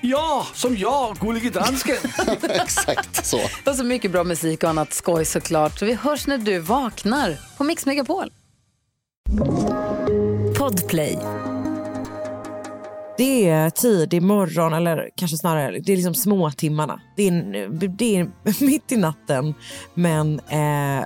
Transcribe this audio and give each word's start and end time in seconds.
Ja, 0.00 0.46
som 0.54 0.76
jag, 0.76 1.16
Gullige 1.16 1.50
Dansken. 1.50 1.96
Exakt 2.42 3.26
så. 3.26 3.40
Och 3.66 3.76
så 3.76 3.84
mycket 3.84 4.10
bra 4.10 4.24
musik 4.24 4.62
och 4.62 4.70
annat 4.70 4.92
skoj 4.92 5.24
såklart. 5.24 5.78
Så 5.78 5.84
vi 5.86 5.94
hörs 5.94 6.26
när 6.26 6.38
du 6.38 6.58
vaknar 6.58 7.36
på 7.56 7.64
Mix 7.64 7.86
Megapol. 7.86 8.32
Podplay. 10.58 11.18
Det 13.18 13.48
är 13.48 13.70
tidig 13.70 14.22
morgon, 14.22 14.72
eller 14.72 15.10
kanske 15.16 15.36
snarare 15.36 15.78
det 15.78 15.92
är 15.92 15.96
liksom 15.96 16.14
små 16.14 16.50
timmarna. 16.50 17.00
Det 17.16 17.28
är, 17.28 17.88
det 17.88 18.16
är 18.16 18.30
mitt 18.64 18.92
i 18.92 18.96
natten, 18.96 19.54
men 19.94 20.40
eh, 20.40 21.04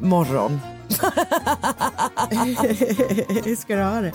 morgon. 0.00 0.60
Hur 3.44 3.56
ska 3.56 3.76
du 3.76 3.82
ha 3.82 4.00
det? 4.00 4.12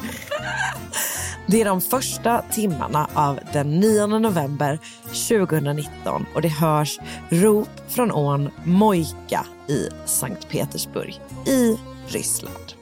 Det 1.51 1.61
är 1.61 1.65
de 1.65 1.81
första 1.81 2.41
timmarna 2.41 3.09
av 3.13 3.39
den 3.53 3.79
9 3.79 4.07
november 4.07 4.79
2019 5.03 6.25
och 6.35 6.41
det 6.41 6.47
hörs 6.47 6.99
rop 7.29 7.69
från 7.87 8.11
ån 8.11 8.49
Mojka 8.63 9.45
i 9.67 9.89
Sankt 10.05 10.49
Petersburg 10.49 11.21
i 11.47 11.77
Ryssland. 12.07 12.73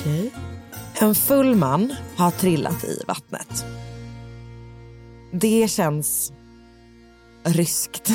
Okej. 0.00 0.30
En 0.94 1.14
full 1.14 1.54
man 1.54 1.94
har 2.16 2.30
trillat 2.30 2.84
i 2.84 3.02
vattnet. 3.06 3.64
Det 5.32 5.70
känns 5.70 6.32
ryskt. 7.44 8.10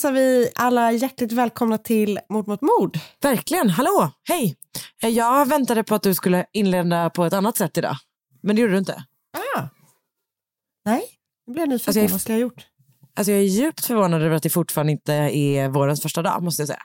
Hälsar 0.00 0.12
vi 0.12 0.50
alla 0.54 0.92
hjärtligt 0.92 1.32
välkomna 1.32 1.78
till 1.78 2.18
Mord 2.28 2.48
mot 2.48 2.60
mord. 2.60 2.98
Verkligen. 3.22 3.70
Hallå, 3.70 4.10
hej. 4.28 4.56
Jag 5.00 5.46
väntade 5.48 5.84
på 5.84 5.94
att 5.94 6.02
du 6.02 6.14
skulle 6.14 6.46
inleda 6.52 7.10
på 7.10 7.24
ett 7.24 7.32
annat 7.32 7.56
sätt 7.56 7.78
idag. 7.78 7.96
Men 8.42 8.56
det 8.56 8.62
gjorde 8.62 8.74
du 8.74 8.78
inte. 8.78 9.04
Ah. 9.56 9.62
Nej, 10.84 11.02
nu 11.46 11.52
blir 11.52 11.62
jag 11.62 11.68
nyfiken. 11.68 11.88
Alltså, 11.88 12.00
jag- 12.00 12.08
Vad 12.10 12.20
ska 12.20 12.32
jag 12.32 12.36
ha 12.36 12.40
gjort? 12.42 12.66
Alltså 13.16 13.30
jag 13.32 13.40
är 13.40 13.44
djupt 13.44 13.84
förvånad 13.84 14.22
över 14.22 14.36
att 14.36 14.42
det 14.42 14.50
fortfarande 14.50 14.92
inte 14.92 15.12
är 15.14 15.68
vårens 15.68 16.02
första 16.02 16.22
dag, 16.22 16.42
måste 16.42 16.62
jag 16.62 16.68
säga. 16.68 16.82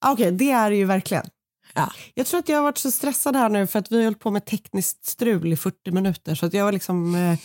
Ah, 0.00 0.12
Okej, 0.12 0.32
det 0.32 0.50
är 0.50 0.70
det 0.70 0.76
ju 0.76 0.84
verkligen. 0.84 1.26
Ja. 1.74 1.92
Jag 2.14 2.26
tror 2.26 2.40
att 2.40 2.48
jag 2.48 2.56
har 2.56 2.62
varit 2.62 2.78
så 2.78 2.90
stressad 2.90 3.36
här 3.36 3.48
nu 3.48 3.66
för 3.66 3.78
att 3.78 3.92
vi 3.92 3.96
har 3.96 4.04
hållit 4.04 4.20
på 4.20 4.30
med 4.30 4.44
tekniskt 4.44 5.04
strul 5.04 5.52
i 5.52 5.56
40 5.56 5.90
minuter 5.90 6.34
så 6.34 6.46
att 6.46 6.54
jag 6.54 6.74
liksom 6.74 7.14
eh, 7.14 7.38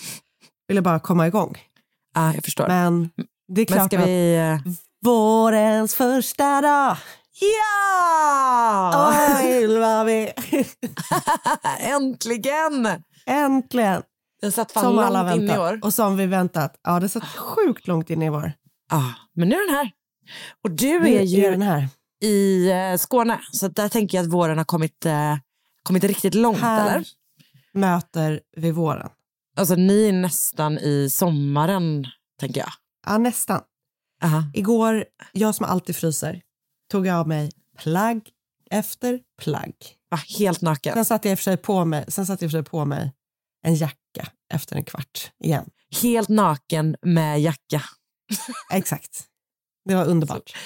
ville 0.68 0.82
bara 0.82 1.00
komma 1.00 1.28
igång. 1.28 1.58
Ja, 2.16 2.34
jag 2.34 2.44
förstår. 2.44 2.68
Men 2.68 3.10
det 3.48 3.62
är 3.62 3.66
Men 3.70 3.78
klart 3.78 3.92
ska 3.92 4.00
att 4.00 4.08
vi... 4.08 4.60
vårens 5.06 5.96
första 5.96 6.62
dag. 6.62 6.98
Ja! 7.40 9.14
Oj, 9.44 9.78
vad 9.80 10.06
vi... 10.06 10.32
Äntligen! 11.80 12.88
Äntligen! 13.26 14.02
Den 14.42 14.52
satt 14.52 14.72
fan 14.72 14.84
Som 14.84 15.00
alla 15.00 15.24
långt 15.24 15.36
in 15.36 15.44
i 15.44 15.48
väntat. 15.48 15.74
år. 15.74 15.80
Och 15.84 15.94
som 15.94 16.18
vi 16.18 16.26
väntat. 16.26 16.80
Ja, 16.84 17.00
det 17.00 17.10
satt 17.10 17.24
sjukt 17.26 17.88
långt 17.88 18.10
in 18.10 18.22
i 18.22 18.30
år. 18.30 18.54
Ja, 18.92 19.14
men 19.36 19.50
nu 19.50 19.56
är 19.56 19.68
den 19.68 19.76
här. 19.76 19.92
Och 20.64 20.72
du 20.72 21.00
Nu 21.00 21.16
är 21.16 21.22
ju 21.22 21.52
den 21.52 21.62
här. 21.62 21.88
i 22.24 22.70
eh, 22.72 22.98
Skåne, 22.98 23.40
så 23.52 23.68
där 23.68 23.90
tänker 23.90 24.18
jag 24.18 24.24
att 24.26 24.32
våren 24.34 24.58
har 24.58 24.66
kommit, 24.66 25.06
eh, 25.06 25.36
kommit 25.84 26.04
riktigt 26.04 26.34
långt, 26.36 26.58
Här 26.60 26.90
eller? 26.92 27.06
möter 27.74 28.40
vi 28.58 28.72
våren. 28.72 29.10
Alltså 29.58 29.76
ni 29.76 30.08
är 30.08 30.14
nästan 30.14 30.78
i 30.78 31.10
sommaren, 31.12 32.06
tänker 32.40 32.60
jag. 32.62 32.70
Ja, 33.08 33.18
nästan. 33.18 33.62
Aha. 34.24 34.44
Igår, 34.54 35.06
jag 35.32 35.56
som 35.56 35.66
alltid 35.66 35.96
fryser, 35.96 36.42
tog 36.92 37.08
jag 37.08 37.16
av 37.16 37.28
mig 37.28 37.52
plagg 37.78 38.30
efter 38.72 39.20
plagg. 39.42 39.74
Va, 40.12 40.20
helt 40.40 40.62
naken. 40.62 40.94
Sen 40.94 41.06
satte 41.06 41.28
jag 41.28 41.32
i 41.32 41.36
och 41.36 41.40
för 41.40 41.44
sig 41.44 41.58
på 41.58 41.86
mig, 41.86 42.06
sen 42.08 42.26
satte 42.26 42.46
jag 42.46 42.48
i 42.48 42.50
och 42.50 42.52
för 42.52 42.58
sig 42.58 42.70
på 42.72 42.86
mig 42.86 43.14
en 43.64 43.76
jacka 43.76 44.32
efter 44.54 44.76
en 44.76 44.84
kvart 44.84 45.32
igen. 45.44 45.70
Helt 46.02 46.30
naken 46.30 46.96
med 47.02 47.42
jacka. 47.42 47.82
Exakt. 48.72 49.24
Det 49.86 49.96
var 49.96 50.06
underbart. 50.06 50.58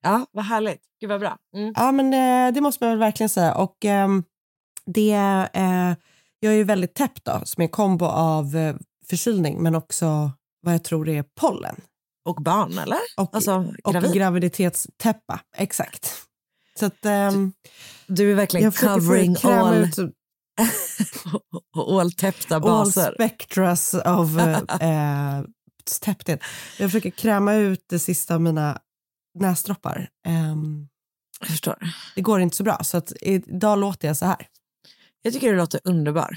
Ja, 0.00 0.26
vad 0.32 0.44
härligt. 0.44 0.82
Gud 1.00 1.10
vad 1.10 1.20
bra. 1.20 1.36
Mm. 1.54 1.72
Ja, 1.76 1.92
men 1.92 2.14
eh, 2.14 2.54
det 2.54 2.60
måste 2.60 2.84
man 2.84 2.90
väl 2.90 2.98
verkligen 2.98 3.28
säga. 3.28 3.54
Och 3.54 3.84
ehm, 3.84 4.24
det, 4.86 5.12
eh, 5.52 5.94
jag 6.40 6.52
är 6.52 6.56
ju 6.56 6.64
väldigt 6.64 6.94
täppt 6.94 7.24
då, 7.24 7.40
som 7.44 7.60
är 7.60 7.64
en 7.64 7.70
kombo 7.70 8.04
av 8.04 8.56
eh, 8.56 8.76
förkylning 9.08 9.62
men 9.62 9.74
också 9.74 10.30
vad 10.60 10.74
jag 10.74 10.84
tror 10.84 11.08
är 11.08 11.24
pollen. 11.40 11.80
Och 12.24 12.36
barn, 12.42 12.78
eller? 12.78 12.98
Och, 13.16 13.34
Alltså, 13.34 13.74
och 13.84 13.92
gravid. 13.92 14.12
graviditetstäppa. 14.14 15.40
Exakt. 15.56 16.12
Så 16.78 16.86
att, 16.86 17.04
ehm, 17.04 17.52
Du 18.06 18.30
är 18.30 18.34
verkligen 18.34 18.72
covering 18.72 19.36
all, 19.42 19.74
ut 19.74 19.96
all 21.76 22.12
täppta 22.12 22.54
all 22.56 22.60
baser. 22.62 23.12
spectras 23.14 23.94
of 23.94 24.38
eh, 24.38 24.58
eh, 25.38 25.44
täppthet. 26.00 26.40
Jag 26.78 26.90
försöker 26.90 27.10
kräma 27.10 27.54
ut 27.54 27.84
det 27.88 27.98
sista 27.98 28.34
av 28.34 28.40
mina 28.40 28.80
näsdroppar. 29.38 30.08
Ehm, 30.26 30.88
Jag 31.40 31.48
förstår. 31.48 31.78
det 32.14 32.20
går 32.22 32.40
inte 32.40 32.56
så 32.56 32.62
bra, 32.62 32.78
så 32.84 32.96
att 32.96 33.12
idag 33.20 33.78
låter 33.78 34.08
jag 34.08 34.16
så 34.16 34.26
här. 34.26 34.46
Jag 35.22 35.32
tycker 35.32 35.50
du 35.52 35.56
låter 35.58 35.80
underbar. 35.84 36.36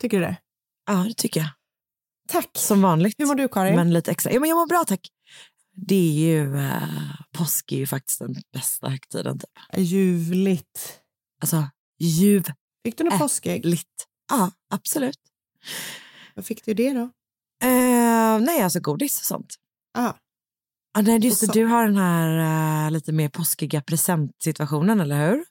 Tycker 0.00 0.20
du 0.20 0.24
det? 0.26 0.36
Ja, 0.86 0.94
det 0.94 1.14
tycker 1.14 1.40
jag. 1.40 1.48
Tack. 2.28 2.50
Som 2.54 2.82
vanligt. 2.82 3.14
Hur 3.18 3.26
mår 3.26 3.34
du, 3.34 3.48
Karin? 3.48 3.76
Men 3.76 3.92
lite 3.92 4.10
extra. 4.10 4.32
Ja, 4.32 4.40
men 4.40 4.48
jag 4.48 4.56
mår 4.56 4.66
bra, 4.66 4.84
tack. 4.86 5.00
Det 5.74 5.94
är 5.94 6.12
ju... 6.12 6.58
eh, 6.58 6.82
påsk 7.32 7.72
är 7.72 7.76
ju 7.76 7.86
faktiskt 7.86 8.18
den 8.18 8.34
bästa 8.52 8.88
högtiden. 8.88 9.38
Typ. 9.38 9.50
Ljuvligt. 9.76 11.00
Alltså, 11.40 11.64
ljuvligt. 11.98 12.50
Fick 12.84 12.98
du 12.98 13.04
något 13.04 13.18
påskägg? 13.18 13.78
Ja, 14.30 14.50
absolut. 14.70 15.18
Vad 16.34 16.46
fick 16.46 16.64
du 16.64 16.74
det 16.74 16.92
då? 16.92 17.02
Eh, 17.62 18.40
nej, 18.40 18.62
alltså 18.62 18.80
godis 18.80 19.18
och 19.18 19.24
sånt. 19.24 19.54
Ah. 19.98 20.12
Ah, 20.98 21.02
nej, 21.02 21.18
just 21.24 21.40
det, 21.40 21.52
du 21.52 21.64
har 21.64 21.84
den 21.84 21.96
här 21.96 22.84
eh, 22.86 22.90
lite 22.90 23.12
mer 23.12 23.28
påskiga 23.28 23.80
presentsituationen, 23.82 25.00
eller 25.00 25.30
hur? 25.30 25.44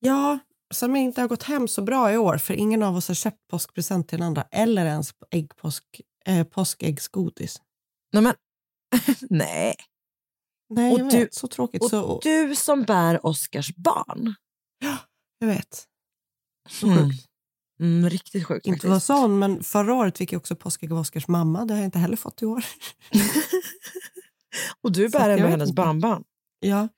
Ja, 0.00 0.38
som 0.74 0.96
inte 0.96 1.20
har 1.20 1.28
gått 1.28 1.42
hem 1.42 1.68
så 1.68 1.82
bra 1.82 2.12
i 2.12 2.16
år 2.16 2.38
för 2.38 2.54
ingen 2.54 2.82
av 2.82 2.96
oss 2.96 3.08
har 3.08 3.14
köpt 3.14 3.48
påskpresent 3.50 4.08
till 4.08 4.18
den 4.18 4.26
andra 4.26 4.42
eller 4.50 4.86
ens 4.86 5.10
äggpåsk, 5.30 5.84
eh, 6.24 6.44
påskäggsgodis. 6.44 7.62
Nej, 8.12 8.22
men... 8.22 8.34
nej. 9.30 9.74
Nej, 10.74 10.92
Och 10.92 11.00
jag 11.00 11.10
du- 11.10 11.18
vet. 11.18 11.34
Så 11.34 11.48
tråkigt. 11.48 11.82
Och 11.82 11.90
så, 11.90 12.20
du 12.22 12.56
som 12.56 12.82
bär 12.82 13.26
Oscars 13.26 13.74
barn. 13.76 14.34
jag 15.38 15.46
vet. 15.48 15.84
Så 16.68 16.86
Mm. 16.86 17.10
sjukt. 17.10 17.26
Mm, 17.80 18.10
riktigt 18.10 18.46
sjukt 18.46 18.66
Inte 18.66 18.88
vara 18.88 19.00
sån, 19.00 19.38
men 19.38 19.62
förra 19.62 19.94
året 19.94 20.18
fick 20.18 20.32
jag 20.32 20.38
också 20.40 20.56
påskägg 20.56 20.92
av 20.92 20.98
Oskars 20.98 21.28
mamma. 21.28 21.64
Det 21.64 21.74
har 21.74 21.78
jag 21.78 21.84
inte 21.86 21.98
heller 21.98 22.16
fått 22.16 22.42
i 22.42 22.46
år. 22.46 22.64
Och 24.82 24.92
du 24.92 25.08
bär 25.08 25.30
jag 25.30 25.36
vet 25.38 25.50
hennes 25.50 25.72
barnbarn. 25.72 26.24
Ja, 26.60 26.88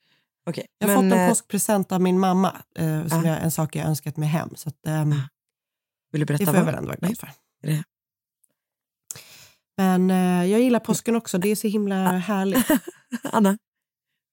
Okej. 0.46 0.66
jag 0.78 0.88
har 0.88 0.94
men, 1.02 1.10
fått 1.10 1.18
en 1.18 1.24
eh, 1.24 1.28
påskpresent 1.28 1.92
av 1.92 2.00
min 2.00 2.18
mamma. 2.18 2.62
Eh, 2.74 3.06
som 3.06 3.24
Ja. 3.24 3.30
jag, 3.32 3.42
en 3.42 3.50
sak 3.50 3.76
jag 3.76 3.86
önskat 3.86 4.16
mig 4.16 4.28
hem. 4.28 4.50
Så 4.56 4.68
att, 4.68 4.86
ehm, 4.86 5.10
vill 5.10 5.18
du 6.12 6.18
det 6.18 6.24
berätta 6.26 6.44
får 6.44 6.54
jag 6.54 6.60
vad? 6.64 6.66
väl 6.66 6.74
ändå 6.74 6.88
vara 6.88 6.96
glad 6.98 7.18
för. 7.18 7.26
Är 7.62 7.66
det- 7.68 7.84
Men 9.76 10.10
eh, 10.10 10.50
jag 10.50 10.60
gillar 10.60 10.80
påsken 10.80 11.16
också. 11.16 11.38
Det 11.38 11.48
är 11.48 11.56
så 11.56 11.68
himla 11.68 11.96
härligt. 12.18 12.66
Anna, 13.22 13.58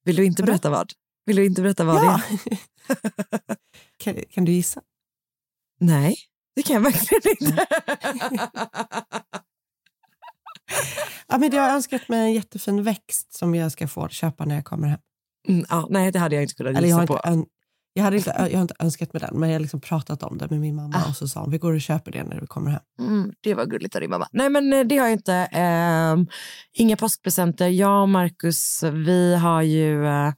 vill 0.05 0.15
du 0.15 0.25
inte 0.25 0.43
berätta 0.43 0.69
vad? 0.69 0.91
Vill 1.25 1.35
du 1.35 1.45
inte 1.45 1.61
berätta 1.61 1.83
vad 1.83 2.01
det 2.01 2.05
Ja. 2.05 2.21
är? 2.49 2.57
kan, 3.97 4.23
kan 4.29 4.45
du 4.45 4.51
gissa? 4.51 4.81
Nej, 5.79 6.15
det 6.55 6.63
kan 6.63 6.73
jag 6.73 6.81
verkligen 6.81 7.21
inte. 7.49 7.65
Ja, 11.27 11.38
men 11.38 11.51
jag 11.51 11.61
har 11.63 11.69
önskat 11.69 12.09
mig 12.09 12.19
en 12.19 12.33
jättefin 12.33 12.83
växt 12.83 13.33
som 13.33 13.55
jag 13.55 13.71
ska 13.71 13.88
få 13.88 14.07
köpa 14.09 14.45
när 14.45 14.55
jag 14.55 14.65
kommer 14.65 14.88
hem. 14.88 14.99
Mm, 15.47 15.65
ja, 15.69 15.88
nej, 15.89 16.11
det 16.11 16.19
hade 16.19 16.35
jag 16.35 16.43
inte 16.43 16.53
kunnat 16.55 16.77
Eller 16.77 16.88
jag, 16.88 16.95
har 16.95 17.01
gissa 17.03 17.13
inte, 17.13 17.23
på. 17.23 17.29
ön- 17.29 17.45
jag, 17.93 18.03
hade 18.03 18.17
inte, 18.17 18.29
jag 18.51 18.57
har 18.57 18.61
inte 18.61 18.75
önskat 18.79 19.13
mig 19.13 19.19
den, 19.19 19.39
men 19.39 19.49
jag 19.49 19.55
har 19.55 19.59
liksom 19.59 19.81
pratat 19.81 20.23
om 20.23 20.38
det 20.38 20.49
med 20.49 20.59
min 20.59 20.75
mamma. 20.75 20.95
Ah. 21.05 21.09
Och 21.09 21.15
så 21.15 21.27
sa 21.27 21.39
hon, 21.39 21.51
vi 21.51 21.57
går 21.57 21.73
och 21.73 21.81
köper 21.81 22.11
det 22.11 22.23
när 22.23 22.39
du 22.39 22.47
kommer 22.47 22.71
hem. 22.71 22.79
Mm, 22.99 23.31
det 23.41 23.53
var 23.53 23.65
gulligt 23.65 23.95
av 23.95 24.01
din 24.01 24.09
mamma. 24.09 24.27
Nej, 24.31 24.49
men 24.49 24.73
eh, 24.73 24.83
det 24.83 24.97
har 24.97 25.05
jag 25.05 25.13
inte. 25.13 25.33
Ehm, 25.33 26.27
inga 26.73 26.97
påskpresenter. 26.97 27.67
Jag 27.67 28.01
och 28.01 28.09
Marcus, 28.09 28.83
vi 28.83 29.35
har 29.35 29.61
ju... 29.61 30.05
eh, 30.07 30.33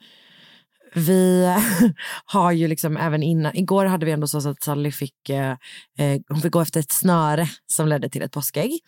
vi 0.93 1.53
har 2.25 2.51
ju 2.51 2.67
liksom 2.67 2.97
även 2.97 3.23
innan... 3.23 3.55
Igår 3.55 3.85
hade 3.85 4.05
vi 4.05 4.11
ändå 4.11 4.27
så 4.27 4.49
att 4.49 4.63
Sally 4.63 4.91
fick, 4.91 5.29
eh, 5.29 5.51
eh, 5.97 6.21
hon 6.29 6.41
fick 6.41 6.51
gå 6.51 6.61
efter 6.61 6.79
ett 6.79 6.91
snöre 6.91 7.47
som 7.65 7.87
ledde 7.87 8.09
till 8.09 8.21
ett 8.21 8.31
påskägg 8.31 8.79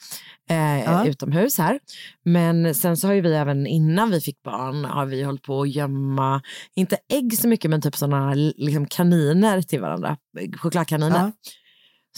eh, 0.50 0.84
Ja. 0.84 1.06
utomhus 1.06 1.57
här. 1.57 1.80
Men 2.25 2.75
sen 2.75 2.98
så 2.98 3.07
har 3.07 3.13
ju 3.13 3.22
vi 3.22 3.34
även 3.36 3.68
innan 3.68 4.12
vi 4.12 4.22
fick 4.22 4.44
barn 4.44 4.86
har 4.86 5.06
vi 5.06 5.24
hållit 5.24 5.42
på 5.42 5.62
att 5.62 5.75
gömma, 5.75 6.42
inte 6.75 6.98
ägg 7.13 7.38
så 7.38 7.48
mycket 7.48 7.72
men 7.72 7.81
typ 7.81 7.96
sådana 7.96 8.34
liksom 8.34 8.86
kaniner 8.88 9.62
till 9.62 9.81
varandra, 9.81 10.18
chokladkaniner. 10.58 11.19
Ja. 11.19 11.31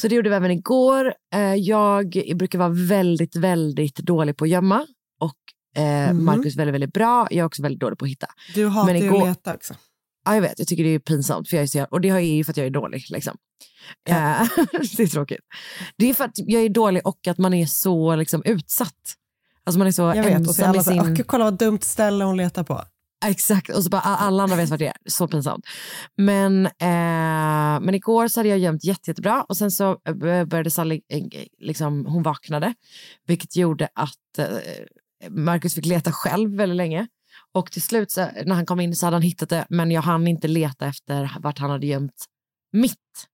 Så 0.01 0.07
det 0.07 0.15
gjorde 0.15 0.29
vi 0.29 0.35
även 0.35 0.51
igår. 0.51 1.13
Eh, 1.33 1.55
jag 1.55 2.23
brukar 2.35 2.59
vara 2.59 2.69
väldigt, 2.69 3.35
väldigt 3.35 3.95
dålig 3.95 4.37
på 4.37 4.43
att 4.43 4.49
gömma. 4.49 4.85
Och 5.19 5.35
eh, 5.77 5.83
Mhm. 6.13 6.25
Marcus 6.25 6.55
väldigt, 6.55 6.73
väldigt 6.73 6.93
bra. 6.93 7.27
Jag 7.31 7.37
är 7.39 7.43
också 7.45 7.61
väldigt 7.61 7.79
dålig 7.81 7.97
på 7.99 8.05
att 8.05 8.11
hitta. 8.11 8.27
Du 8.55 8.67
hatar 8.67 8.93
ju 8.95 9.05
igår- 9.05 9.21
att 9.21 9.27
leta 9.27 9.53
också. 9.55 9.73
Ja, 10.25 10.33
jag 10.35 10.41
vet, 10.41 10.59
jag 10.59 10.67
tycker 10.67 10.83
det 10.83 10.89
är 10.89 10.99
pinsamt. 10.99 11.49
För 11.49 11.57
jag 11.57 11.63
är 11.63 11.67
så, 11.67 11.83
och 11.83 12.01
det 12.01 12.09
är 12.09 12.19
ju 12.19 12.43
för 12.43 12.51
att 12.51 12.57
jag 12.57 12.65
är 12.65 12.69
dålig. 12.71 13.05
Liksom. 13.09 13.37
Ja. 14.09 14.41
Eh, 14.41 14.47
det 14.97 15.03
är 15.03 15.07
tråkigt. 15.07 15.39
Det 15.97 16.09
är 16.09 16.13
för 16.13 16.23
att 16.23 16.31
jag 16.35 16.61
är 16.63 16.69
dålig 16.69 17.07
och 17.07 17.27
att 17.27 17.37
man 17.37 17.53
är 17.53 17.65
så 17.65 18.15
liksom, 18.15 18.41
utsatt. 18.45 18.93
Alltså 19.63 19.79
man 19.79 19.87
är 19.87 19.91
så 19.91 20.01
Jag 20.01 20.23
vet. 20.23 20.47
Och 20.47 20.55
så 20.55 20.63
är 20.63 20.65
ensam 20.65 20.65
i 20.65 20.67
alla 20.67 20.83
så, 20.83 20.91
sin... 20.91 20.99
"Åh, 21.19 21.25
kolla 21.25 21.43
vad 21.43 21.57
dumt 21.57 21.79
ställe 21.81 22.23
hon 22.23 22.37
letar 22.37 22.63
på. 22.63 22.83
Exakt, 23.25 23.69
och 23.69 23.83
så 23.83 23.89
bara 23.89 24.01
alla 24.01 24.43
andra 24.43 24.55
vet 24.55 24.69
vad 24.69 24.79
det 24.79 24.87
är. 24.87 24.95
Så 25.05 25.27
pinsamt. 25.27 25.65
Men, 26.17 26.65
eh, 26.65 27.79
men 27.81 27.93
igår 27.95 28.27
så 28.27 28.39
hade 28.39 28.49
jag 28.49 28.59
gömt 28.59 28.83
jätte, 28.83 29.09
jättebra 29.09 29.43
och 29.49 29.57
sen 29.57 29.71
så 29.71 29.97
eh, 30.07 30.13
började 30.45 30.71
Sally, 30.71 31.01
liksom, 31.59 32.05
hon 32.05 32.23
vaknade, 32.23 32.73
vilket 33.27 33.55
gjorde 33.55 33.89
att 33.95 34.37
eh, 34.39 34.45
Marcus 35.29 35.75
fick 35.75 35.85
leta 35.85 36.11
själv 36.11 36.55
väldigt 36.57 36.75
länge. 36.77 37.07
Och 37.53 37.71
till 37.71 37.81
slut 37.81 38.11
så, 38.11 38.27
när 38.45 38.55
han 38.55 38.65
kom 38.65 38.79
in 38.79 38.95
så 38.95 39.05
hade 39.05 39.15
han 39.15 39.21
hittat 39.21 39.49
det, 39.49 39.65
men 39.69 39.91
jag 39.91 40.01
hann 40.01 40.27
inte 40.27 40.47
leta 40.47 40.85
efter 40.87 41.31
vart 41.39 41.59
han 41.59 41.69
hade 41.69 41.87
gömt 41.87 42.25
mitt. 42.73 43.27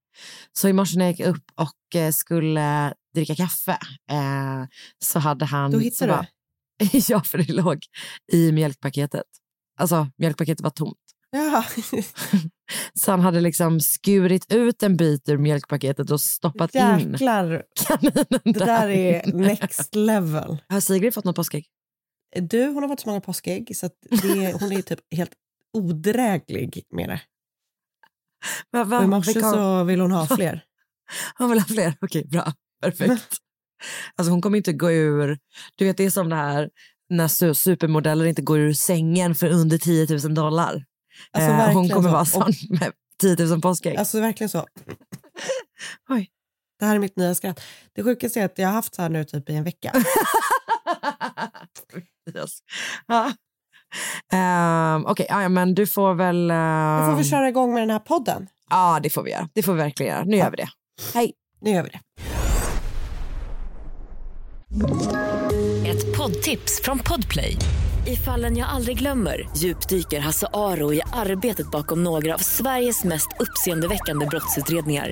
Så 0.53 0.67
i 0.67 0.73
morse 0.73 0.97
när 0.97 1.05
jag 1.05 1.11
gick 1.11 1.27
upp 1.27 1.43
och 1.55 1.95
eh, 1.95 2.11
skulle 2.11 2.93
dricka 3.15 3.35
kaffe 3.35 3.71
eh, 4.11 4.65
så 5.03 5.19
hade 5.19 5.45
han... 5.45 5.71
Då 5.71 5.77
så 5.77 5.83
hittar 5.83 6.07
du 6.07 6.13
bara- 6.13 6.27
ja, 7.07 7.21
för 7.21 7.37
det 7.37 7.53
låg 7.53 7.77
i 8.31 8.51
mjölkpaketet. 8.51 9.23
Alltså, 9.79 10.07
mjölkpaketet 10.17 10.61
var 10.61 10.69
tomt. 10.69 10.97
Ja. 11.31 11.65
Så 12.93 13.11
han 13.11 13.19
hade 13.21 13.41
liksom 13.41 13.79
skurit 13.79 14.53
ut 14.53 14.83
en 14.83 14.97
bit 14.97 15.29
ur 15.29 15.37
mjölkpaketet 15.37 16.11
och 16.11 16.21
stoppat 16.21 16.75
in 16.75 16.81
Jäklar, 17.11 17.63
kaninen 17.87 18.25
det 18.43 18.51
där 18.65 18.87
är 18.89 19.33
next 19.33 19.95
level. 19.95 20.57
Har 20.69 20.79
Sigrid 20.79 21.13
fått 21.13 21.25
något 21.25 21.35
påskägg? 21.35 21.65
Du, 22.35 22.65
hon 22.67 22.83
har 22.83 22.89
fått 22.89 22.99
så 22.99 23.09
många 23.09 23.21
påskägg 23.21 23.77
så 23.77 23.89
det, 24.09 24.53
hon 24.59 24.71
är 24.71 24.81
typ 24.81 24.99
helt 25.15 25.31
odräglig 25.73 26.83
med 26.89 27.09
det. 27.09 27.21
Va, 28.71 28.83
va, 28.83 28.97
Och 28.97 29.03
I 29.03 29.07
morse 29.07 29.33
vilka- 29.33 29.51
så 29.51 29.83
vill 29.83 29.99
hon 30.01 30.11
ha 30.11 30.27
fler. 30.27 30.63
Hon 31.37 31.49
vill 31.49 31.59
ha 31.59 31.65
fler? 31.65 31.95
Okej, 32.01 32.25
bra. 32.25 32.53
Perfekt. 32.81 33.37
Alltså 34.15 34.31
hon 34.31 34.41
kommer 34.41 34.57
inte 34.57 34.73
gå 34.73 34.91
ur... 34.91 35.39
Du 35.75 35.85
vet, 35.85 35.97
det 35.97 36.03
är 36.05 36.09
som 36.09 36.29
det 36.29 36.35
här 36.35 36.69
när 37.09 37.27
su- 37.27 37.53
supermodeller 37.53 38.25
inte 38.25 38.41
går 38.41 38.59
ur 38.59 38.73
sängen 38.73 39.35
för 39.35 39.47
under 39.49 39.77
10 39.77 40.07
000 40.23 40.33
dollar. 40.33 40.85
Alltså, 41.31 41.49
Eh, 41.51 41.73
hon 41.73 41.89
kommer 41.89 42.09
så. 42.09 42.13
vara 42.13 42.25
sån 42.25 42.51
med 42.79 42.91
10 43.21 43.45
000 43.45 43.61
påskägg. 43.61 43.97
Alltså 43.97 44.19
verkligen 44.21 44.49
så. 44.49 44.65
Oj. 46.09 46.29
Det 46.79 46.85
här 46.85 46.95
är 46.95 46.99
mitt 46.99 47.15
nya 47.17 47.35
skratt. 47.35 47.61
Det 47.93 48.03
sjukaste 48.03 48.39
är 48.41 48.45
att 48.45 48.57
jag 48.57 48.67
har 48.67 48.73
haft 48.73 48.95
så 48.95 49.01
här 49.01 49.09
nu 49.09 49.23
typ 49.25 49.49
i 49.49 49.55
en 49.55 49.63
vecka. 49.63 49.91
ja. 53.07 53.31
Ehm, 54.33 55.05
Okej, 55.05 55.25
ja, 55.29 55.41
ja, 55.41 55.49
men 55.49 55.75
du 55.75 55.87
får 55.87 56.13
väl... 56.13 56.47
Nu 56.47 57.05
får 57.05 57.15
vi 57.15 57.17
ehm, 57.17 57.23
köra 57.23 57.49
igång 57.49 57.73
med 57.73 57.81
den 57.81 57.89
här 57.89 57.99
podden. 57.99 58.47
Ja, 58.69 58.99
det 59.03 59.09
får 59.09 59.23
vi 59.23 59.31
göra. 59.31 59.49
Det 59.53 59.63
får 59.63 59.73
vi 59.73 59.77
verkligen 59.79 60.15
göra. 60.15 60.23
Nu 60.25 60.37
gör 60.37 60.51
vi 60.51 60.57
det. 60.57 60.69
Hej. 61.13 61.33
Nu 61.61 61.71
gör 61.71 61.83
vi 61.83 61.89
det. 61.89 61.99
Ett 65.89 66.17
poddtips 66.17 66.81
från 66.83 66.99
Podplay. 66.99 67.57
I 68.07 68.15
fallen 68.15 68.57
jag 68.57 68.69
aldrig 68.69 68.99
glömmer 68.99 69.49
djupdyker 69.57 70.19
Hasse 70.19 70.47
Aro 70.53 70.93
i 70.93 71.01
arbetet 71.13 71.71
bakom 71.71 72.03
några 72.03 72.33
av 72.33 72.37
Sveriges 72.37 73.03
mest 73.03 73.27
uppseendeväckande 73.39 74.25
brottsutredningar. 74.25 75.11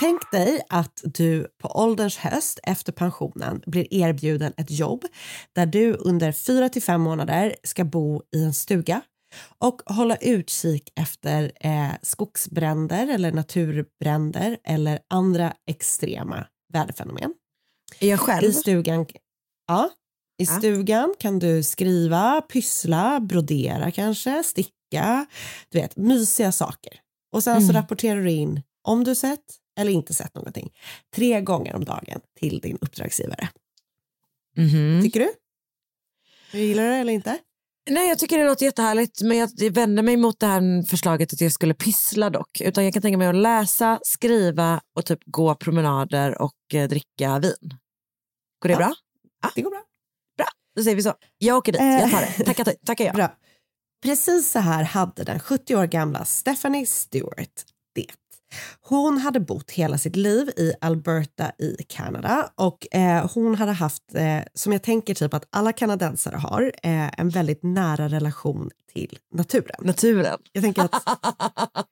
Tänk 0.00 0.30
dig 0.32 0.60
att 0.68 1.00
du 1.04 1.46
på 1.62 1.68
ålderns 1.68 2.16
höst 2.16 2.60
efter 2.62 2.92
pensionen 2.92 3.62
blir 3.66 3.94
erbjuden 3.94 4.52
ett 4.56 4.70
jobb 4.70 5.04
där 5.54 5.66
du 5.66 5.92
under 5.94 6.32
fyra 6.32 6.68
till 6.68 6.82
fem 6.82 7.00
månader 7.00 7.56
ska 7.64 7.84
bo 7.84 8.22
i 8.36 8.44
en 8.44 8.54
stuga 8.54 9.00
och 9.58 9.82
hålla 9.86 10.16
utkik 10.16 10.92
efter 11.00 11.52
eh, 11.60 11.90
skogsbränder 12.02 13.06
eller 13.08 13.32
naturbränder 13.32 14.58
eller 14.64 14.98
andra 15.10 15.52
extrema 15.70 16.46
väderfenomen. 16.72 17.34
Är 18.00 18.08
jag 18.08 18.20
själv? 18.20 18.44
I 18.48 18.52
stugan, 18.52 19.06
ja, 19.68 19.90
i 20.42 20.44
Ja. 20.44 20.58
stugan 20.58 21.14
kan 21.18 21.38
du 21.38 21.62
skriva, 21.62 22.40
pyssla, 22.40 23.20
brodera 23.20 23.90
kanske, 23.90 24.42
sticka, 24.44 25.26
du 25.68 25.78
vet, 25.80 25.96
mysiga 25.96 26.52
saker. 26.52 26.92
Och 27.32 27.42
sen 27.44 27.60
så 27.60 27.70
Mm. 27.70 27.82
rapporterar 27.82 28.20
du 28.20 28.30
in 28.30 28.62
om 28.88 29.04
du 29.04 29.14
sett 29.14 29.44
eller 29.80 29.92
inte 29.92 30.14
sett 30.14 30.34
någonting. 30.34 30.72
Tre 31.14 31.40
gånger 31.40 31.74
om 31.76 31.84
dagen 31.84 32.20
till 32.40 32.60
din 32.60 32.78
uppdragsgivare. 32.80 33.48
Mhm. 34.56 35.00
Tycker 35.02 35.20
du? 35.20 35.32
Du 36.52 36.58
gillar 36.58 36.84
det 36.86 36.96
eller 36.96 37.12
inte? 37.12 37.38
Nej, 37.90 38.08
jag 38.08 38.18
tycker 38.18 38.38
det 38.38 38.44
låter 38.44 38.66
jättehärligt 38.66 39.22
men 39.22 39.36
jag 39.38 39.70
vänder 39.72 40.02
mig 40.02 40.16
mot 40.16 40.40
det 40.40 40.46
här 40.46 40.86
förslaget 40.86 41.32
att 41.32 41.40
jag 41.40 41.52
skulle 41.52 41.74
pyssla 41.74 42.30
dock. 42.30 42.60
Utan 42.60 42.84
jag 42.84 42.92
kan 42.92 43.02
tänka 43.02 43.18
mig 43.18 43.28
att 43.28 43.34
läsa, 43.34 44.00
skriva 44.02 44.80
och 44.96 45.06
typ 45.06 45.18
gå 45.26 45.54
promenader 45.54 46.42
och 46.42 46.54
eh, 46.74 46.88
dricka 46.88 47.38
vin. 47.38 47.74
Går 48.62 48.68
det 48.68 48.72
Ja. 48.72 48.76
bra? 48.78 48.94
Det 49.54 49.62
går 49.62 49.70
bra. 49.70 49.84
Då 50.76 50.82
säger 50.82 50.96
vi 50.96 51.02
så. 51.02 51.14
Jag 51.38 51.56
åker 51.56 51.72
dit, 51.72 51.80
jag 51.82 52.10
tar 52.10 52.22
Eh. 52.22 52.28
det. 52.38 52.44
Tackar, 52.44 52.74
tackar 52.86 53.04
jag. 53.04 53.14
Bra. 53.20 53.36
Precis 54.02 54.50
så 54.50 54.58
här 54.58 54.84
hade 54.84 55.24
den 55.24 55.40
70 55.40 55.76
år 55.76 55.86
gamla 55.86 56.24
Stephanie 56.24 56.86
Stewart 56.86 57.64
det. 57.94 58.06
Hon 58.80 59.18
hade 59.18 59.40
bott 59.40 59.70
hela 59.70 59.98
sitt 59.98 60.16
liv 60.16 60.48
i 60.48 60.72
Alberta 60.80 61.52
i 61.58 61.76
Kanada 61.88 62.50
och 62.54 62.96
eh, 62.96 63.30
hon 63.34 63.54
hade 63.54 63.72
haft, 63.72 64.14
eh, 64.14 64.38
som 64.54 64.72
jag 64.72 64.82
tänker 64.82 65.14
typ 65.14 65.34
att 65.34 65.48
alla 65.50 65.72
kanadensare 65.72 66.36
har, 66.36 66.72
eh, 66.82 67.20
en 67.20 67.28
väldigt 67.28 67.62
nära 67.62 68.08
relation 68.08 68.70
till 68.92 69.18
naturen. 69.34 69.76
Naturen. 69.80 70.38
Jag 70.52 70.62
tänker 70.64 70.82
att, 70.82 71.02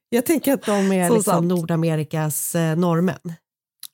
jag 0.08 0.26
tänker 0.26 0.52
att 0.52 0.66
de 0.66 0.92
är 0.92 1.08
Så 1.08 1.14
liksom 1.14 1.32
sant. 1.32 1.46
Nordamerikas 1.46 2.54
eh, 2.54 2.76
norrmän. 2.76 3.34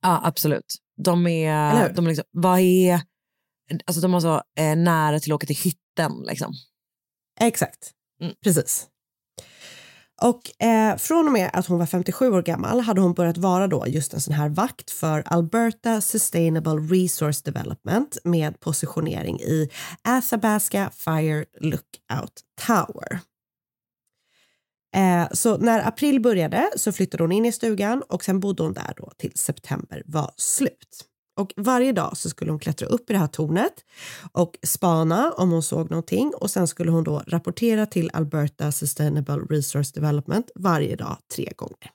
Ja, 0.03 0.21
absolut. 0.25 0.77
De 0.97 1.27
är, 1.27 1.93
de 1.95 2.05
är 2.05 2.09
liksom, 2.09 2.25
vad 2.31 2.61
är, 2.61 3.01
alltså 3.85 4.01
de 4.01 4.13
har 4.13 4.21
så 4.21 4.43
eh, 4.59 4.77
nära 4.77 5.21
till 5.21 5.33
att 5.33 5.37
åka 5.37 5.47
till 5.47 5.57
hytten 5.57 6.13
liksom. 6.29 6.53
Exakt, 7.41 7.91
precis. 8.45 8.87
Och 10.23 10.63
eh, 10.63 10.97
från 10.97 11.27
och 11.27 11.33
med 11.33 11.51
att 11.53 11.67
hon 11.67 11.79
var 11.79 11.87
57 11.87 12.29
år 12.29 12.43
gammal 12.43 12.81
hade 12.81 13.01
hon 13.01 13.15
börjat 13.15 13.39
vara 13.39 13.67
då 13.67 13.85
just 13.87 14.15
en 14.15 14.21
sån 14.21 14.35
här 14.35 14.49
vakt 14.49 14.91
för 14.91 15.23
Alberta 15.27 16.01
Sustainable 16.01 16.73
Resource 16.73 17.43
Development 17.45 18.19
med 18.25 18.61
positionering 18.61 19.41
i 19.41 19.69
Athabasca 20.03 20.91
Fire 20.95 21.45
Lookout 21.61 22.41
Tower. 22.67 23.21
Eh, 24.97 25.29
så 25.33 25.57
när 25.57 25.89
april 25.89 26.21
började 26.21 26.71
så 26.77 26.93
flyttade 26.93 27.23
hon 27.23 27.33
in 27.33 27.47
i 27.47 27.53
stugan 27.53 28.03
och 28.03 28.25
sen 28.25 28.41
bodde 28.41 28.63
hon 28.63 28.73
där 28.73 28.95
då 28.97 29.11
till 29.19 29.33
september 29.35 30.03
var 30.07 30.31
slut. 30.37 31.05
Och 31.37 31.53
varje 31.57 31.93
dag 31.93 32.17
så 32.17 32.29
skulle 32.29 32.51
hon 32.51 32.59
klättra 32.61 32.89
upp 32.89 33.11
i 33.11 33.13
det 33.13 33.19
här 33.19 33.27
tornet 33.27 33.85
och 34.33 34.59
spana 34.67 35.33
om 35.33 35.51
hon 35.51 35.63
såg 35.63 35.91
någonting 35.91 36.33
och 36.35 36.51
sen 36.51 36.67
skulle 36.67 36.91
hon 36.91 37.05
då 37.05 37.23
rapportera 37.27 37.87
till 37.87 38.11
Alberta 38.13 38.73
Sustainable 38.73 39.37
Resource 39.51 39.93
Development 39.95 40.51
varje 40.55 40.97
dag 40.97 41.17
tre 41.35 41.53
gånger. 41.57 41.91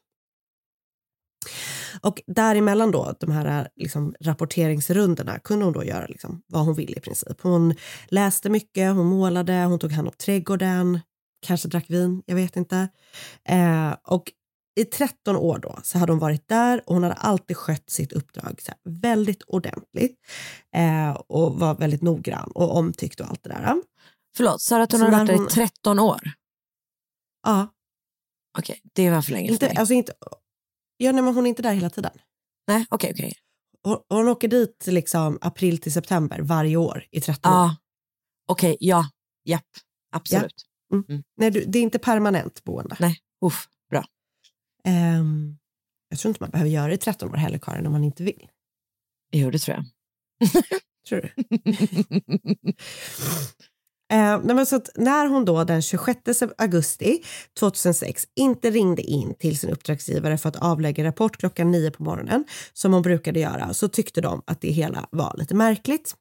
Och 2.02 2.22
däremellan 2.28 2.92
då, 2.92 3.14
de 3.20 3.32
här 3.32 3.68
liksom, 3.76 4.16
rapporteringsrundorna 4.20 5.40
kunde 5.40 5.66
hon 5.66 5.74
då 5.74 5.84
göra 5.84 6.08
liksom, 6.08 6.42
vad 6.48 6.66
hon 6.66 6.76
ville 6.76 6.98
i 6.98 7.00
princip. 7.00 7.42
Hon 7.42 7.76
läste 8.08 8.50
mycket, 8.50 8.94
hon 8.94 9.06
målade, 9.06 9.54
hon 9.54 9.80
tog 9.80 9.92
hand 9.92 10.08
om 10.08 10.14
trädgården, 10.14 11.00
kanske 11.46 11.68
drack 11.68 11.86
vin, 11.90 12.24
jag 12.26 12.36
vet 12.36 12.56
inte. 12.56 12.88
Eh, 13.50 13.96
och 14.04 14.32
i 14.80 14.86
13 14.86 15.36
år 15.36 15.60
då 15.60 15.80
så 15.84 15.98
hade 15.98 16.12
hon 16.12 16.20
varit 16.20 16.48
där 16.48 16.84
och 16.86 16.94
hon 16.94 17.04
hade 17.04 17.16
alltid 17.16 17.58
skött 17.58 17.90
sitt 17.90 18.12
uppdrag 18.14 18.62
så 18.62 18.72
här, 18.72 18.80
väldigt 19.00 19.42
ordentligt 19.44 20.20
eh, 20.76 21.12
och 21.12 21.60
var 21.60 21.76
väldigt 21.76 22.02
noggrann 22.02 22.52
och 22.56 22.78
omtyckt 22.78 23.20
och 23.20 23.28
allt 23.28 23.44
det 23.44 23.50
där. 23.50 23.82
Förlåt, 24.38 24.62
sa 24.62 24.78
du 24.78 24.84
att 24.84 24.92
hon 24.92 25.00
Så 25.00 25.06
har 25.06 25.12
varit 25.12 25.28
där 25.28 25.36
hon- 25.36 25.48
i 25.48 25.50
13 25.50 26.00
år? 26.00 26.32
Ja. 27.48 27.68
Okej, 28.58 28.82
det 28.94 29.10
var 29.10 29.22
för 29.22 29.32
länge 29.32 29.48
för 29.48 29.54
Inte, 29.54 29.66
mig. 29.66 29.78
alltså 29.78 29.94
inte, 29.94 30.14
ja, 30.98 31.12
nej, 31.12 31.24
men 31.24 31.34
hon 31.36 31.46
är 31.46 31.50
inte 31.50 31.62
där 31.62 31.74
hela 31.74 31.90
tiden. 31.90 32.12
Nej, 32.68 32.86
okej, 32.90 33.12
okej. 33.14 33.34
Hon, 33.84 33.98
hon 34.10 34.28
åker 34.28 34.48
dit 34.48 34.88
liksom 34.88 35.38
april 35.42 35.78
till 35.78 35.94
september 35.94 36.40
varje 36.40 36.78
år 36.78 37.06
i 37.12 37.22
13 37.22 37.52
år. 37.52 37.58
Ja, 37.58 37.76
okej, 38.48 38.78
ja, 38.80 39.06
japp, 39.46 39.66
absolut. 40.16 40.66
Mm. 40.94 41.24
Nej, 41.38 41.52
du, 41.52 41.66
det 41.66 41.80
är 41.80 41.84
inte 41.84 42.00
permanent 42.00 42.64
boende. 42.64 42.98
Nej, 43.00 43.18
uff, 43.46 43.68
Ehm, 44.84 45.58
jag 46.10 46.20
tror 46.20 46.30
inte 46.30 46.44
man 46.44 46.50
behöver 46.50 46.72
göra 46.72 46.88
det 46.88 46.94
i 46.94 46.98
13 46.98 47.30
år 47.30 47.38
heller, 47.38 47.58
Karin, 47.58 47.86
om 47.86 47.92
man 47.92 48.04
inte 48.04 48.24
vill. 48.24 48.48
Jo, 49.32 49.52
det 49.52 49.60
tror 49.60 49.78
jag. 49.78 49.86
Tror 51.10 51.22
du? 51.22 51.44
Nej, 54.12 54.56
men 54.56 54.66
så 54.66 54.82
när 54.96 55.28
hon 55.28 55.46
då 55.46 55.64
den 55.64 55.82
26 55.82 56.20
augusti 56.58 57.24
2006 57.60 58.28
inte 58.36 58.72
ringde 58.72 59.02
in 59.02 59.36
till 59.36 59.60
sin 59.60 59.70
uppdragsgivare 59.70 60.38
för 60.38 60.50
att 60.50 60.56
avlägga 60.56 61.04
rapport 61.04 61.38
klockan 61.38 61.72
nio 61.72 61.92
på 61.92 62.04
morgonen 62.04 62.46
som 62.74 62.94
hon 62.94 63.02
brukade 63.02 63.40
göra 63.40 63.74
så 63.74 63.88
tyckte 63.88 64.22
de 64.22 64.42
att 64.48 64.62
det 64.62 64.72
hela 64.72 65.08
var 65.12 65.36
lite 65.38 65.56
märkligt. 65.56 66.16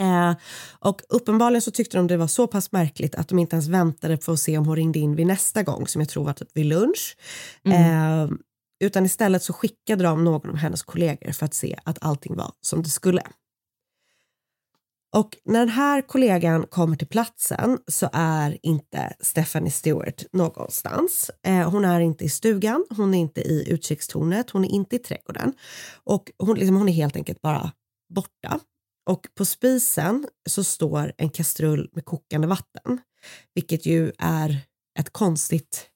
Eh, 0.00 0.34
och 0.78 1.02
uppenbarligen 1.08 1.62
så 1.62 1.70
tyckte 1.70 1.96
de 1.96 2.06
det 2.06 2.16
var 2.16 2.26
så 2.26 2.46
pass 2.46 2.72
märkligt 2.72 3.14
att 3.14 3.28
de 3.28 3.38
inte 3.38 3.56
ens 3.56 3.68
väntade 3.68 4.16
på 4.16 4.32
att 4.32 4.40
se 4.40 4.58
om 4.58 4.66
hon 4.66 4.76
ringde 4.76 4.98
in 4.98 5.16
vid 5.16 5.26
nästa 5.26 5.62
gång 5.62 5.86
som 5.86 6.00
jag 6.00 6.08
tror 6.08 6.24
var 6.24 6.32
typ 6.32 6.48
vid 6.54 6.66
lunch. 6.66 7.16
Eh, 7.64 8.28
utan 8.84 9.04
istället 9.04 9.42
så 9.42 9.52
skickade 9.52 10.04
de 10.04 10.24
någon 10.24 10.50
av 10.50 10.56
hennes 10.56 10.82
kollegor 10.82 11.32
för 11.32 11.46
att 11.46 11.54
se 11.54 11.78
att 11.84 11.98
allting 12.00 12.36
var 12.36 12.52
som 12.60 12.82
det 12.82 12.90
skulle. 12.90 13.22
Och 15.14 15.36
när 15.44 15.58
den 15.58 15.68
här 15.68 16.02
kollegan 16.02 16.66
kommer 16.66 16.96
till 16.96 17.06
platsen 17.06 17.78
så 17.88 18.08
är 18.12 18.58
inte 18.62 19.12
Stephanie 19.20 19.70
Stewart 19.70 20.24
någonstans. 20.32 21.30
Eh, 21.46 21.70
hon 21.70 21.84
är 21.84 22.00
inte 22.00 22.24
i 22.24 22.28
stugan, 22.28 22.84
hon 22.96 23.14
är 23.14 23.18
inte 23.18 23.40
i 23.40 23.72
utkikstornet, 23.72 24.50
hon 24.50 24.64
är 24.64 24.68
inte 24.68 24.96
i 24.96 24.98
trädgården. 24.98 25.52
Och 26.04 26.30
hon, 26.38 26.56
liksom, 26.56 26.76
hon 26.76 26.88
är 26.88 26.92
helt 26.92 27.16
enkelt 27.16 27.40
bara 27.40 27.72
borta. 28.14 28.60
Och 29.06 29.26
på 29.34 29.44
spisen 29.44 30.26
så 30.48 30.64
står 30.64 31.12
en 31.16 31.30
kastrull 31.30 31.90
med 31.92 32.04
kokande 32.04 32.46
vatten, 32.46 33.00
vilket 33.54 33.86
ju 33.86 34.12
är 34.18 34.60
ett 34.98 35.10
konstigt 35.10 35.90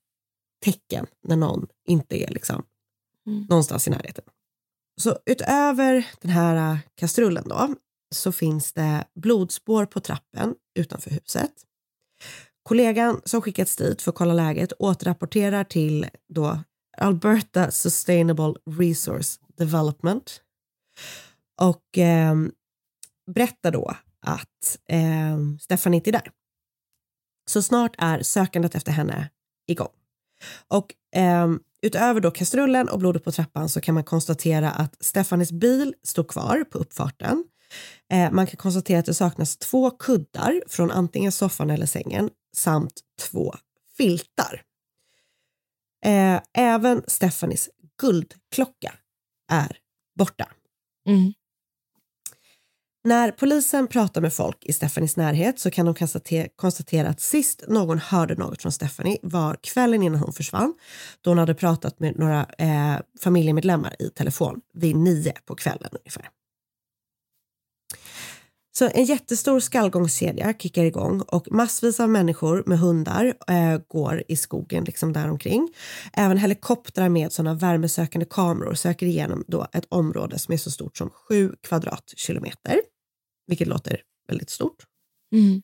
tecken 0.65 1.07
när 1.23 1.37
någon 1.37 1.67
inte 1.89 2.23
är 2.23 2.29
liksom 2.31 2.65
någonstans 3.49 3.89
i 3.89 3.91
närheten. 3.91 4.25
Så 5.01 5.19
utöver 5.27 6.07
den 6.21 6.31
här 6.31 6.73
äh, 6.73 6.79
kastrullen 6.95 7.49
då 7.49 7.75
så 8.15 8.33
finns 8.33 8.73
det 8.73 9.05
blodspår 9.15 9.87
på 9.87 10.01
trappen 10.01 10.55
utanför 10.79 11.11
huset. 11.11 11.53
Kollegan 12.63 13.21
som 13.25 13.43
skickats 13.43 13.77
dit 13.77 14.03
för 14.03 14.11
att 14.11 14.17
kolla 14.17 14.35
läget 14.35 14.73
återrapporterar 14.79 15.65
till 15.65 16.07
då 16.29 16.59
Alberta 16.99 17.71
Sustainable 17.71 18.55
Resource 18.79 19.41
Development 19.57 20.43
och 21.61 21.99
eh, 21.99 22.35
berättar 23.35 23.73
då 23.73 23.95
att 24.21 24.79
eh, 24.89 25.39
Stefan 25.61 25.95
inte 25.95 26.11
är 26.11 26.13
där. 26.13 26.31
Så 27.47 27.63
snart 27.63 27.95
är 27.99 28.23
sökandet 28.23 28.75
efter 28.75 28.93
henne 28.93 29.31
igång. 29.67 29.93
Och 30.69 30.95
eh, 31.15 31.49
utöver 31.83 32.21
då 32.21 32.31
kastrullen 32.31 32.89
och 32.89 32.99
blodet 32.99 33.25
på 33.25 33.33
trappan 33.33 33.69
så 33.69 33.81
kan 33.81 33.95
man 33.95 34.05
konstatera 34.05 34.71
att 34.71 35.05
Stefanis 35.05 35.53
bil 35.53 35.95
står 36.03 36.25
kvar 36.25 36.65
på 36.65 36.79
uppfarten. 36.79 37.45
Eh, 38.13 38.31
man 38.31 38.47
kan 38.47 38.57
konstatera 38.57 38.99
att 38.99 39.07
det 39.07 39.15
saknas 39.15 39.57
två 39.57 39.91
kuddar 39.91 40.63
från 40.69 40.91
antingen 40.91 41.33
soffan 41.33 41.71
eller 41.71 41.87
sängen 41.87 42.31
samt 42.57 43.01
två 43.21 43.55
filtar. 43.97 44.63
Eh, 46.05 46.41
även 46.55 47.03
Stefanis 47.07 47.71
guldklocka 48.01 48.95
är 49.53 49.79
borta. 50.19 50.49
Mm. 51.07 51.33
När 53.05 53.31
polisen 53.31 53.87
pratar 53.87 54.21
med 54.21 54.33
folk 54.33 54.65
i 54.65 54.73
Stefanis 54.73 55.17
närhet 55.17 55.59
så 55.59 55.71
kan 55.71 55.87
de 55.87 55.95
konstatera, 56.57 57.09
att 57.09 57.21
sist 57.21 57.65
någon 57.69 57.99
hörde 57.99 58.35
något 58.35 58.63
från 58.63 58.73
Stephanie 58.73 59.19
var 59.23 59.57
kvällen 59.63 60.03
innan 60.03 60.21
hon 60.21 60.33
försvann 60.33 60.75
då 61.21 61.31
hon 61.31 61.39
hade 61.39 61.55
pratat 61.55 62.01
med 62.01 62.19
några 62.19 62.47
eh, 62.59 62.97
familjemedlemmar 63.23 63.95
i 63.99 64.11
telefon 64.11 64.61
vid 64.75 64.97
nio 64.97 65.33
på 65.47 65.55
kvällen 65.55 65.91
ungefär. 65.93 66.29
Så 68.79 68.91
en 68.95 69.05
jättestor 69.05 69.61
skallgångskedja 69.61 70.55
kickar 70.59 70.85
igång 70.85 71.21
och 71.21 71.53
massvis 71.53 72.01
av 72.01 72.09
människor 72.09 72.63
med 72.67 72.79
hundar 72.79 73.35
eh, 73.49 73.81
går 73.89 74.23
i 74.29 74.37
skogen 74.37 74.85
liksom 74.85 75.13
där 75.13 75.31
omkring. 75.31 75.69
Även 76.13 76.39
helikoptrar 76.39 77.09
med 77.09 77.33
sådana 77.33 77.55
värmesökande 77.55 78.27
kameror 78.31 78.75
söker 78.75 79.07
igenom 79.07 79.45
då 79.49 79.67
ett 79.73 79.87
område 79.89 80.39
som 80.39 80.55
är 80.55 80.59
så 80.59 80.71
stort 80.71 80.97
som 80.97 81.11
sju 81.11 81.55
kvadratkilometer, 81.63 82.81
vilket 83.47 83.69
låter 83.69 84.01
väldigt 84.29 84.51
stort. 84.51 84.85
Mm. 85.33 85.63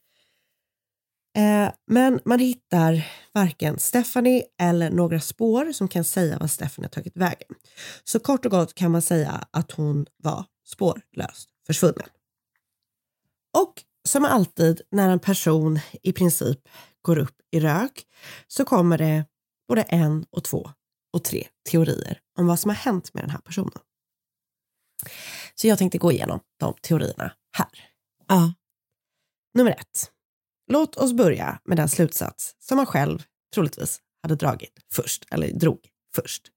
Eh, 1.37 1.73
men 1.87 2.21
man 2.25 2.38
hittar 2.38 3.06
varken 3.35 3.78
Stephanie 3.78 4.42
eller 4.61 4.90
några 4.90 5.21
spår 5.21 5.73
som 5.73 5.88
kan 5.88 6.04
säga 6.04 6.38
vad 6.38 6.50
Stephanie 6.50 6.87
har 6.87 6.90
tagit 6.90 7.16
vägen. 7.16 7.54
Så 8.04 8.18
kort 8.18 8.44
och 8.44 8.50
gott 8.50 8.75
kan 8.75 8.90
man 8.90 9.02
säga 9.02 9.47
att 9.50 9.73
hon 9.73 10.06
var 10.23 10.44
spårlöst 10.66 11.49
försvunnen. 11.66 12.06
Och 13.54 13.82
som 14.08 14.25
alltid 14.25 14.80
när 14.90 15.11
en 15.11 15.20
person 15.20 15.80
i 16.02 16.12
princip 16.12 16.68
går 17.02 17.18
upp 17.18 17.37
i 17.50 17.61
rök 17.61 18.06
så 18.46 18.64
kommer 18.64 18.99
det 18.99 19.25
både 19.68 19.82
en 19.82 20.26
och 20.30 20.44
två 20.44 20.70
och 21.12 21.25
tre 21.25 21.46
teorier 21.70 22.20
om 22.38 22.46
vad 22.46 22.61
som 22.61 22.68
har 22.68 22.76
hänt 22.76 23.14
med 23.14 23.23
den 23.23 23.30
här 23.30 23.38
personen. 23.38 23.78
Så 25.54 25.66
jag 25.66 25.78
tänkte 25.78 25.99
gå 25.99 26.12
igenom 26.12 26.40
de 26.61 26.75
teorierna 26.82 27.32
här. 27.56 27.90
Ja. 28.28 28.52
Nummer 29.54 29.70
ett. 29.70 30.11
Låt 30.73 30.96
oss 30.96 31.12
börja 31.12 31.61
med 31.64 31.76
den 31.76 31.88
slutsats 31.88 32.56
som 32.58 32.76
man 32.76 32.87
själv 32.87 33.23
troligtvis 33.54 34.00
hade 34.23 34.37
dragit 34.37 34.78
först, 34.92 35.26
eller 35.30 35.52
drog 35.52 35.88
först. 36.14 36.50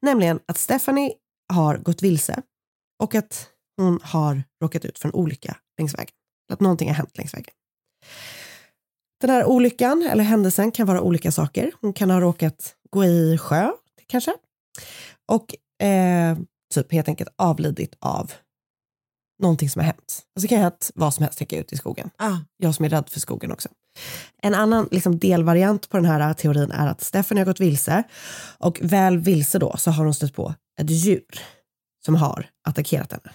Nämligen 0.00 0.40
att 0.46 0.58
Stephanie 0.58 1.12
har 1.52 1.78
gått 1.78 2.02
vilse 2.02 2.42
och 2.98 3.14
att 3.14 3.50
hon 3.76 4.00
har 4.02 4.42
råkat 4.62 4.84
ut 4.84 4.98
för 4.98 5.08
en 5.08 5.14
olycka 5.14 5.56
längs 5.78 5.94
vägen. 5.94 6.14
Att 6.52 6.60
någonting 6.60 6.88
har 6.88 6.94
hänt 6.94 7.18
längs 7.18 7.34
vägen. 7.34 7.54
Den 9.20 9.30
här 9.30 9.44
olyckan 9.44 10.08
eller 10.10 10.24
händelsen 10.24 10.72
kan 10.72 10.86
vara 10.86 11.00
olika 11.00 11.32
saker. 11.32 11.72
Hon 11.80 11.92
kan 11.92 12.10
ha 12.10 12.20
råkat 12.20 12.74
gå 12.90 13.04
i 13.04 13.38
sjö 13.38 13.70
kanske. 14.06 14.34
Och 15.28 15.54
eh, 15.86 16.38
typ 16.74 16.92
helt 16.92 17.08
enkelt 17.08 17.30
avlidit 17.36 17.94
av 18.00 18.32
någonting 19.42 19.70
som 19.70 19.80
har 19.80 19.86
hänt. 19.86 19.98
Alltså 20.36 20.42
det 20.42 20.48
kan 20.48 20.58
ha 20.58 20.62
hänt 20.62 20.90
vad 20.94 21.14
som 21.14 21.22
helst 21.22 21.38
tänker 21.38 21.56
jag 21.56 21.64
ut 21.64 21.72
i 21.72 21.76
skogen. 21.76 22.10
Ah. 22.18 22.36
Jag 22.56 22.74
som 22.74 22.84
är 22.84 22.88
rädd 22.88 23.08
för 23.08 23.20
skogen 23.20 23.52
också. 23.52 23.68
En 24.42 24.54
annan 24.54 24.88
liksom, 24.90 25.18
delvariant 25.18 25.88
på 25.88 25.96
den 25.96 26.06
här 26.06 26.34
teorin 26.34 26.70
är 26.70 26.86
att 26.86 27.00
Stephanie 27.00 27.40
har 27.40 27.46
gått 27.46 27.60
vilse 27.60 28.02
och 28.58 28.78
väl 28.82 29.18
vilse 29.18 29.58
då 29.58 29.76
så 29.76 29.90
har 29.90 30.04
hon 30.04 30.14
stött 30.14 30.34
på 30.34 30.54
ett 30.80 30.90
djur 30.90 31.40
som 32.04 32.14
har 32.14 32.46
attackerat 32.68 33.12
henne. 33.12 33.32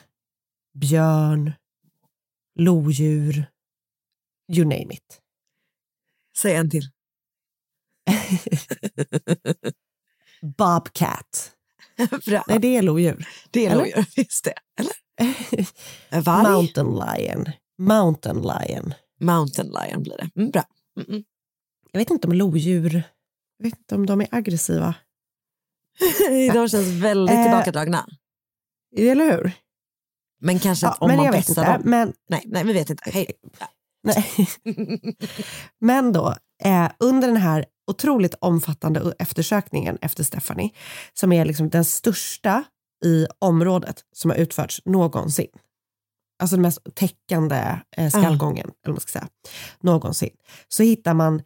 Björn, 0.78 1.52
lodjur, 2.56 3.46
you 4.54 4.64
name 4.64 4.94
it. 4.94 5.22
Säg 6.38 6.56
en 6.56 6.70
till. 6.70 6.84
Bobcat. 10.58 11.52
Bra. 12.26 12.44
Nej, 12.48 12.60
det 12.60 12.78
är 12.78 12.82
lodjur. 12.82 13.28
Det 13.52 13.66
är 13.66 13.76
lodjur, 13.76 14.06
just 14.16 14.44
det. 14.44 14.54
Eller? 14.80 14.96
Varg? 16.22 16.52
Mountain 16.52 16.96
lion. 16.96 17.46
Mountain 17.78 18.42
lion. 18.42 18.94
Mountain 19.20 19.68
lion 19.68 20.04
blir 20.04 20.18
det. 20.18 20.30
Mm, 20.36 20.52
bra. 20.52 20.64
Mm-mm. 21.00 21.24
Jag 21.92 22.00
vet 22.00 22.10
inte 22.10 22.28
om 22.28 22.34
lodjur, 22.34 23.04
jag 23.58 23.64
vet 23.64 23.78
inte 23.80 23.96
om 23.96 24.06
de 24.06 24.22
är 24.22 24.28
aggressiva. 24.32 24.96
De 26.54 26.70
känns 26.70 26.88
väldigt 26.88 27.36
Eh, 27.36 27.44
tillbakadragna. 27.44 28.08
Eller 28.98 29.32
hur? 29.32 29.52
Men 30.46 30.60
kanske 30.60 30.88
att 30.88 30.98
Ja, 31.00 31.06
om 31.06 31.16
man 31.18 31.32
pressar 31.32 31.62
inte. 31.62 31.72
dem. 31.74 31.82
Men, 31.86 32.14
Nej, 32.30 32.44
nej, 32.46 32.64
vi 32.64 32.74
vet 32.74 32.90
inte. 32.90 33.04
Hej. 33.12 33.32
nej. 34.04 34.48
men 35.82 36.12
då, 36.14 36.36
eh, 36.64 36.90
under 37.00 37.28
den 37.28 37.38
här 37.38 37.66
otroligt 37.92 38.34
omfattande 38.42 39.14
eftersökningen 39.20 39.98
efter 40.02 40.24
Stephanie, 40.24 40.70
som 41.14 41.32
är 41.32 41.46
liksom 41.46 41.70
den 41.70 41.86
största 41.86 42.64
i 43.06 43.28
området 43.40 44.02
som 44.16 44.32
har 44.32 44.38
utförts 44.38 44.82
någonsin. 44.86 45.48
Alltså 46.42 46.56
den 46.56 46.62
mest 46.62 46.80
täckande 46.96 47.80
eh, 47.98 48.10
skallgången, 48.10 48.66
eller 48.66 48.74
vad 48.86 48.94
man 48.96 49.00
ska 49.02 49.12
säga, 49.12 49.28
någonsin. 49.82 50.30
Så 50.68 50.84
hittar 50.84 51.14
man 51.14 51.42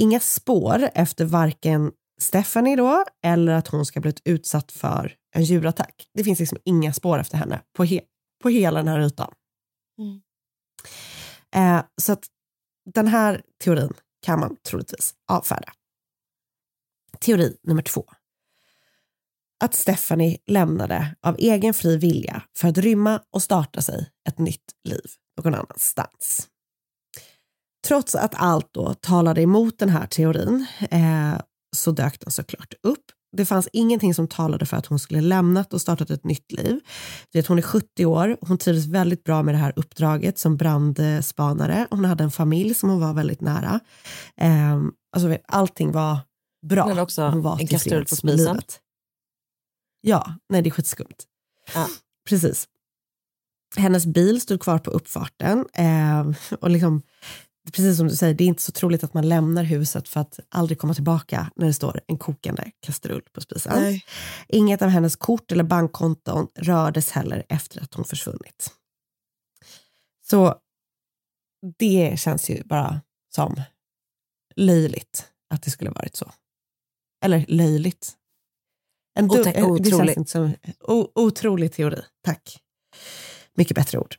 inga 0.00 0.20
spår 0.20 0.90
efter 0.94 1.24
varken 1.24 1.92
Stephanie 2.20 2.76
då, 2.76 3.04
eller 3.24 3.52
att 3.52 3.68
hon 3.68 3.86
ska 3.86 4.00
blivit 4.00 4.20
utsatt 4.24 4.72
för 4.72 5.12
en 5.34 5.44
djurattack. 5.44 5.94
Det 6.14 6.24
finns 6.24 6.38
liksom 6.38 6.58
inga 6.64 6.92
spår 6.92 7.18
efter 7.18 7.36
henne 7.38 7.60
på, 7.76 7.84
he- 7.84 8.00
på 8.44 8.48
hela 8.48 8.78
den 8.78 8.88
här 8.88 9.00
ytan. 9.00 9.34
Eh, 11.54 11.84
så 12.02 12.12
att 12.12 12.26
den 12.94 13.08
här 13.08 13.42
teorin 13.64 13.92
kan 14.26 14.40
man 14.40 14.56
troligtvis 14.68 15.14
avfärda. 15.32 15.72
Teori 17.20 17.56
nummer 17.62 17.82
två. 17.82 18.04
Att 19.64 19.74
Stephanie 19.74 20.38
lämnade 20.46 21.16
av 21.20 21.36
egen 21.38 21.74
fri 21.74 21.96
vilja 21.96 22.42
för 22.56 22.68
att 22.68 22.78
rymma 22.78 23.20
och 23.30 23.42
starta 23.42 23.82
sig 23.82 24.10
ett 24.28 24.38
nytt 24.38 24.72
liv 24.88 25.06
någon 25.36 25.54
annanstans. 25.54 26.48
Trots 27.86 28.14
att 28.14 28.34
allt 28.34 28.74
då 28.74 28.94
talade 28.94 29.42
emot 29.42 29.78
den 29.78 29.88
här 29.88 30.06
teorin 30.06 30.66
eh, 30.90 31.40
så 31.76 31.90
dök 31.90 32.20
den 32.20 32.30
såklart 32.30 32.74
upp. 32.82 33.04
Det 33.36 33.46
fanns 33.46 33.68
ingenting 33.72 34.14
som 34.14 34.28
talade 34.28 34.66
för 34.66 34.76
att 34.76 34.86
hon 34.86 34.98
skulle 34.98 35.20
lämnat 35.20 35.72
och 35.72 35.80
startat 35.80 36.10
ett 36.10 36.24
nytt 36.24 36.52
liv. 36.52 36.80
Vet, 37.32 37.46
hon 37.46 37.58
är 37.58 37.62
70 37.62 38.06
år, 38.06 38.36
hon 38.40 38.58
trivdes 38.58 38.86
väldigt 38.86 39.24
bra 39.24 39.42
med 39.42 39.54
det 39.54 39.58
här 39.58 39.72
uppdraget 39.76 40.38
som 40.38 40.56
brandspanare. 40.56 41.86
Hon 41.90 42.04
hade 42.04 42.24
en 42.24 42.30
familj 42.30 42.74
som 42.74 42.90
hon 42.90 43.00
var 43.00 43.14
väldigt 43.14 43.40
nära. 43.40 43.80
Eh, 44.36 44.82
alltså, 45.12 45.28
vet, 45.28 45.42
allting 45.48 45.92
var 45.92 46.18
bra. 46.66 46.88
Hade 46.88 47.02
också 47.02 47.22
hon 47.22 47.42
var 47.42 47.60
en 47.60 47.66
kastrull 47.66 48.06
på 48.06 48.16
spisen. 48.16 48.60
Ja, 50.00 50.34
nej 50.48 50.62
det 50.62 50.68
är 50.68 50.70
skitskumt. 50.70 51.24
Ja. 51.74 51.86
Precis. 52.28 52.68
Hennes 53.76 54.06
bil 54.06 54.40
stod 54.40 54.60
kvar 54.60 54.78
på 54.78 54.90
uppfarten. 54.90 55.66
Eh, 55.72 56.30
och 56.60 56.70
liksom, 56.70 57.02
precis 57.72 57.96
som 57.96 58.08
du 58.08 58.16
säger, 58.16 58.34
det 58.34 58.44
är 58.44 58.48
inte 58.48 58.62
så 58.62 58.72
troligt 58.72 59.04
att 59.04 59.14
man 59.14 59.28
lämnar 59.28 59.62
huset 59.64 60.08
för 60.08 60.20
att 60.20 60.40
aldrig 60.48 60.78
komma 60.78 60.94
tillbaka 60.94 61.50
när 61.56 61.66
det 61.66 61.74
står 61.74 62.00
en 62.06 62.18
kokande 62.18 62.70
kastrull 62.80 63.22
på 63.32 63.40
spisen. 63.40 63.72
Nej. 63.82 64.04
Inget 64.48 64.82
av 64.82 64.88
hennes 64.88 65.16
kort 65.16 65.52
eller 65.52 65.64
bankkonton 65.64 66.48
rördes 66.58 67.10
heller 67.10 67.44
efter 67.48 67.82
att 67.82 67.94
hon 67.94 68.04
försvunnit. 68.04 68.70
Så 70.28 70.54
det 71.78 72.20
känns 72.20 72.50
ju 72.50 72.62
bara 72.64 73.00
som 73.34 73.60
löjligt 74.56 75.28
att 75.50 75.62
det 75.62 75.70
skulle 75.70 75.90
varit 75.90 76.16
så. 76.16 76.32
Eller 77.24 77.44
löjligt. 77.48 78.12
En 79.18 79.28
du- 79.28 79.42
en- 79.56 79.64
det 79.82 79.90
känns 79.90 80.00
inte 80.18 80.30
som 80.30 80.54
o, 80.80 81.08
otrolig 81.14 81.72
teori. 81.72 82.02
Tack. 82.24 82.58
Mycket 83.54 83.74
bättre 83.74 83.98
ord. 83.98 84.16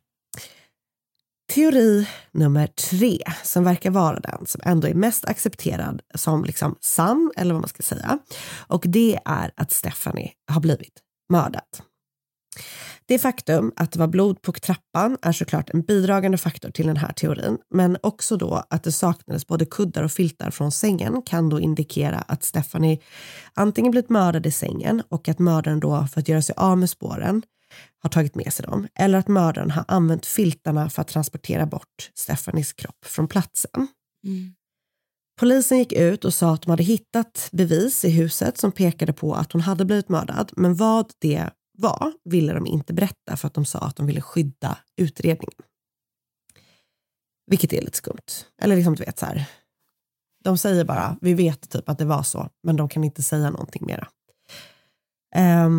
Teori 1.54 2.08
nummer 2.32 2.68
tre, 2.68 3.20
som 3.44 3.64
verkar 3.64 3.92
vara 3.92 4.20
den 4.20 4.46
som 4.46 4.62
ändå 4.64 4.88
är 4.88 4.94
mest 4.94 5.26
accepterad 5.26 6.02
som 6.16 6.44
liksom 6.44 6.76
sann, 6.82 7.32
eller 7.36 7.54
vad 7.54 7.62
man 7.62 7.70
ska 7.70 7.84
säga. 7.84 8.20
Och 8.68 8.84
det 8.88 9.20
är 9.26 9.52
att 9.56 9.72
Stephanie 9.72 10.32
har 10.52 10.62
blivit 10.62 11.02
mördad. 11.30 11.62
Det 13.08 13.20
faktum 13.20 13.72
att 13.76 13.92
det 13.92 14.00
var 14.00 14.08
blod 14.08 14.42
på 14.42 14.52
trappan 14.52 15.18
är 15.22 15.32
såklart 15.32 15.70
en 15.70 15.82
bidragande 15.82 16.38
faktor 16.38 16.70
till 16.70 16.88
den 16.88 16.98
här 16.98 17.14
teorin, 17.14 17.58
men 17.74 17.98
också 18.04 18.38
då 18.38 18.64
att 18.70 18.84
det 18.84 18.92
saknades 18.92 19.48
både 19.48 19.66
kuddar 19.66 20.04
och 20.04 20.12
filtar 20.12 20.52
från 20.52 20.72
sängen 20.72 21.22
kan 21.22 21.50
då 21.50 21.60
indikera 21.60 22.18
att 22.18 22.44
Stephanie 22.44 23.00
antingen 23.54 23.92
blivit 23.92 24.10
mördad 24.10 24.46
i 24.46 24.52
sängen 24.52 25.04
och 25.10 25.30
att 25.30 25.40
mördaren 25.40 25.80
då 25.80 26.08
för 26.14 26.20
att 26.20 26.28
göra 26.28 26.42
sig 26.42 26.56
av 26.58 26.78
med 26.78 26.90
spåren 26.90 27.42
har 28.00 28.10
tagit 28.10 28.36
med 28.36 28.54
sig 28.54 28.66
dem, 28.66 28.88
eller 28.96 29.18
att 29.18 29.28
mördaren 29.28 29.72
har 29.72 29.86
använt 29.88 30.26
filtarna 30.26 30.90
för 30.90 31.02
att 31.02 31.08
transportera 31.08 31.66
bort 31.66 32.12
Stephanies 32.14 32.74
kropp 32.74 33.06
från 33.06 33.28
platsen. 33.28 33.88
Polisen 35.40 35.78
gick 35.78 35.94
ut 35.94 36.26
och 36.26 36.34
sa 36.34 36.54
att 36.54 36.62
de 36.62 36.70
hade 36.70 36.84
hittat 36.84 37.50
bevis 37.52 38.06
i 38.06 38.10
huset 38.10 38.58
som 38.58 38.72
pekade 38.72 39.14
på 39.14 39.34
att 39.34 39.52
hon 39.52 39.62
hade 39.62 39.86
blivit 39.86 40.10
mördad, 40.10 40.52
men 40.56 40.76
vad 40.76 41.12
det 41.20 41.50
var 41.78 42.14
ville 42.24 42.54
de 42.54 42.68
inte 42.68 42.94
berätta 42.94 43.38
för 43.38 43.48
att 43.48 43.54
de 43.54 43.66
sa 43.66 43.80
att 43.80 43.96
de 43.96 44.06
ville 44.06 44.22
skydda 44.22 44.78
utredningen. 44.98 45.62
Vilket 47.48 47.74
är 47.74 47.82
lite 47.82 47.98
skumt. 47.98 48.46
Eller 48.62 48.76
liksom 48.76 48.96
du 48.96 49.04
vet 49.04 49.20
så 49.20 49.26
här. 49.26 49.46
De 50.44 50.58
säger 50.58 50.86
bara, 50.86 51.18
vi 51.22 51.34
vet 51.34 51.70
typ 51.70 51.90
att 51.90 51.98
det 51.98 52.06
var 52.06 52.24
så, 52.24 52.50
men 52.64 52.76
de 52.76 52.90
kan 52.90 53.04
inte 53.04 53.24
säga 53.24 53.50
någonting 53.50 53.86
mera. 53.86 54.08
Ja, 55.36 55.70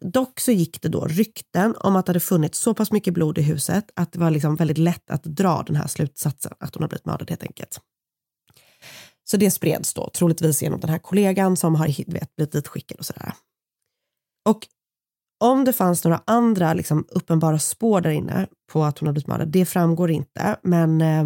dock 0.00 0.40
så 0.40 0.52
gick 0.52 0.82
det 0.82 0.88
då 0.88 1.04
rykten 1.04 1.74
om 1.78 1.96
att 1.96 2.06
det 2.06 2.10
hade 2.10 2.20
funnits 2.20 2.58
så 2.58 2.74
pass 2.74 2.92
mycket 2.92 3.14
blod 3.14 3.38
i 3.38 3.42
huset 3.42 3.90
att 3.96 4.12
det 4.12 4.18
var 4.18 4.30
liksom 4.30 4.56
väldigt 4.56 4.78
lätt 4.78 5.10
att 5.10 5.24
dra 5.24 5.62
den 5.66 5.76
här 5.76 5.86
slutsatsen 5.86 6.52
att 6.60 6.74
hon 6.74 6.82
har 6.82 6.88
blivit 6.88 7.06
mördad 7.06 7.30
helt 7.30 7.42
enkelt. 7.42 7.80
Så 9.24 9.36
det 9.36 9.50
spreds 9.50 9.94
då 9.94 10.10
troligtvis 10.14 10.62
genom 10.62 10.80
den 10.80 10.90
här 10.90 10.98
kollegan 10.98 11.56
som 11.56 11.74
har 11.74 12.12
vet, 12.12 12.36
blivit 12.36 12.52
ditskickad 12.52 12.98
och 12.98 13.06
sådär. 13.06 13.32
Och 14.48 14.66
om 15.40 15.64
det 15.64 15.72
fanns 15.72 16.04
några 16.04 16.22
andra 16.24 16.74
liksom, 16.74 17.04
uppenbara 17.08 17.58
spår 17.58 18.00
där 18.00 18.10
inne 18.10 18.46
på 18.72 18.84
att 18.84 18.98
hon 18.98 19.06
har 19.06 19.12
blivit 19.12 19.26
mördad, 19.26 19.48
det 19.48 19.64
framgår 19.64 20.10
inte. 20.10 20.56
Men 20.62 21.00
eh, 21.00 21.24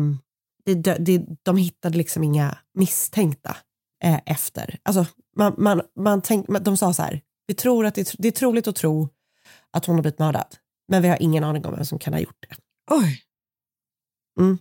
det, 0.64 0.96
det, 0.98 1.22
de 1.42 1.56
hittade 1.56 1.98
liksom 1.98 2.24
inga 2.24 2.58
misstänkta 2.74 3.56
eh, 4.04 4.20
efter. 4.26 4.78
Alltså, 4.82 5.06
man, 5.36 5.54
man, 5.58 5.82
man 6.00 6.22
tänk, 6.22 6.46
de 6.60 6.76
sa 6.76 6.92
så 6.92 7.02
här, 7.02 7.20
vi 7.46 7.54
tror 7.54 7.87
att 7.87 7.94
det, 7.94 8.14
det 8.18 8.28
är 8.28 8.32
troligt 8.32 8.68
att 8.68 8.76
tro 8.76 9.09
att 9.72 9.85
hon 9.85 9.94
har 9.94 10.02
blivit 10.02 10.18
mördad, 10.18 10.56
men 10.88 11.02
vi 11.02 11.09
har 11.09 11.22
ingen 11.22 11.44
aning 11.44 11.66
om 11.66 11.74
vem 11.74 11.85
som 11.85 11.98
kan 11.98 12.12
ha 12.12 12.20
gjort 12.20 12.46
det. 12.48 12.56
Oj. 12.90 13.22
Mm. 14.40 14.59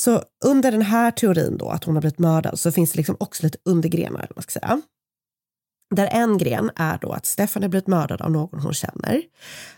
Så 0.00 0.22
under 0.44 0.72
den 0.72 0.82
här 0.82 1.10
teorin 1.10 1.58
då, 1.58 1.68
att 1.68 1.84
hon 1.84 1.96
har 1.96 2.00
blivit 2.00 2.18
mördad, 2.18 2.58
så 2.58 2.72
finns 2.72 2.92
det 2.92 2.96
liksom 2.96 3.16
också 3.20 3.42
lite 3.42 3.58
undergrenar, 3.64 4.30
man 4.36 4.42
ska 4.42 4.60
säga. 4.60 4.82
Där 5.94 6.06
en 6.06 6.38
gren 6.38 6.70
är 6.76 6.98
då 6.98 7.12
att 7.12 7.26
Stefan 7.26 7.62
har 7.62 7.70
blivit 7.70 7.86
mördad 7.86 8.22
av 8.22 8.30
någon 8.30 8.60
hon 8.60 8.74
känner. 8.74 9.22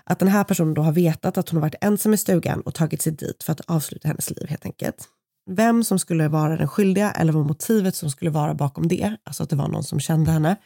Att 0.04 0.18
den 0.18 0.28
här 0.28 0.44
personen 0.44 0.74
då 0.74 0.82
har 0.82 0.92
vetat 0.92 1.38
att 1.38 1.48
hon 1.48 1.56
har 1.56 1.68
varit 1.68 1.84
ensam 1.84 2.14
i 2.14 2.16
stugan 2.16 2.60
och 2.60 2.74
tagit 2.74 3.02
sig 3.02 3.12
dit 3.12 3.42
för 3.42 3.52
att 3.52 3.60
avsluta 3.60 4.08
hennes 4.08 4.30
liv 4.30 4.46
helt 4.48 4.64
enkelt. 4.64 5.08
Vem 5.50 5.84
som 5.84 5.98
skulle 5.98 6.28
vara 6.28 6.56
den 6.56 6.68
skyldiga 6.68 7.10
eller 7.10 7.32
vad 7.32 7.46
motivet 7.46 7.96
som 7.96 8.10
skulle 8.10 8.30
vara 8.30 8.54
bakom 8.54 8.88
det, 8.88 9.16
alltså 9.24 9.42
att 9.42 9.50
det 9.50 9.56
var 9.56 9.68
någon 9.68 9.84
som 9.84 10.00
kände 10.00 10.30
henne, 10.30 10.56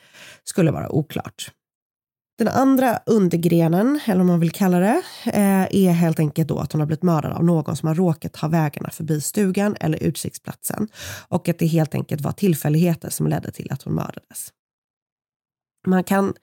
skulle 0.45 0.71
vara 0.71 0.93
oklart. 0.93 1.51
Den 2.39 2.49
andra 2.49 2.99
undergrenen, 3.07 4.01
eller 4.07 4.21
om 4.21 4.27
man 4.27 4.41
vill 4.41 4.51
kalla 4.51 4.79
det, 4.79 5.03
eh, 5.27 5.87
är 5.87 5.93
helt 5.93 6.19
enkelt 6.19 6.49
då 6.49 6.59
att 6.59 6.73
hon 6.73 6.81
har 6.81 6.87
blivit 6.87 7.03
mördad 7.03 7.33
av 7.33 7.45
någon 7.45 7.77
som 7.77 7.87
har 7.87 7.95
råkat 7.95 8.37
ha 8.37 8.49
vägarna 8.49 8.91
förbi 8.91 9.21
stugan 9.21 9.77
eller 9.81 10.03
utsiktsplatsen 10.03 10.89
och 11.29 11.49
att 11.49 11.59
det 11.59 11.67
helt 11.67 11.95
enkelt 11.95 12.21
var 12.21 12.33
tillfälligheter 12.33 13.11
som 13.11 13.27
ledde 13.27 13.51
till 13.51 13.73
att 13.73 13.83
hon 13.83 13.95
mördades. 13.95 14.53
Man 15.87 16.05
kan, 16.05 16.35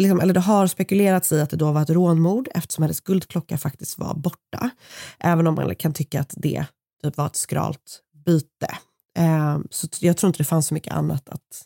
liksom, 0.00 0.20
eller 0.20 0.34
det 0.34 0.40
har 0.40 0.66
spekulerats 0.66 1.32
i 1.32 1.40
att 1.40 1.50
det 1.50 1.56
då 1.56 1.72
var 1.72 1.82
ett 1.82 1.90
rånmord 1.90 2.48
eftersom 2.54 2.82
hennes 2.82 3.00
guldklocka 3.00 3.58
faktiskt 3.58 3.98
var 3.98 4.14
borta. 4.14 4.70
Även 5.18 5.46
om 5.46 5.54
man 5.54 5.76
kan 5.76 5.92
tycka 5.92 6.20
att 6.20 6.34
det 6.36 6.66
typ 7.04 7.16
var 7.16 7.26
ett 7.26 7.36
skralt 7.36 8.02
byte. 8.26 8.78
Eh, 9.18 9.58
så 9.70 9.88
jag 10.00 10.16
tror 10.16 10.28
inte 10.28 10.38
det 10.38 10.44
fanns 10.44 10.66
så 10.66 10.74
mycket 10.74 10.92
annat 10.92 11.28
att 11.28 11.64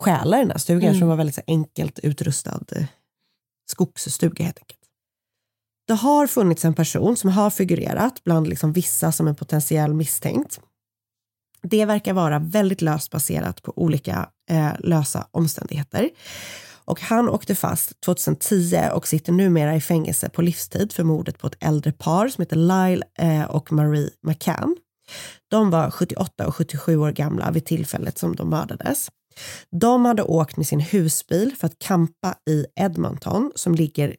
stjäla 0.00 0.36
i 0.36 0.40
den 0.40 0.50
här 0.50 0.58
stugan. 0.58 0.88
Mm. 0.88 1.00
Det 1.00 1.06
var 1.06 1.16
väldigt 1.16 1.34
så 1.34 1.42
enkelt 1.46 1.98
utrustad 1.98 2.64
eh, 2.72 2.86
skogsstuga 3.66 4.44
helt 4.44 4.58
enkelt. 4.58 4.80
Det 5.86 5.94
har 5.94 6.26
funnits 6.26 6.64
en 6.64 6.74
person 6.74 7.16
som 7.16 7.30
har 7.30 7.50
figurerat 7.50 8.24
bland 8.24 8.48
liksom 8.48 8.72
vissa 8.72 9.12
som 9.12 9.28
en 9.28 9.34
potentiell 9.34 9.94
misstänkt. 9.94 10.60
Det 11.62 11.84
verkar 11.84 12.12
vara 12.12 12.38
väldigt 12.38 12.82
löst 12.82 13.10
baserat 13.10 13.62
på 13.62 13.72
olika 13.76 14.28
eh, 14.50 14.72
lösa 14.78 15.28
omständigheter. 15.30 16.10
Och 16.84 17.00
han 17.00 17.28
åkte 17.28 17.54
fast 17.54 18.00
2010 18.00 18.80
och 18.92 19.08
sitter 19.08 19.32
numera 19.32 19.76
i 19.76 19.80
fängelse 19.80 20.28
på 20.28 20.42
livstid 20.42 20.92
för 20.92 21.04
mordet 21.04 21.38
på 21.38 21.46
ett 21.46 21.56
äldre 21.60 21.92
par 21.92 22.28
som 22.28 22.42
heter 22.42 22.56
Lyle 22.56 23.04
eh, 23.18 23.44
och 23.44 23.72
Marie 23.72 24.10
McCann. 24.22 24.76
De 25.50 25.70
var 25.70 25.90
78 25.90 26.46
och 26.46 26.54
77 26.54 26.96
år 26.96 27.12
gamla 27.12 27.50
vid 27.50 27.64
tillfället 27.64 28.18
som 28.18 28.36
de 28.36 28.50
mördades. 28.50 29.10
De 29.70 30.04
hade 30.04 30.22
åkt 30.22 30.56
med 30.56 30.66
sin 30.66 30.80
husbil 30.80 31.54
för 31.58 31.66
att 31.66 31.78
kampa 31.78 32.34
i 32.50 32.66
Edmonton 32.76 33.52
som 33.54 33.74
ligger 33.74 34.16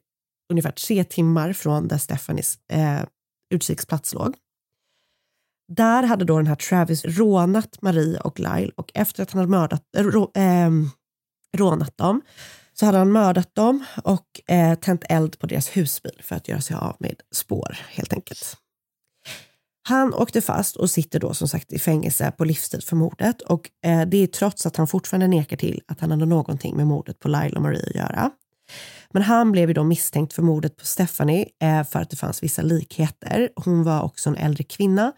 ungefär 0.50 0.70
tre 0.70 1.04
timmar 1.04 1.52
från 1.52 1.88
där 1.88 1.98
Stephanies 1.98 2.58
eh, 2.72 3.00
utkiksplats 3.54 4.14
låg. 4.14 4.34
Där 5.72 6.02
hade 6.02 6.24
då 6.24 6.36
den 6.36 6.46
här 6.46 6.54
Travis 6.54 7.04
rånat 7.04 7.82
Marie 7.82 8.20
och 8.20 8.40
Lyle 8.40 8.72
och 8.76 8.90
efter 8.94 9.22
att 9.22 9.30
han 9.30 9.38
hade 9.38 9.50
mördat, 9.50 9.82
äh, 9.96 10.70
rånat 11.56 11.96
dem 11.98 12.22
så 12.78 12.86
hade 12.86 12.98
han 12.98 13.12
mördat 13.12 13.54
dem 13.54 13.84
och 14.04 14.40
eh, 14.46 14.74
tänt 14.74 15.04
eld 15.08 15.38
på 15.38 15.46
deras 15.46 15.76
husbil 15.76 16.20
för 16.22 16.36
att 16.36 16.48
göra 16.48 16.60
sig 16.60 16.76
av 16.76 16.96
med 16.98 17.20
spår 17.32 17.78
helt 17.88 18.12
enkelt. 18.12 18.56
Han 19.88 20.14
åkte 20.14 20.40
fast 20.40 20.76
och 20.76 20.90
sitter 20.90 21.20
då 21.20 21.34
som 21.34 21.48
sagt 21.48 21.72
i 21.72 21.78
fängelse 21.78 22.32
på 22.38 22.44
livstid 22.44 22.84
för 22.84 22.96
mordet 22.96 23.42
och 23.42 23.70
eh, 23.84 24.02
det 24.06 24.16
är 24.16 24.26
trots 24.26 24.66
att 24.66 24.76
han 24.76 24.86
fortfarande 24.86 25.26
nekar 25.26 25.56
till 25.56 25.82
att 25.86 26.00
han 26.00 26.10
hade 26.10 26.26
någonting 26.26 26.76
med 26.76 26.86
mordet 26.86 27.18
på 27.18 27.28
Lyle 27.28 27.56
och 27.56 27.62
Marie 27.62 27.86
att 27.88 27.94
göra. 27.94 28.30
Men 29.10 29.22
han 29.22 29.52
blev 29.52 29.68
ju 29.68 29.74
då 29.74 29.84
misstänkt 29.84 30.32
för 30.32 30.42
mordet 30.42 30.76
på 30.76 30.84
Stephanie 30.84 31.46
eh, 31.62 31.84
för 31.84 32.00
att 32.00 32.10
det 32.10 32.16
fanns 32.16 32.42
vissa 32.42 32.62
likheter. 32.62 33.50
Hon 33.56 33.84
var 33.84 34.02
också 34.02 34.30
en 34.30 34.36
äldre 34.36 34.64
kvinna. 34.64 35.12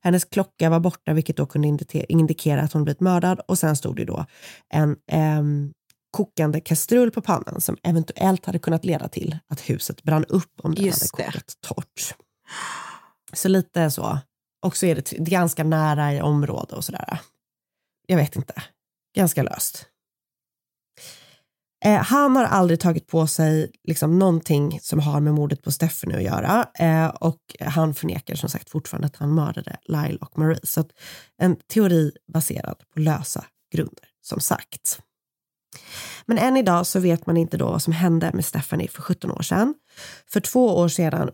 Hennes 0.00 0.24
klocka 0.24 0.70
var 0.70 0.80
borta 0.80 1.12
vilket 1.12 1.36
då 1.36 1.46
kunde 1.46 1.68
indikera 2.08 2.62
att 2.62 2.72
hon 2.72 2.84
blivit 2.84 3.00
mördad 3.00 3.40
och 3.48 3.58
sen 3.58 3.76
stod 3.76 3.96
det 3.96 4.04
då 4.04 4.26
en 4.74 4.96
eh, 5.10 5.42
kokande 6.14 6.60
kastrull 6.60 7.10
på 7.10 7.22
pannan 7.22 7.60
som 7.60 7.76
eventuellt 7.82 8.46
hade 8.46 8.58
kunnat 8.58 8.84
leda 8.84 9.08
till 9.08 9.38
att 9.48 9.60
huset 9.60 10.02
brann 10.02 10.24
upp 10.24 10.60
om 10.62 10.74
det 10.74 10.82
Just 10.82 11.12
hade 11.16 11.24
kokat 11.24 11.46
det. 11.46 11.68
torrt. 11.68 12.14
Så 13.32 13.48
lite 13.48 13.90
så. 13.90 14.18
Och 14.62 14.76
så 14.76 14.86
är 14.86 14.94
det 14.94 15.12
ganska 15.12 15.64
nära 15.64 16.14
i 16.14 16.20
området 16.20 16.72
och 16.72 16.84
sådär. 16.84 17.20
Jag 18.06 18.16
vet 18.16 18.36
inte. 18.36 18.62
Ganska 19.16 19.42
löst. 19.42 19.86
Eh, 21.84 22.02
han 22.02 22.36
har 22.36 22.44
aldrig 22.44 22.80
tagit 22.80 23.06
på 23.06 23.26
sig 23.26 23.70
liksom, 23.84 24.18
någonting 24.18 24.78
som 24.82 24.98
har 25.00 25.20
med 25.20 25.34
mordet 25.34 25.62
på 25.62 25.72
Stephanie 25.72 26.16
att 26.16 26.22
göra 26.22 26.68
eh, 26.78 27.06
och 27.06 27.40
han 27.60 27.94
förnekar 27.94 28.34
som 28.34 28.48
sagt 28.48 28.70
fortfarande 28.70 29.06
att 29.06 29.16
han 29.16 29.34
mördade 29.34 29.76
Lyle 29.84 30.18
och 30.20 30.38
Marie. 30.38 30.60
Så 30.62 30.84
en 31.38 31.56
teori 31.56 32.12
baserad 32.32 32.82
på 32.94 33.00
lösa 33.00 33.44
grunder, 33.72 34.08
som 34.22 34.40
sagt. 34.40 35.00
Men 36.26 36.38
än 36.38 36.56
idag 36.56 36.86
så 36.86 37.00
vet 37.00 37.26
man 37.26 37.36
inte 37.36 37.56
då 37.56 37.66
vad 37.70 37.82
som 37.82 37.92
hände 37.92 38.30
med 38.34 38.44
Stephanie 38.44 38.88
för 38.88 39.02
17 39.02 39.30
år 39.30 39.42
sedan. 39.42 39.74
För 40.26 40.40
två 40.40 40.76
år 40.76 40.88
sedan, 40.88 41.30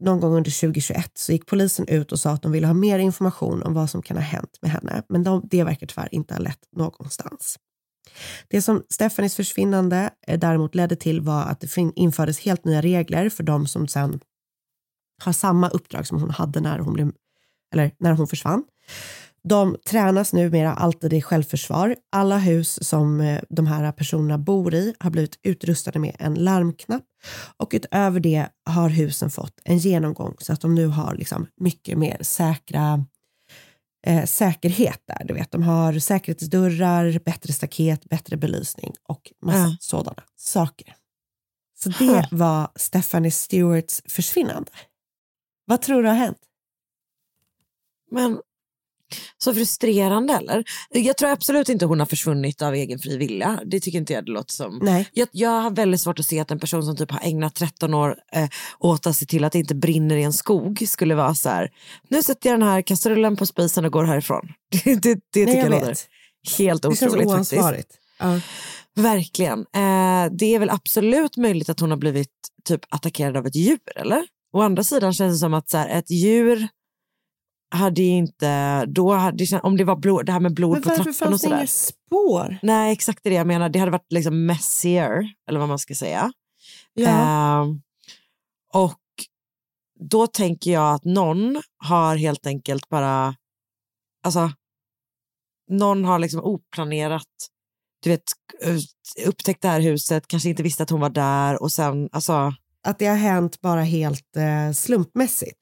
någon 0.00 0.20
gång 0.20 0.34
under 0.34 0.60
2021, 0.60 1.10
så 1.14 1.32
gick 1.32 1.46
polisen 1.46 1.88
ut 1.88 2.12
och 2.12 2.20
sa 2.20 2.30
att 2.30 2.42
de 2.42 2.52
ville 2.52 2.66
ha 2.66 2.74
mer 2.74 2.98
information 2.98 3.62
om 3.62 3.74
vad 3.74 3.90
som 3.90 4.02
kan 4.02 4.16
ha 4.16 4.24
hänt 4.24 4.58
med 4.62 4.70
henne. 4.70 5.02
Men 5.08 5.24
de, 5.24 5.48
det 5.50 5.64
verkar 5.64 5.86
tyvärr 5.86 6.08
inte 6.14 6.34
ha 6.34 6.38
lett 6.38 6.60
någonstans. 6.76 7.58
Det 8.48 8.62
som 8.62 8.82
Stephanies 8.90 9.36
försvinnande 9.36 10.10
eh, 10.26 10.38
däremot 10.38 10.74
ledde 10.74 10.96
till 10.96 11.20
var 11.20 11.42
att 11.42 11.60
det 11.60 11.76
infördes 11.96 12.40
helt 12.40 12.64
nya 12.64 12.82
regler 12.82 13.28
för 13.28 13.42
de 13.42 13.66
som 13.66 13.88
sen 13.88 14.20
har 15.22 15.32
samma 15.32 15.68
uppdrag 15.68 16.06
som 16.06 16.20
hon 16.20 16.30
hade 16.30 16.60
när 16.60 16.78
hon, 16.78 16.94
blev, 16.94 17.12
eller 17.72 17.90
när 17.98 18.12
hon 18.12 18.28
försvann. 18.28 18.64
De 19.44 19.76
tränas 19.86 20.32
numera 20.32 20.74
alltid 20.74 21.12
i 21.12 21.22
självförsvar. 21.22 21.96
Alla 22.12 22.38
hus 22.38 22.88
som 22.88 23.20
eh, 23.20 23.40
de 23.48 23.66
här 23.66 23.92
personerna 23.92 24.38
bor 24.38 24.74
i 24.74 24.94
har 25.00 25.10
blivit 25.10 25.38
utrustade 25.42 25.98
med 25.98 26.16
en 26.18 26.34
larmknapp 26.34 27.04
och 27.56 27.70
utöver 27.72 28.20
det 28.20 28.48
har 28.70 28.88
husen 28.88 29.30
fått 29.30 29.60
en 29.64 29.78
genomgång 29.78 30.34
så 30.38 30.52
att 30.52 30.60
de 30.60 30.74
nu 30.74 30.86
har 30.86 31.14
liksom 31.14 31.46
mycket 31.60 31.98
mer 31.98 32.18
säkra 32.20 33.04
eh, 34.06 34.24
säkerhet 34.24 35.00
där. 35.06 35.24
Du 35.24 35.34
vet, 35.34 35.50
de 35.50 35.62
har 35.62 35.98
säkerhetsdörrar, 35.98 37.18
bättre 37.24 37.52
staket, 37.52 38.04
bättre 38.04 38.36
belysning 38.36 38.92
och 39.08 39.32
massa 39.42 39.58
ja. 39.58 39.76
sådana 39.80 40.22
saker. 40.36 40.94
Så 41.82 41.88
det 41.88 42.28
var 42.30 42.70
Stephanie 42.76 43.30
Stewarts 43.30 44.02
försvinnande. 44.06 44.70
Vad 45.64 45.82
tror 45.82 46.02
du 46.02 46.08
har 46.08 46.16
hänt? 46.16 46.38
Men 48.10 48.40
så 49.38 49.54
frustrerande 49.54 50.34
eller? 50.34 50.64
Jag 50.90 51.16
tror 51.16 51.30
absolut 51.30 51.68
inte 51.68 51.86
hon 51.86 51.98
har 51.98 52.06
försvunnit 52.06 52.62
av 52.62 52.74
egen 52.74 52.98
fri 52.98 53.16
vilja. 53.16 53.60
Det 53.66 53.80
tycker 53.80 53.98
inte 53.98 54.12
jag 54.12 54.26
det 54.26 54.32
låter 54.32 54.52
som. 54.52 54.78
Nej. 54.82 55.08
Jag, 55.12 55.28
jag 55.32 55.60
har 55.60 55.70
väldigt 55.70 56.00
svårt 56.00 56.18
att 56.18 56.26
se 56.26 56.40
att 56.40 56.50
en 56.50 56.58
person 56.58 56.82
som 56.82 56.96
typ 56.96 57.10
har 57.10 57.20
ägnat 57.22 57.54
13 57.54 57.94
år 57.94 58.16
eh, 58.32 58.48
åt 58.78 59.06
att 59.06 59.16
se 59.16 59.26
till 59.26 59.44
att 59.44 59.52
det 59.52 59.58
inte 59.58 59.74
brinner 59.74 60.16
i 60.16 60.22
en 60.22 60.32
skog 60.32 60.84
skulle 60.88 61.14
vara 61.14 61.34
så 61.34 61.48
här, 61.48 61.70
nu 62.08 62.22
sätter 62.22 62.50
jag 62.50 62.60
den 62.60 62.68
här 62.68 62.82
kastrullen 62.82 63.36
på 63.36 63.46
spisen 63.46 63.84
och 63.84 63.92
går 63.92 64.04
härifrån. 64.04 64.48
det, 64.84 64.94
det, 64.94 65.14
det 65.32 65.46
tycker 65.46 65.56
jag, 65.56 65.64
jag 65.64 65.70
låter 65.70 65.96
helt 66.58 66.84
otroligt. 66.84 67.12
Det 67.12 67.18
känns 67.18 67.52
oansvarigt. 67.52 67.88
Ja. 68.18 68.40
Verkligen. 68.94 69.58
Eh, 69.58 70.32
det 70.32 70.54
är 70.54 70.58
väl 70.58 70.70
absolut 70.70 71.36
möjligt 71.36 71.68
att 71.68 71.80
hon 71.80 71.90
har 71.90 71.98
blivit 71.98 72.30
typ 72.64 72.80
attackerad 72.88 73.36
av 73.36 73.46
ett 73.46 73.54
djur 73.54 73.78
eller? 73.96 74.26
Å 74.52 74.60
andra 74.60 74.84
sidan 74.84 75.12
känns 75.12 75.34
det 75.34 75.38
som 75.38 75.54
att 75.54 75.70
så 75.70 75.78
här, 75.78 75.88
ett 75.88 76.10
djur 76.10 76.68
hade 77.72 78.02
inte, 78.02 78.84
då 78.86 79.12
hade, 79.12 79.60
om 79.62 79.76
det 79.76 79.84
var 79.84 79.96
blod, 79.96 80.26
det 80.26 80.32
här 80.32 80.40
med 80.40 80.54
blod 80.54 80.72
Men 80.72 80.82
på 80.82 80.88
trappen 80.88 81.08
och 81.08 81.14
sådär. 81.14 81.30
varför 81.30 81.38
fanns 81.38 81.44
inga 81.44 81.66
spår? 81.66 82.58
Nej, 82.62 82.92
exakt 82.92 83.20
det 83.22 83.34
jag 83.34 83.46
menar. 83.46 83.68
Det 83.68 83.78
hade 83.78 83.92
varit 83.92 84.12
liksom 84.12 84.46
messier, 84.46 85.32
eller 85.48 85.60
vad 85.60 85.68
man 85.68 85.78
ska 85.78 85.94
säga. 85.94 86.32
Ja. 86.94 87.10
Uh, 87.10 87.76
och 88.72 89.00
då 90.00 90.26
tänker 90.26 90.72
jag 90.72 90.94
att 90.94 91.04
någon 91.04 91.62
har 91.76 92.16
helt 92.16 92.46
enkelt 92.46 92.88
bara, 92.88 93.34
alltså, 94.24 94.50
någon 95.70 96.04
har 96.04 96.18
liksom 96.18 96.40
oplanerat, 96.40 97.28
du 98.02 98.10
vet, 98.10 98.24
upptäckt 99.26 99.62
det 99.62 99.68
här 99.68 99.80
huset, 99.80 100.26
kanske 100.26 100.48
inte 100.48 100.62
visste 100.62 100.82
att 100.82 100.90
hon 100.90 101.00
var 101.00 101.10
där 101.10 101.62
och 101.62 101.72
sen, 101.72 102.08
alltså. 102.12 102.54
Att 102.84 102.98
det 102.98 103.06
har 103.06 103.16
hänt 103.16 103.60
bara 103.60 103.82
helt 103.82 104.36
eh, 104.36 104.72
slumpmässigt. 104.72 105.58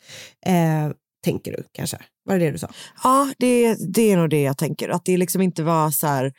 Eh, 0.47 0.91
tänker 1.25 1.53
du 1.53 1.65
kanske? 1.73 1.99
Var 2.25 2.39
det 2.39 2.45
det 2.45 2.51
du 2.51 2.59
sa? 2.59 2.71
Ja, 3.03 3.33
det, 3.39 3.77
det 3.95 4.13
är 4.13 4.17
nog 4.17 4.31
det 4.31 4.43
jag 4.43 4.59
tänker. 4.59 4.89
Att 4.89 5.05
det 5.05 5.17
liksom 5.17 5.43
inte 5.43 5.63
var 5.63 5.91
så 5.91 6.07
här, 6.07 6.33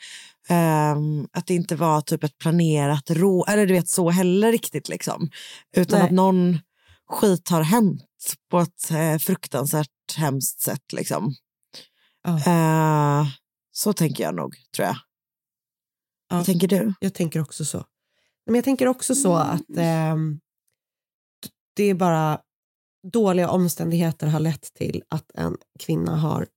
um, 0.93 1.27
att 1.31 1.47
det 1.47 1.53
inte 1.53 1.75
var 1.75 2.01
typ 2.01 2.23
ett 2.23 2.37
planerat 2.37 3.09
rå, 3.09 3.45
eller 3.45 3.65
du 3.65 3.73
vet 3.73 3.89
så 3.89 4.09
heller 4.09 4.51
riktigt 4.51 4.89
liksom. 4.89 5.29
Utan 5.75 5.99
Nej. 5.99 6.05
att 6.05 6.13
någon 6.13 6.59
skit 7.09 7.49
har 7.49 7.61
hänt 7.61 8.03
på 8.51 8.59
ett 8.59 8.91
eh, 8.91 9.17
fruktansvärt 9.17 10.17
hemskt 10.17 10.61
sätt 10.61 10.93
liksom. 10.93 11.35
Oh. 12.27 12.47
Uh, 12.47 13.27
så 13.71 13.93
tänker 13.93 14.23
jag 14.23 14.35
nog, 14.35 14.55
tror 14.75 14.87
jag. 14.87 14.95
Ja. 16.29 16.37
Vad 16.37 16.45
tänker 16.45 16.67
du? 16.67 16.93
Jag 16.99 17.13
tänker 17.13 17.41
också 17.41 17.65
så. 17.65 17.85
Men 18.45 18.55
jag 18.55 18.63
tänker 18.63 18.87
också 18.87 19.15
så 19.15 19.35
att 19.35 19.77
eh, 19.77 20.15
det 21.75 21.83
är 21.83 21.93
bara 21.93 22.41
dåliga 23.03 23.49
omständigheter 23.49 24.27
har 24.27 24.39
lett 24.39 24.73
till 24.73 25.03
att 25.09 25.31
en 25.33 25.57
kvinna 25.79 26.15
har 26.15 26.47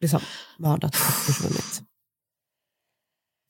liksom 0.00 0.20
mördat 0.58 0.94
och 0.94 1.00
försvunnit. 1.00 1.82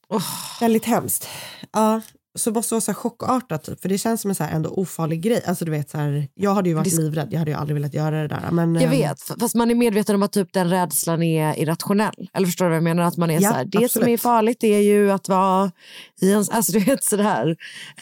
Oh. 0.08 0.60
Väldigt 0.60 0.84
hemskt. 0.84 1.28
Ja, 1.72 2.00
så 2.38 2.50
måste 2.52 2.74
vara 2.74 2.80
så 2.80 2.94
chockartat, 2.94 3.64
typ, 3.64 3.80
för 3.80 3.88
det 3.88 3.98
känns 3.98 4.20
som 4.20 4.28
en 4.28 4.34
så 4.34 4.44
här 4.44 4.56
ändå 4.56 4.70
ofarlig 4.70 5.20
grej. 5.20 5.42
Alltså, 5.46 5.64
du 5.64 5.70
vet, 5.70 5.90
så 5.90 5.98
här, 5.98 6.28
jag 6.34 6.54
hade 6.54 6.68
ju 6.68 6.74
varit 6.74 6.96
det... 6.96 7.02
livrädd, 7.02 7.28
jag 7.30 7.38
hade 7.38 7.50
ju 7.50 7.56
aldrig 7.56 7.74
velat 7.74 7.94
göra 7.94 8.22
det 8.22 8.28
där. 8.28 8.50
Men, 8.50 8.74
jag. 8.74 8.84
Ehm, 8.84 8.90
vet, 8.90 9.22
fast 9.40 9.54
man 9.54 9.70
är 9.70 9.74
medveten 9.74 10.14
om 10.14 10.22
att 10.22 10.32
typ 10.32 10.52
den 10.52 10.70
rädslan 10.70 11.22
är 11.22 11.58
irrationell. 11.58 12.28
Eller 12.32 12.46
förstår 12.46 12.64
du 12.64 12.68
vad 12.68 12.76
jag 12.76 12.84
menar? 12.84 13.02
Att 13.02 13.16
man 13.16 13.30
är 13.30 13.40
ja, 13.40 13.50
så 13.50 13.54
här, 13.54 13.64
det 13.64 13.78
absolut. 13.78 13.90
som 13.90 14.08
är 14.08 14.16
farligt 14.16 14.64
är 14.64 14.78
ju 14.78 15.10
att 15.10 15.28
vara 15.28 15.72
i 16.20 16.32
en, 16.32 16.44
alltså 16.50 16.72
du 16.78 16.78
vet 16.78 17.04
sådär. 17.04 17.46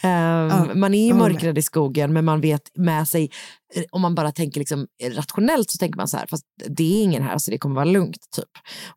Um, 0.03 0.09
ja, 0.09 0.67
man 0.75 0.93
är 0.93 1.05
ju 1.05 1.13
mörkrädd 1.13 1.57
i 1.57 1.61
skogen 1.61 2.13
men 2.13 2.25
man 2.25 2.41
vet 2.41 2.61
med 2.75 3.07
sig, 3.07 3.29
eh, 3.75 3.83
om 3.91 4.01
man 4.01 4.15
bara 4.15 4.31
tänker 4.31 4.59
liksom 4.59 4.87
rationellt 5.15 5.71
så 5.71 5.77
tänker 5.77 5.97
man 5.97 6.07
så 6.07 6.17
här, 6.17 6.27
fast 6.29 6.43
det 6.67 6.99
är 6.99 7.03
ingen 7.03 7.23
här 7.23 7.37
så 7.37 7.51
det 7.51 7.57
kommer 7.57 7.75
vara 7.75 7.85
lugnt 7.85 8.31
typ. 8.35 8.49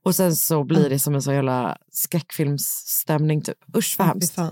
Och 0.03 0.15
sen 0.15 0.37
så 0.37 0.65
blir 0.65 0.91
det 0.91 0.99
som 0.99 1.15
en 1.15 1.23
så 1.23 1.33
jävla 1.33 1.77
skräckfilmsstämning 1.93 3.43
typ. 3.43 3.77
Usch 3.77 3.95
vad 3.99 4.09
hemskt. 4.09 4.35
Ja, 4.37 4.51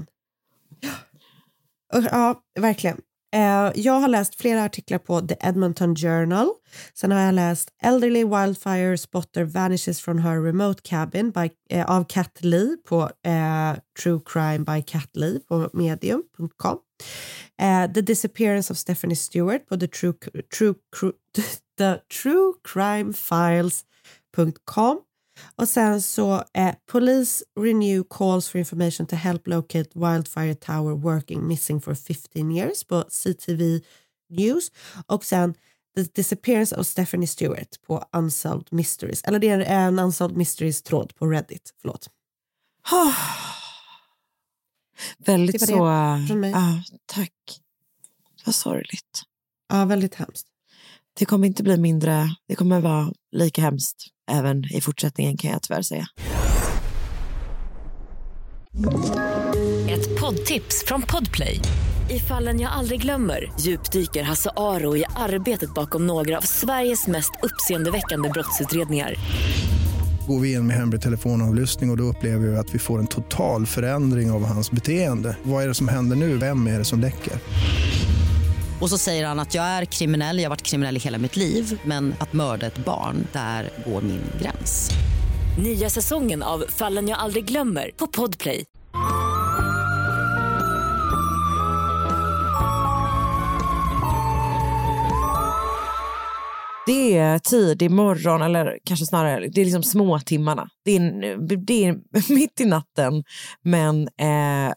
Ja, 1.93 2.43
verkligen. 2.61 3.01
Eh, 3.35 3.73
jag 3.75 3.93
har 3.93 4.09
läst 4.09 4.35
flera 4.35 4.65
artiklar 4.65 4.99
på 4.99 5.21
The 5.21 5.37
Edmonton 5.41 5.97
Journal. 5.97 6.49
Sen 6.95 7.11
har 7.11 7.21
jag 7.21 7.35
läst 7.35 7.69
Elderly 7.83 8.25
Wildfire 8.25 8.99
Spotter 8.99 9.45
Vanishes 9.45 10.01
from 10.01 10.19
her 10.19 10.41
remote 10.43 10.81
cabin 10.83 11.31
by, 11.31 11.51
eh, 11.71 11.91
av 11.91 12.05
Cat 12.05 12.39
Lee 12.41 12.77
på 12.89 13.03
eh, 13.03 13.75
True 14.03 14.21
Crime 14.25 14.59
by 14.59 14.83
Cat 14.83 15.17
Lee 15.17 15.41
på 15.49 15.71
medium.com. 15.73 16.79
Eh, 17.63 17.93
the 17.93 18.01
Disappearance 18.01 18.73
of 18.73 18.79
Stephanie 18.79 19.17
Stewart 19.17 19.67
på 19.69 19.77
The 19.77 19.87
True, 19.87 20.15
true, 20.59 20.75
true, 21.01 21.13
the 21.79 21.97
true 22.23 22.53
Crime 22.65 23.13
Files.com 23.13 25.01
och 25.57 25.69
sen 25.69 26.03
så 26.03 26.45
eh, 26.55 26.75
Police 26.91 27.45
renew 27.61 28.05
calls 28.11 28.49
for 28.49 28.59
information 28.59 29.07
to 29.07 29.17
help 29.17 29.47
locate 29.47 29.89
wildfire 29.95 30.55
tower 30.55 30.95
working 30.95 31.47
missing 31.47 31.81
for 31.81 31.95
15 31.95 32.51
years 32.51 32.85
på 32.85 33.05
CTV 33.11 33.81
News. 34.31 34.71
Och 35.07 35.25
sen 35.25 35.55
The 35.97 36.03
disappearance 36.03 36.77
of 36.77 36.87
Stephanie 36.87 37.27
Stewart 37.27 37.83
på 37.87 38.05
Unsolved 38.13 38.73
Mysteries. 38.73 39.23
Eller 39.25 39.39
det 39.39 39.49
är 39.49 39.61
en 39.61 39.99
Unsolved 39.99 40.37
Mysteries-tråd 40.37 41.15
på 41.15 41.27
Reddit. 41.27 41.75
Förlåt. 41.81 42.11
Väldigt 45.19 45.67
Det 45.67 45.77
var 45.77 46.17
det 46.17 46.23
så... 46.23 46.29
från 46.29 46.41
mig. 46.41 46.51
Ja, 46.51 46.83
tack. 47.07 47.33
Vad 48.45 48.55
sorgligt. 48.55 49.23
Ja, 49.69 49.85
väldigt 49.85 50.15
hemskt. 50.15 50.47
Det 51.21 51.27
kommer 51.27 51.47
inte 51.47 51.63
bli 51.63 51.79
mindre, 51.79 52.29
det 52.49 52.55
kommer 52.55 52.81
vara 52.81 53.13
lika 53.33 53.63
hemskt 53.63 54.07
även 54.31 54.65
i 54.65 54.81
fortsättningen 54.81 55.37
kan 55.37 55.51
jag 55.51 55.63
tyvärr 55.63 55.83
säga. 55.83 56.07
Ett 59.91 60.21
poddtips 60.21 60.85
från 60.87 61.03
Podplay. 61.03 61.61
I 62.11 62.19
fallen 62.19 62.61
jag 62.61 62.73
aldrig 62.73 63.03
glömmer 63.03 63.53
djupdyker 63.61 64.23
Hasse 64.23 64.51
Aro 64.57 64.97
i 64.97 65.05
arbetet 65.17 65.75
bakom 65.75 66.07
några 66.07 66.39
av 66.39 66.43
Sveriges 66.43 67.07
mest 67.07 67.33
uppseendeväckande 67.43 68.29
brottsutredningar. 68.29 69.15
Går 70.29 70.41
vi 70.41 70.53
in 70.53 70.67
med 70.67 70.77
hemlig 70.77 71.01
telefonavlyssning 71.01 71.91
och, 71.91 71.95
och 71.95 71.99
då 71.99 72.05
upplever 72.05 72.49
vi 72.49 72.57
att 72.57 72.75
vi 72.75 72.79
får 72.79 72.99
en 72.99 73.07
total 73.07 73.67
förändring 73.67 74.31
av 74.31 74.45
hans 74.45 74.71
beteende. 74.71 75.37
Vad 75.43 75.65
är 75.65 75.69
det 75.69 75.75
som 75.75 75.89
händer 75.89 76.17
nu? 76.17 76.37
Vem 76.37 76.67
är 76.67 76.79
det 76.79 76.85
som 76.85 77.01
läcker? 77.01 77.33
Och 78.81 78.91
så 78.91 78.99
säger 78.99 79.27
han 79.27 79.39
att 79.41 79.55
jag 79.55 79.65
är 79.65 79.85
kriminell, 79.85 80.39
jag 80.39 80.45
har 80.45 80.51
varit 80.51 80.63
kriminell 80.63 80.97
i 80.97 81.01
hela 81.01 81.19
mitt 81.19 81.37
liv 81.37 81.81
men 81.85 82.15
att 82.21 82.33
mörda 82.33 82.67
ett 82.67 82.79
barn, 82.85 83.27
där 83.33 83.71
går 83.87 84.03
min 84.03 84.23
gräns. 84.43 84.91
Nya 85.59 85.91
säsongen 85.91 86.43
av 86.43 86.65
Fallen 86.69 87.09
jag 87.09 87.19
aldrig 87.19 87.45
glömmer 87.45 87.91
på 87.97 88.07
Podplay. 88.07 88.65
Det 96.87 97.17
är 97.17 97.39
tidig 97.39 97.91
morgon, 97.91 98.43
eller 98.43 98.79
kanske 98.85 99.07
snarare 99.07 99.49
det 99.49 99.61
är 99.61 99.65
liksom 99.65 99.83
småtimmarna. 99.83 100.69
Det 100.85 100.97
är, 100.97 101.57
det 101.67 101.85
är 101.85 102.01
mitt 102.33 102.61
i 102.61 102.65
natten, 102.65 103.25
men 103.63 104.03
eh, 104.03 104.73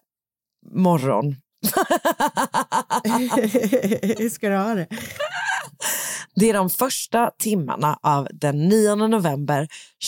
morgon. 0.75 1.35
Hur 4.17 4.29
ska 4.29 4.49
du 4.49 4.55
ha 4.55 4.73
det? 4.73 4.87
Det 6.35 6.49
är 6.49 6.53
de 6.53 6.69
första 6.69 7.31
timmarna 7.39 7.99
av 8.01 8.27
den 8.31 8.67
9 8.67 8.95
november 8.95 9.67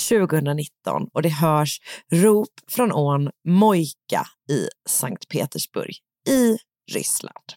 2019 0.10 1.08
och 1.13 1.22
det 1.22 1.30
hörs 1.30 1.82
rop 2.12 2.50
från 2.68 2.91
ån 2.91 3.30
Mojka 3.48 4.28
i 4.50 4.68
Sankt 4.89 5.28
Petersburg 5.28 5.96
i 6.30 6.58
Ryssland. 6.91 7.54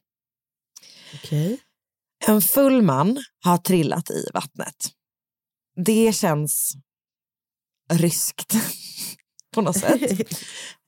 Okej. 1.14 1.60
En 2.26 2.42
full 2.42 2.82
man 2.82 3.18
har 3.44 3.58
trillat 3.58 4.10
i 4.10 4.28
vattnet. 4.34 4.90
Det 5.84 6.14
känns 6.14 6.74
ryskt 7.92 8.54
på 9.54 9.62
något 9.62 9.76
sätt. 9.76 10.00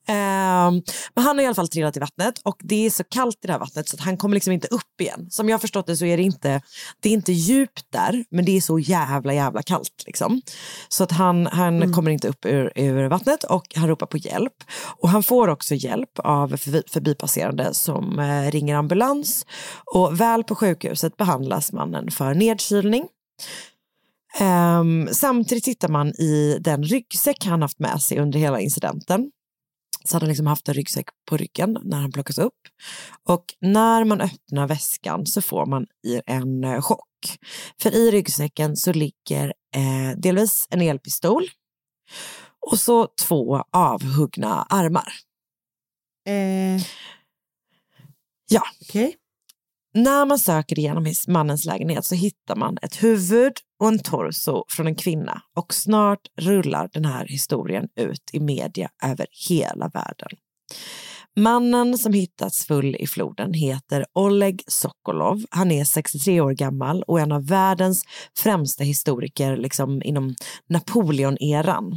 Ehm, 0.07 0.81
men 1.15 1.23
han 1.23 1.37
har 1.37 1.43
i 1.43 1.45
alla 1.45 1.55
fall 1.55 1.67
trillat 1.67 1.97
i 1.97 1.99
vattnet 1.99 2.39
och 2.43 2.55
det 2.63 2.85
är 2.85 2.89
så 2.89 3.03
kallt 3.03 3.35
i 3.43 3.47
det 3.47 3.53
här 3.53 3.59
vattnet 3.59 3.89
så 3.89 3.97
han 3.99 4.17
kommer 4.17 4.35
liksom 4.35 4.53
inte 4.53 4.67
upp 4.67 5.01
igen. 5.01 5.27
Som 5.29 5.49
jag 5.49 5.53
har 5.53 5.59
förstått 5.59 5.87
det 5.87 5.97
så 5.97 6.05
är 6.05 6.17
det 6.17 6.23
inte, 6.23 6.61
det 6.99 7.09
är 7.09 7.13
inte 7.13 7.31
djupt 7.31 7.85
där 7.89 8.25
men 8.31 8.45
det 8.45 8.57
är 8.57 8.61
så 8.61 8.79
jävla 8.79 9.33
jävla 9.33 9.63
kallt. 9.63 10.03
Liksom. 10.05 10.41
Så 10.89 11.03
att 11.03 11.11
han, 11.11 11.47
han 11.47 11.93
kommer 11.93 12.11
inte 12.11 12.27
upp 12.27 12.45
ur, 12.45 12.71
ur 12.75 13.09
vattnet 13.09 13.43
och 13.43 13.65
han 13.75 13.87
ropar 13.87 14.07
på 14.07 14.17
hjälp. 14.17 14.53
Och 14.97 15.09
han 15.09 15.23
får 15.23 15.47
också 15.47 15.75
hjälp 15.75 16.19
av 16.19 16.57
förbi, 16.57 16.83
förbipasserande 16.87 17.73
som 17.73 18.19
eh, 18.19 18.51
ringer 18.51 18.75
ambulans 18.75 19.45
och 19.85 20.21
väl 20.21 20.43
på 20.43 20.55
sjukhuset 20.55 21.17
behandlas 21.17 21.71
mannen 21.71 22.11
för 22.11 22.33
nedkylning. 22.33 23.07
Ehm, 24.39 25.09
samtidigt 25.11 25.63
tittar 25.63 25.87
man 25.87 26.07
i 26.07 26.57
den 26.61 26.83
ryggsäck 26.83 27.45
han 27.45 27.61
haft 27.61 27.79
med 27.79 28.01
sig 28.01 28.19
under 28.19 28.39
hela 28.39 28.59
incidenten 28.59 29.31
så 30.03 30.15
hade 30.15 30.25
han 30.25 30.29
liksom 30.29 30.47
haft 30.47 30.67
en 30.67 30.73
ryggsäck 30.73 31.05
på 31.29 31.37
ryggen 31.37 31.77
när 31.83 31.97
han 31.97 32.11
plockas 32.11 32.37
upp. 32.37 32.59
Och 33.27 33.45
när 33.59 34.03
man 34.03 34.21
öppnar 34.21 34.67
väskan 34.67 35.25
så 35.25 35.41
får 35.41 35.65
man 35.65 35.87
i 36.07 36.21
en 36.25 36.63
eh, 36.63 36.81
chock. 36.81 37.37
För 37.81 37.95
i 37.95 38.11
ryggsäcken 38.11 38.77
så 38.77 38.93
ligger 38.93 39.53
eh, 39.75 40.17
delvis 40.17 40.67
en 40.69 40.81
elpistol 40.81 41.47
och 42.71 42.79
så 42.79 43.07
två 43.27 43.63
avhuggna 43.71 44.65
armar. 44.69 45.13
Eh, 46.27 46.81
Ja. 48.51 48.61
Okej. 48.81 49.15
När 49.93 50.25
man 50.25 50.39
söker 50.39 50.79
igenom 50.79 51.13
mannens 51.27 51.65
lägenhet 51.65 52.05
så 52.05 52.15
hittar 52.15 52.55
man 52.55 52.77
ett 52.81 53.03
huvud 53.03 53.53
och 53.81 53.87
en 53.87 53.99
torso 53.99 54.63
från 54.69 54.87
en 54.87 54.95
kvinna 54.95 55.41
och 55.55 55.73
snart 55.73 56.19
rullar 56.39 56.89
den 56.93 57.05
här 57.05 57.25
historien 57.25 57.87
ut 57.95 58.29
i 58.33 58.39
media 58.39 58.89
över 59.03 59.27
hela 59.49 59.87
världen. 59.87 60.29
Mannen 61.35 61.97
som 61.97 62.13
hittats 62.13 62.65
full 62.65 62.95
i 62.95 63.07
floden 63.07 63.53
heter 63.53 64.05
Oleg 64.13 64.63
Sokolov. 64.67 65.45
Han 65.49 65.71
är 65.71 65.83
63 65.83 66.41
år 66.41 66.51
gammal 66.51 67.03
och 67.03 67.19
en 67.19 67.31
av 67.31 67.47
världens 67.47 68.03
främsta 68.37 68.83
historiker 68.83 69.57
liksom 69.57 70.01
inom 70.03 70.35
Napoleon-eran. 70.69 71.95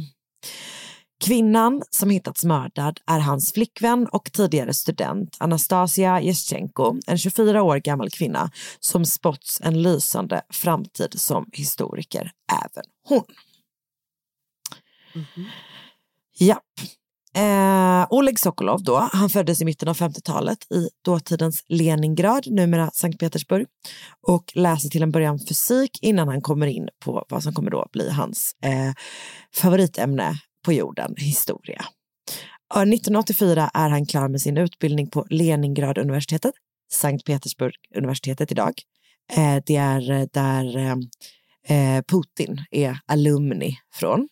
Kvinnan 1.23 1.81
som 1.89 2.09
hittats 2.09 2.45
mördad 2.45 2.99
är 3.05 3.19
hans 3.19 3.53
flickvän 3.53 4.07
och 4.07 4.31
tidigare 4.31 4.73
student 4.73 5.37
Anastasia 5.39 6.21
Jeschenko, 6.21 6.95
en 7.07 7.17
24 7.17 7.63
år 7.63 7.77
gammal 7.77 8.09
kvinna 8.09 8.51
som 8.79 9.05
spotts 9.05 9.61
en 9.61 9.81
lysande 9.81 10.41
framtid 10.49 11.19
som 11.19 11.49
historiker, 11.53 12.31
även 12.51 12.83
hon. 13.07 13.23
Japp. 16.39 16.63
Eh, 17.35 18.07
Oleg 18.09 18.39
Sokolov 18.39 18.83
då, 18.83 19.09
han 19.13 19.29
föddes 19.29 19.61
i 19.61 19.65
mitten 19.65 19.89
av 19.89 19.97
50-talet 19.97 20.71
i 20.71 20.89
dåtidens 21.05 21.63
Leningrad, 21.67 22.47
numera 22.47 22.91
Sankt 22.93 23.19
Petersburg, 23.19 23.67
och 24.27 24.51
läser 24.55 24.89
till 24.89 25.03
en 25.03 25.11
början 25.11 25.39
fysik 25.39 25.99
innan 26.01 26.27
han 26.27 26.41
kommer 26.41 26.67
in 26.67 26.89
på 27.05 27.25
vad 27.29 27.43
som 27.43 27.53
kommer 27.53 27.71
då 27.71 27.87
bli 27.91 28.09
hans 28.09 28.55
eh, 28.63 28.93
favoritämne 29.55 30.39
på 30.65 30.73
jorden, 30.73 31.15
historia. 31.17 31.85
1984 32.75 33.69
är 33.73 33.89
han 33.89 34.05
klar 34.05 34.27
med 34.27 34.41
sin 34.41 34.57
utbildning 34.57 35.09
på 35.09 35.25
Leningrad 35.29 35.97
universitetet, 35.97 36.53
Sankt 36.91 37.25
Petersburg 37.25 37.73
universitetet 37.95 38.51
idag. 38.51 38.73
Eh, 39.31 39.63
det 39.65 39.75
är 39.75 40.11
eh, 40.11 40.25
där 40.33 40.77
eh, 40.77 40.95
Putin 42.07 42.65
är 42.71 42.99
alumni 43.05 43.77
från. 43.93 44.27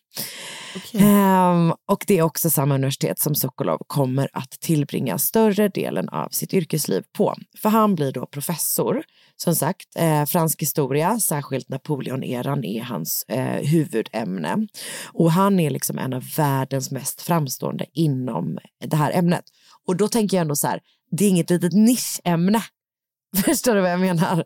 Ehm, 0.92 1.72
och 1.88 2.04
det 2.06 2.18
är 2.18 2.22
också 2.22 2.50
samma 2.50 2.74
universitet 2.74 3.18
som 3.18 3.34
Sokolov 3.34 3.78
kommer 3.86 4.28
att 4.32 4.50
tillbringa 4.50 5.18
större 5.18 5.68
delen 5.68 6.08
av 6.08 6.28
sitt 6.28 6.54
yrkesliv 6.54 7.02
på. 7.16 7.34
För 7.62 7.68
han 7.68 7.94
blir 7.94 8.12
då 8.12 8.26
professor. 8.26 9.02
Som 9.36 9.54
sagt, 9.54 9.96
eh, 9.96 10.24
fransk 10.24 10.62
historia, 10.62 11.20
särskilt 11.20 11.68
Napoleon-eran 11.68 12.64
är 12.64 12.82
hans 12.82 13.24
eh, 13.28 13.68
huvudämne. 13.68 14.66
Och 15.12 15.32
han 15.32 15.60
är 15.60 15.70
liksom 15.70 15.98
en 15.98 16.12
av 16.12 16.24
världens 16.36 16.90
mest 16.90 17.22
framstående 17.22 17.86
inom 17.92 18.58
det 18.84 18.96
här 18.96 19.12
ämnet. 19.12 19.44
Och 19.86 19.96
då 19.96 20.08
tänker 20.08 20.36
jag 20.36 20.42
ändå 20.42 20.56
så 20.56 20.66
här, 20.66 20.80
det 21.10 21.24
är 21.24 21.28
inget 21.28 21.50
litet 21.50 21.72
nischämne. 21.72 22.62
Förstår 23.44 23.74
du 23.74 23.80
vad 23.80 23.92
jag 23.92 24.00
menar? 24.00 24.44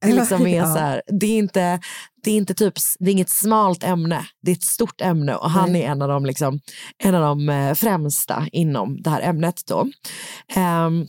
Det 0.00 0.12
liksom 0.12 0.46
är 0.46 0.64
så 0.64 0.78
här, 0.78 1.02
det 1.06 1.26
är 1.26 1.38
inte, 1.38 1.80
det 2.24 2.30
är 2.30 2.36
inte 2.36 2.54
typ, 2.54 2.74
det 2.98 3.10
är 3.10 3.12
inget 3.12 3.30
smalt 3.30 3.84
ämne, 3.84 4.26
det 4.42 4.50
är 4.50 4.56
ett 4.56 4.62
stort 4.62 5.00
ämne 5.00 5.34
och 5.34 5.50
han 5.50 5.76
är 5.76 5.90
en 5.90 6.02
av 6.02 6.08
de, 6.08 6.26
liksom, 6.26 6.60
en 6.98 7.14
av 7.14 7.22
de 7.22 7.48
eh, 7.48 7.74
främsta 7.74 8.46
inom 8.52 9.02
det 9.02 9.10
här 9.10 9.20
ämnet 9.20 9.62
då. 9.66 9.88
Ehm, 10.56 11.06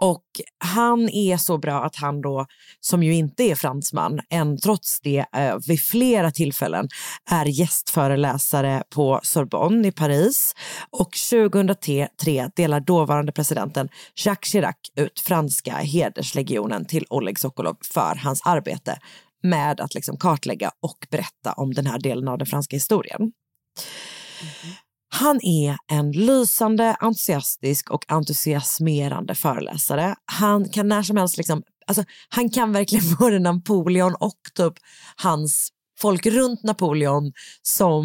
och 0.00 0.24
han 0.58 1.08
är 1.08 1.36
så 1.36 1.58
bra 1.58 1.84
att 1.84 1.96
han 1.96 2.20
då, 2.20 2.46
som 2.80 3.02
ju 3.02 3.14
inte 3.14 3.42
är 3.42 3.54
fransman, 3.54 4.20
än 4.30 4.58
trots 4.60 5.00
det 5.00 5.26
eh, 5.36 5.56
vid 5.66 5.80
flera 5.80 6.30
tillfällen 6.30 6.88
är 7.30 7.46
gästföreläsare 7.46 8.82
på 8.90 9.20
Sorbonne 9.22 9.88
i 9.88 9.92
Paris. 9.92 10.54
Och 10.90 11.10
2003 11.30 12.08
delar 12.56 12.80
dåvarande 12.80 13.32
presidenten 13.32 13.88
Jacques 14.24 14.52
Chirac 14.52 14.76
ut 14.96 15.20
franska 15.20 15.72
hederslegionen 15.76 16.84
till 16.84 17.06
Oleg 17.10 17.38
Sokolov 17.38 17.76
för 17.94 18.14
hans 18.14 18.42
arbete 18.44 18.98
med 19.42 19.80
att 19.80 19.94
liksom 19.94 20.16
kartlägga 20.16 20.70
och 20.82 21.06
berätta 21.10 21.52
om 21.52 21.74
den 21.74 21.86
här 21.86 21.98
delen 21.98 22.28
av 22.28 22.38
den 22.38 22.46
franska 22.46 22.76
historien. 22.76 23.20
Mhm. 23.20 24.74
Han 25.08 25.40
är 25.42 25.76
en 25.92 26.12
lysande, 26.12 26.96
entusiastisk 27.00 27.90
och 27.90 28.04
entusiasmerande 28.08 29.34
föreläsare. 29.34 30.14
Han 30.24 30.68
kan 30.68 30.88
när 30.88 31.02
som 31.02 31.16
helst, 31.16 31.36
liksom, 31.36 31.62
alltså, 31.86 32.04
han 32.28 32.50
kan 32.50 32.72
verkligen 32.72 33.14
både 33.18 33.38
Napoleon 33.38 34.14
och 34.14 34.40
typ 34.54 34.74
hans 35.16 35.68
folk 35.98 36.26
runt 36.26 36.62
Napoleon 36.62 37.32
som 37.62 38.04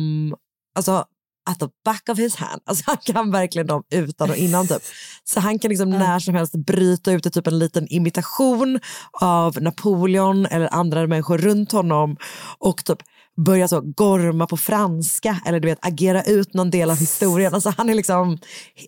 alltså 0.75 1.05
at 1.49 1.59
the 1.59 1.67
back 1.85 2.09
of 2.09 2.17
his 2.17 2.35
hand. 2.35 2.61
Alltså 2.65 2.83
han 2.87 2.97
kan 2.97 3.31
verkligen 3.31 3.67
dem 3.67 3.83
utan 3.91 4.29
och 4.29 4.35
innan 4.35 4.67
typ. 4.67 4.81
Så 5.23 5.39
han 5.39 5.59
kan 5.59 5.69
liksom 5.69 5.89
när 5.89 6.19
som 6.19 6.35
helst 6.35 6.55
bryta 6.65 7.11
ut 7.11 7.33
typ 7.33 7.47
en 7.47 7.59
liten 7.59 7.87
imitation 7.87 8.79
av 9.21 9.61
Napoleon 9.61 10.45
eller 10.45 10.73
andra 10.73 11.07
människor 11.07 11.37
runt 11.37 11.71
honom 11.71 12.17
och 12.57 12.85
typ 12.85 12.99
börja 13.37 13.67
så 13.67 13.81
gorma 13.81 14.47
på 14.47 14.57
franska 14.57 15.41
eller 15.45 15.59
du 15.59 15.67
vet 15.67 15.85
agera 15.85 16.23
ut 16.23 16.53
någon 16.53 16.69
del 16.69 16.89
av 16.89 16.97
historien. 16.99 17.53
Alltså 17.53 17.73
han 17.77 17.89
är 17.89 17.95
liksom, 17.95 18.37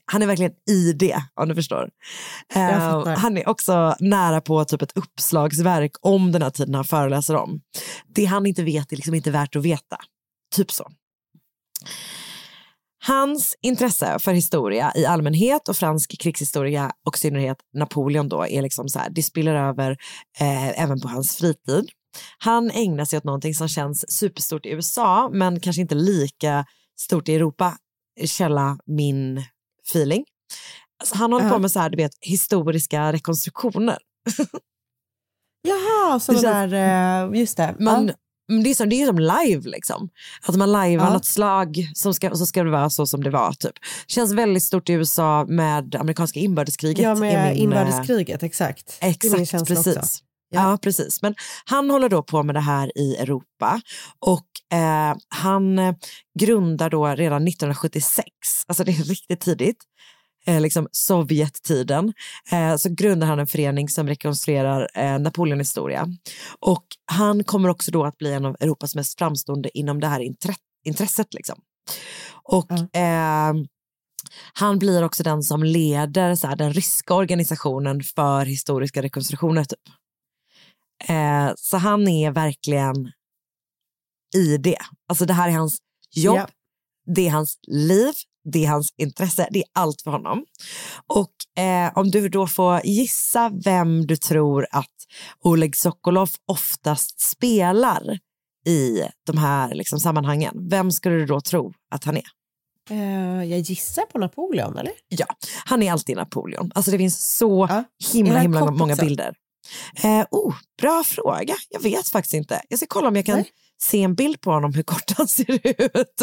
han 0.06 0.22
är 0.22 0.28
verkligen 0.28 0.52
i 0.70 0.94
det 0.94 1.24
om 1.36 1.50
du 1.50 1.56
förstår. 1.56 1.90
Fattar. 2.54 3.16
han 3.16 3.38
är 3.38 3.50
också 3.50 3.96
nära 4.00 4.42
på 4.42 4.66
typ 4.66 4.82
ett 4.82 4.98
uppslagsverk 4.98 5.92
om 6.02 6.32
den 6.32 6.42
här 6.42 6.50
tiden 6.50 6.76
han 6.76 6.86
föreläser 6.86 7.36
om. 7.36 7.62
Det 8.16 8.26
han 8.26 8.46
inte 8.46 8.64
vet 8.64 8.92
är 8.92 8.96
liksom 8.96 9.14
inte 9.14 9.32
värt 9.32 9.56
att 9.56 9.64
veta. 9.64 9.98
Typ 10.56 10.72
så. 10.72 10.88
Hans 13.06 13.56
intresse 13.62 14.20
för 14.20 14.34
historia 14.34 14.92
i 14.96 15.06
allmänhet 15.06 15.70
och 15.70 15.76
fransk 15.76 16.22
krigshistoria 16.22 16.92
och 17.06 17.18
i 17.18 17.20
synnerhet 17.20 17.58
Napoleon 17.74 18.30
då 18.30 18.48
är 18.48 18.62
liksom 18.62 18.90
så 18.90 19.00
här, 19.00 19.10
det 19.10 19.24
spiller 19.24 19.56
över 19.56 19.92
eh, 20.40 20.84
även 20.84 21.02
på 21.02 21.08
hans 21.08 21.36
fritid. 21.36 21.90
Han 22.38 22.72
ägnar 22.72 23.06
sig 23.06 23.18
åt 23.18 23.24
någonting 23.24 23.54
som 23.56 23.68
känns 23.68 24.12
superstort 24.18 24.66
i 24.66 24.70
USA 24.70 25.30
men 25.34 25.60
kanske 25.60 25.82
inte 25.82 25.96
lika 25.96 26.66
stort 27.00 27.30
i 27.30 27.36
Europa. 27.36 27.78
Källa 28.26 28.78
min 28.86 29.44
feeling. 29.90 30.26
Alltså, 31.00 31.16
han 31.16 31.34
håller 31.34 31.46
Ja. 31.46 31.52
på 31.52 31.60
med 31.60 31.72
så 31.72 31.80
här, 31.80 31.90
du 31.90 31.98
vet, 31.98 32.12
historiska 32.22 33.14
rekonstruktioner. 33.14 33.98
Jaha, 35.68 36.20
sådana 36.20 36.68
där, 36.68 37.30
eh, 37.34 37.40
just 37.40 37.58
det. 37.58 37.76
Man, 37.80 38.12
men 38.48 38.64
det, 38.64 38.70
är 38.70 38.74
som, 38.76 38.90
det 38.90 39.02
är 39.02 39.06
som 39.06 39.20
live 39.20 39.70
liksom. 39.70 40.10
Att 40.42 40.56
man 40.56 40.72
lajvar 40.72 41.06
Ja. 41.06 41.14
något 41.14 41.26
slag 41.26 41.92
som 41.96 42.14
ska, 42.14 42.30
och 42.30 42.38
så 42.38 42.46
ska 42.46 42.64
det 42.64 42.72
vara 42.72 42.90
så 42.90 43.08
som 43.08 43.24
det 43.24 43.30
var. 43.30 43.52
Typ. 43.54 43.74
Känns 44.08 44.34
väldigt 44.34 44.64
stort 44.64 44.90
i 44.90 44.94
USA 44.94 45.46
med 45.50 45.96
amerikanska 45.96 46.40
inbördeskriget. 46.40 47.00
ja, 47.04 47.16
med 47.16 47.44
min, 47.44 47.54
eh, 47.58 47.62
inbördeskriget, 47.62 48.44
exakt. 48.44 48.98
Exakt, 49.02 49.52
precis. 49.68 49.98
också. 49.98 50.24
Ja. 50.54 50.78
precis. 50.82 51.22
Men 51.22 51.36
han 51.66 51.90
håller 51.90 52.10
då 52.10 52.24
på 52.24 52.44
med 52.44 52.56
det 52.56 52.62
här 52.62 52.98
i 52.98 53.16
Europa 53.16 53.82
och 54.20 54.78
eh, 54.78 55.16
han 55.30 55.80
eh, 55.80 55.96
grundar 56.40 56.90
då 56.90 57.08
redan 57.08 57.48
1976, 57.48 58.28
alltså 58.68 58.84
det 58.84 58.92
är 58.92 59.04
riktigt 59.04 59.40
tidigt, 59.40 59.84
eh, 60.46 60.62
liksom 60.62 60.88
Sovjettiden, 60.92 62.14
eh, 62.52 62.76
så 62.76 62.90
grundar 62.90 63.28
han 63.28 63.40
en 63.40 63.48
förening 63.48 63.90
som 63.90 64.08
rekonstruerar 64.08 64.90
eh, 64.94 65.20
Napoleonhistoria. 65.20 66.08
Och 66.60 66.86
han 67.12 67.44
kommer 67.44 67.70
också 67.70 67.92
då 67.92 68.06
att 68.06 68.18
bli 68.18 68.34
en 68.34 68.46
av 68.46 68.56
Europas 68.60 68.96
mest 68.96 69.18
framstående 69.18 69.78
inom 69.78 70.00
det 70.00 70.08
här 70.08 70.20
intre- 70.20 70.56
intresset. 70.86 71.34
Liksom. 71.34 71.56
Och 72.44 72.96
eh, 72.98 73.54
han 74.54 74.80
blir 74.80 75.04
också 75.04 75.24
den 75.24 75.44
som 75.44 75.64
leder 75.64 76.36
så 76.36 76.48
här, 76.48 76.56
den 76.56 76.74
ryska 76.74 77.14
organisationen 77.14 78.04
för 78.16 78.46
historiska 78.46 79.02
rekonstruktioner. 79.02 79.64
Typ. 79.64 79.80
Eh, 81.08 81.52
så 81.56 81.78
han 81.78 82.08
är 82.08 82.32
verkligen 82.32 83.12
i 84.36 84.58
det. 84.58 84.78
Alltså 85.10 85.26
det 85.26 85.34
här 85.34 85.50
är 85.50 85.54
hans 85.54 85.78
jobb, 86.16 86.36
Ja. 86.38 86.48
det 87.16 87.28
är 87.28 87.32
hans 87.32 87.60
liv, 87.68 88.14
det 88.44 88.66
är 88.66 88.70
hans 88.70 88.94
intresse, 88.98 89.48
det 89.52 89.60
är 89.60 89.66
allt 89.74 90.02
för 90.02 90.12
honom. 90.12 90.46
Och 91.08 91.64
eh, 91.64 91.92
om 91.98 92.12
du 92.12 92.30
då 92.30 92.48
får 92.48 92.82
gissa 92.86 93.52
vem 93.64 94.08
du 94.08 94.16
tror 94.16 94.68
att 94.72 94.90
Oleg 95.44 95.76
Sokolov 95.76 96.30
oftast 96.48 97.20
spelar 97.20 98.20
i 98.66 99.02
de 99.26 99.38
här 99.38 99.74
liksom, 99.76 100.00
sammanhangen, 100.00 100.70
vem 100.70 100.92
skulle 100.92 101.16
du 101.16 101.26
då 101.26 101.42
tro 101.42 101.74
att 101.92 102.04
han 102.04 102.18
är? 102.18 102.24
Eh, 102.90 103.44
jag 103.44 103.60
gissar 103.60 104.04
på 104.06 104.20
Napoleon, 104.20 104.78
eller? 104.78 104.94
Ja, 105.08 105.26
han 105.66 105.84
är 105.84 105.92
alltid 105.92 106.18
Napoleon. 106.18 106.72
Alltså 106.76 106.92
det 106.92 106.98
finns 106.98 107.36
så 107.38 107.64
Är 107.64 107.84
himla, 108.14 108.40
himla 108.40 108.72
många 108.72 108.96
bilder. 108.96 109.36
Eh, 110.04 110.26
oh, 110.32 110.56
bra 110.82 111.04
fråga. 111.06 111.56
Jag 111.70 111.80
vet 111.82 112.10
faktiskt 112.10 112.34
inte. 112.34 112.62
Jag 112.70 112.80
ska 112.80 112.86
kolla 112.90 113.08
om 113.08 113.16
jag 113.16 113.26
kan 113.26 113.44
se 113.82 114.04
en 114.04 114.16
bild 114.16 114.42
på 114.42 114.52
honom 114.52 114.74
hur 114.74 114.84
kort 114.84 115.12
han 115.18 115.28
ser 115.28 115.52
ut. 115.68 116.22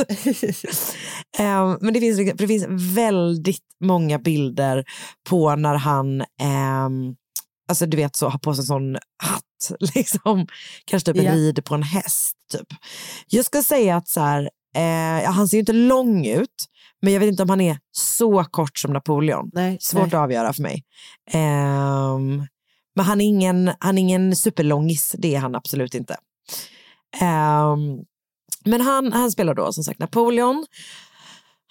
eh, 1.38 1.76
men 1.81 1.94
det 1.94 2.00
finns, 2.00 2.18
liksom- 2.18 2.37
det 2.37 2.46
finns 2.48 2.66
väldigt 2.96 3.64
många 3.85 4.18
bilder 4.18 4.85
på 5.29 5.57
när 5.57 5.74
han 5.74 6.20
ehm, 6.40 7.14
Alltså 7.68 7.87
du 7.87 7.96
vet 7.96 8.16
så, 8.16 8.29
har 8.29 8.38
på 8.38 8.55
sig 8.55 8.62
en 8.62 8.66
sån 8.66 8.94
hatt, 9.22 9.81
liksom. 9.94 10.46
kanske 10.85 11.12
typ 11.12 11.22
Ja. 11.22 11.33
rider 11.35 11.62
på 11.62 11.74
en 11.74 11.83
häst. 11.83 12.37
Typ. 12.53 12.66
Jag 13.29 13.44
ska 13.44 13.62
säga 13.62 13.96
att 13.96 14.09
så 14.09 14.20
här, 14.20 14.50
eh, 14.76 15.31
han 15.33 15.48
ser 15.48 15.57
ju 15.57 15.61
inte 15.61 15.72
lång 15.72 16.26
ut, 16.26 16.64
men 17.03 17.12
jag 17.12 17.20
vet 17.20 17.29
inte 17.29 17.42
om 17.42 17.50
han 17.50 17.61
är 17.61 17.79
så 17.92 18.44
kort 18.44 18.79
som 18.79 18.92
Napoleon. 18.92 19.50
Nej, 19.53 19.79
Svårt 19.81 20.00
nej. 20.03 20.07
att 20.09 20.14
avgöra 20.24 20.53
för 20.53 20.62
mig. 20.62 20.85
Ehm, 21.31 22.46
men 22.96 23.05
han 23.05 23.20
är, 23.20 23.24
ingen, 23.24 23.70
han 23.81 23.98
är 23.98 24.03
ingen 24.03 24.37
superlångis, 24.37 25.14
det 25.18 25.35
är 25.35 25.40
han 25.40 25.55
absolut 25.55 25.94
inte. 25.94 26.16
Um, 27.22 28.05
men 28.64 28.81
han, 28.81 29.12
han 29.12 29.33
spelar 29.33 29.55
då 29.55 29.72
som 29.72 29.85
sagt 29.85 29.98
Napoleon. 29.98 30.66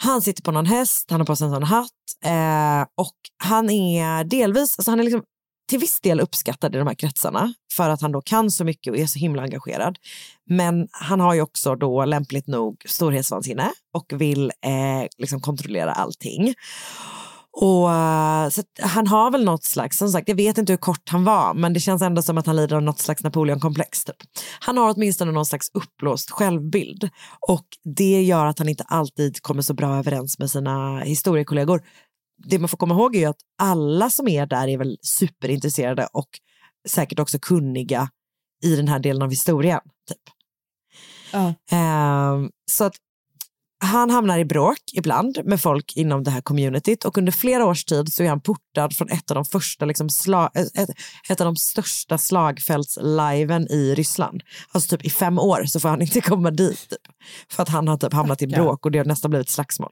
Han 0.01 0.21
sitter 0.21 0.43
på 0.43 0.51
någon 0.51 0.65
häst, 0.65 1.11
han 1.11 1.21
har 1.21 1.25
på 1.25 1.35
sig 1.35 1.45
en 1.47 1.53
sån 1.53 1.63
hatt 1.63 1.91
eh, 2.25 2.81
och 2.95 3.15
han 3.43 3.69
är 3.69 4.23
delvis, 4.23 4.79
alltså 4.79 4.91
han 4.91 4.99
är 4.99 5.03
liksom 5.03 5.23
till 5.69 5.79
viss 5.79 6.01
del 6.01 6.19
uppskattad 6.19 6.75
i 6.75 6.77
de 6.77 6.87
här 6.87 6.95
kretsarna 6.95 7.53
för 7.73 7.89
att 7.89 8.01
han 8.01 8.11
då 8.11 8.21
kan 8.21 8.51
så 8.51 8.65
mycket 8.65 8.91
och 8.91 8.99
är 8.99 9.05
så 9.05 9.19
himla 9.19 9.41
engagerad. 9.41 9.97
Men 10.49 10.87
han 10.91 11.19
har 11.19 11.33
ju 11.33 11.41
också 11.41 11.75
då 11.75 12.05
lämpligt 12.05 12.47
nog 12.47 12.85
storhetsvansinne 12.85 13.71
och 13.93 14.21
vill 14.21 14.45
eh, 14.45 15.07
liksom 15.17 15.41
kontrollera 15.41 15.93
allting. 15.93 16.53
Och, 17.61 17.91
eh, 17.91 18.49
så 18.49 18.63
han 18.81 19.07
har 19.07 19.31
väl 19.31 19.45
något 19.45 19.63
slags, 19.63 19.97
som 19.97 20.09
sagt 20.09 20.29
jag 20.29 20.35
vet 20.35 20.57
inte 20.57 20.73
hur 20.73 20.77
kort 20.77 21.09
han 21.09 21.23
var 21.23 21.53
men 21.53 21.73
det 21.73 21.79
känns 21.79 22.01
ändå 22.01 22.21
som 22.21 22.37
att 22.37 22.45
han 22.45 22.55
lider 22.55 22.75
av 22.75 22.83
något 22.83 22.99
slags 22.99 23.23
Napoleonkomplex. 23.23 24.03
Typ. 24.03 24.15
Han 24.59 24.77
har 24.77 24.93
åtminstone 24.95 25.31
någon 25.31 25.45
slags 25.45 25.69
uppblåst 25.73 26.31
självbild 26.31 27.09
och 27.47 27.65
det 27.95 28.21
gör 28.21 28.45
att 28.45 28.59
han 28.59 28.69
inte 28.69 28.83
alltid 28.83 29.41
kommer 29.41 29.61
så 29.61 29.73
bra 29.73 29.97
överens 29.97 30.39
med 30.39 30.51
sina 30.51 30.99
historiekollegor. 30.99 31.81
Det 32.47 32.59
man 32.59 32.69
får 32.69 32.77
komma 32.77 32.93
ihåg 32.93 33.15
är 33.15 33.19
ju 33.19 33.25
att 33.25 33.41
alla 33.61 34.09
som 34.09 34.27
är 34.27 34.45
där 34.45 34.67
är 34.67 34.77
väl 34.77 34.97
superintresserade 35.01 36.07
och 36.13 36.29
säkert 36.87 37.19
också 37.19 37.39
kunniga 37.39 38.09
i 38.63 38.75
den 38.75 38.87
här 38.87 38.99
delen 38.99 39.21
av 39.21 39.29
historien. 39.29 39.81
Typ. 40.09 40.35
Ehm, 41.71 42.49
så 42.71 42.83
att 42.83 42.95
han 43.81 44.09
hamnar 44.09 44.39
i 44.39 44.45
bråk 44.45 44.79
ibland 44.93 45.39
med 45.45 45.61
folk 45.61 45.93
inom 45.95 46.23
det 46.23 46.31
här 46.31 46.41
communityt 46.41 47.05
och 47.05 47.17
under 47.17 47.31
flera 47.31 47.65
års 47.65 47.85
tid 47.85 48.13
så 48.13 48.23
är 48.23 48.29
han 48.29 48.41
portad 48.41 48.95
från 48.95 49.09
ett 49.09 49.31
av 49.31 49.35
de 49.35 49.45
första 49.45 49.85
liksom 49.85 50.07
sla- 50.07 50.49
eh, 50.55 50.83
ett, 50.83 50.89
ett 51.29 51.41
av 51.41 51.45
de 51.45 51.55
största 51.55 52.17
slagfältsliven 52.17 53.67
i 53.71 53.95
Ryssland. 53.95 54.43
Alltså 54.71 54.97
typ 54.97 55.05
i 55.05 55.09
fem 55.09 55.39
år 55.39 55.65
så 55.65 55.79
får 55.79 55.89
han 55.89 56.01
inte 56.01 56.21
komma 56.21 56.51
dit. 56.51 56.89
Typ, 56.89 56.99
för 57.51 57.63
att 57.63 57.69
han 57.69 57.87
har 57.87 57.97
typ 57.97 58.13
hamnat 58.13 58.41
i 58.41 58.47
bråk 58.47 58.85
och 58.85 58.91
det 58.91 58.97
har 58.97 59.05
nästan 59.05 59.31
blivit 59.31 59.49
slagsmål. 59.49 59.91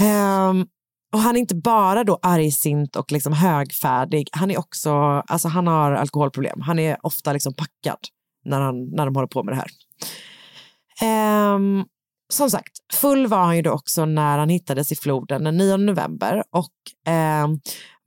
Ehm, 0.00 0.66
och 1.12 1.20
han 1.20 1.36
är 1.36 1.40
inte 1.40 1.54
bara 1.54 2.04
då 2.04 2.18
argsint 2.22 2.96
och 2.96 3.12
liksom 3.12 3.32
högfärdig, 3.32 4.28
han 4.32 4.50
är 4.50 4.58
också, 4.58 4.90
alltså 5.26 5.48
han 5.48 5.66
har 5.66 5.92
alkoholproblem. 5.92 6.60
Han 6.60 6.78
är 6.78 6.96
ofta 7.06 7.32
liksom 7.32 7.54
packad 7.54 7.98
när, 8.44 8.60
han, 8.60 8.90
när 8.90 9.04
de 9.04 9.16
håller 9.16 9.28
på 9.28 9.42
med 9.42 9.54
det 9.54 9.58
här. 9.58 9.70
Ehm, 11.02 11.84
som 12.32 12.50
sagt, 12.50 12.72
full 12.92 13.26
var 13.26 13.44
han 13.44 13.56
ju 13.56 13.62
då 13.62 13.70
också 13.70 14.04
när 14.04 14.38
han 14.38 14.48
hittades 14.48 14.92
i 14.92 14.96
floden 14.96 15.44
den 15.44 15.56
9 15.56 15.76
november 15.76 16.42
och 16.50 17.12
eh, 17.12 17.48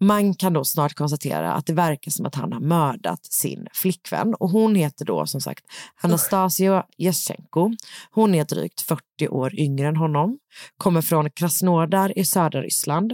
man 0.03 0.33
kan 0.33 0.53
då 0.53 0.63
snart 0.63 0.93
konstatera 0.93 1.53
att 1.53 1.65
det 1.65 1.73
verkar 1.73 2.11
som 2.11 2.25
att 2.25 2.35
han 2.35 2.53
har 2.53 2.59
mördat 2.59 3.25
sin 3.25 3.67
flickvän 3.73 4.33
och 4.33 4.49
hon 4.49 4.75
heter 4.75 5.05
då 5.05 5.25
som 5.25 5.41
sagt 5.41 5.65
Anastasia 6.01 6.85
Jeschenko. 6.97 7.71
Hon 8.11 8.35
är 8.35 8.45
drygt 8.45 8.81
40 8.81 9.27
år 9.29 9.59
yngre 9.59 9.87
än 9.87 9.95
honom, 9.95 10.37
kommer 10.77 11.01
från 11.01 11.29
Krasnodar 11.29 12.17
i 12.19 12.25
södra 12.25 12.61
Ryssland 12.61 13.13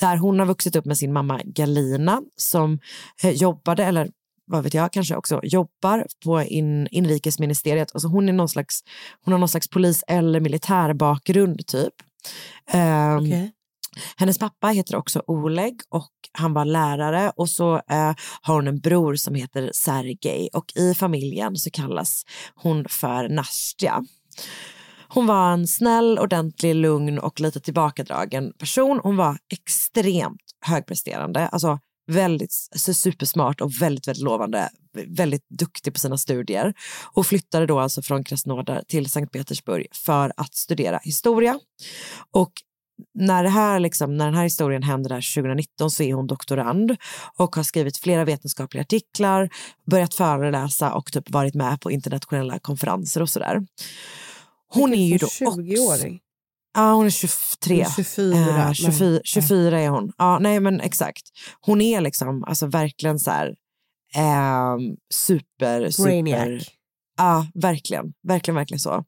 där 0.00 0.16
hon 0.16 0.38
har 0.38 0.46
vuxit 0.46 0.76
upp 0.76 0.84
med 0.84 0.98
sin 0.98 1.12
mamma 1.12 1.40
Galina 1.44 2.22
som 2.36 2.78
eh, 3.22 3.30
jobbade, 3.30 3.84
eller 3.84 4.10
vad 4.48 4.64
vet 4.64 4.74
jag, 4.74 4.92
kanske 4.92 5.16
också 5.16 5.40
jobbar 5.42 6.06
på 6.24 6.42
in, 6.42 6.88
inrikesministeriet. 6.90 7.90
Alltså 7.94 8.08
hon, 8.08 8.28
är 8.28 8.32
någon 8.32 8.48
slags, 8.48 8.80
hon 9.24 9.32
har 9.32 9.38
någon 9.38 9.48
slags 9.48 9.68
polis 9.68 10.04
eller 10.08 10.40
militärbakgrund 10.40 11.66
typ. 11.66 11.94
Ehm, 12.70 13.16
Okej. 13.18 13.52
hennes 14.16 14.38
pappa 14.38 14.68
heter 14.68 14.96
också 14.96 15.22
Oleg 15.26 15.80
och 15.88 16.12
han 16.32 16.52
var 16.52 16.64
lärare 16.64 17.32
och 17.36 17.48
så 17.48 17.74
eh, 17.74 18.14
har 18.42 18.54
hon 18.54 18.68
en 18.68 18.80
bror 18.80 19.14
som 19.14 19.34
heter 19.34 19.70
Sergej 19.74 20.48
och 20.52 20.72
i 20.76 20.94
familjen 20.94 21.56
så 21.56 21.70
kallas 21.70 22.22
hon 22.54 22.84
för 22.88 23.28
Nastja. 23.28 24.04
Hon 25.10 25.26
var 25.26 25.52
en 25.52 25.66
snäll, 25.66 26.18
ordentlig, 26.18 26.74
lugn 26.74 27.18
och 27.18 27.40
lite 27.40 27.60
tillbakadragen 27.60 28.52
person. 28.58 29.00
Hon 29.02 29.16
var 29.16 29.38
extremt 29.52 30.42
högpresterande, 30.60 31.48
alltså 31.48 31.78
väldigt 32.08 32.52
så 32.52 32.94
supersmart 32.94 33.60
och 33.60 33.82
väldigt, 33.82 34.08
väldigt 34.08 34.24
lovande, 34.24 34.68
väldigt 35.06 35.48
duktig 35.48 35.92
på 35.92 36.00
sina 36.00 36.18
studier 36.18 36.74
och 37.04 37.26
flyttade 37.26 37.66
då 37.66 37.78
alltså 37.78 38.02
från 38.02 38.24
Krasnodar 38.24 38.82
till 38.88 39.10
Sankt 39.10 39.32
Petersburg 39.32 39.86
för 39.92 40.32
att 40.36 40.54
studera 40.54 41.00
historia. 41.02 41.60
Och 42.30 42.52
när, 43.14 43.42
det 43.42 43.50
här 43.50 43.80
liksom, 43.80 44.16
när 44.16 44.24
den 44.24 44.34
här 44.34 44.44
historien 44.44 44.82
händer 44.82 45.08
där 45.08 45.34
2019 45.34 45.90
så 45.90 46.02
är 46.02 46.14
hon 46.14 46.26
doktorand 46.26 46.96
och 47.36 47.56
har 47.56 47.62
skrivit 47.62 47.96
flera 47.96 48.24
vetenskapliga 48.24 48.82
artiklar, 48.82 49.50
börjat 49.90 50.14
föreläsa 50.14 50.94
och 50.94 51.12
typ 51.12 51.30
varit 51.30 51.54
med 51.54 51.80
på 51.80 51.90
internationella 51.90 52.58
konferenser 52.58 53.22
och 53.22 53.30
sådär. 53.30 53.66
Hon 54.68 54.94
är 54.94 55.08
ju 55.08 55.18
då 55.18 55.26
20-åring. 55.26 56.20
Ja, 56.74 56.92
hon 56.92 57.06
är 57.06 57.10
23. 57.10 57.74
Hon 57.74 57.80
är 57.82 57.94
24, 57.94 58.66
Eh, 58.66 58.72
24, 58.72 59.08
men- 59.10 59.20
24 59.24 59.80
är 59.80 59.88
hon. 59.88 60.12
Ja, 60.18 60.38
nej 60.38 60.60
men 60.60 60.80
exakt. 60.80 61.22
Hon 61.60 61.80
är 61.80 62.00
liksom 62.00 62.44
alltså 62.44 62.66
verkligen 62.66 63.18
så 63.18 63.30
här 63.30 63.54
ehm, 64.14 64.96
super, 65.14 65.90
super. 65.90 66.04
Brainiac. 66.10 66.64
Ja, 67.18 67.46
verkligen. 67.54 68.04
Verkligen, 68.28 68.54
verkligen 68.56 68.80
så. 68.80 69.04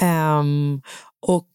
Ehm, 0.00 0.80
och 1.26 1.48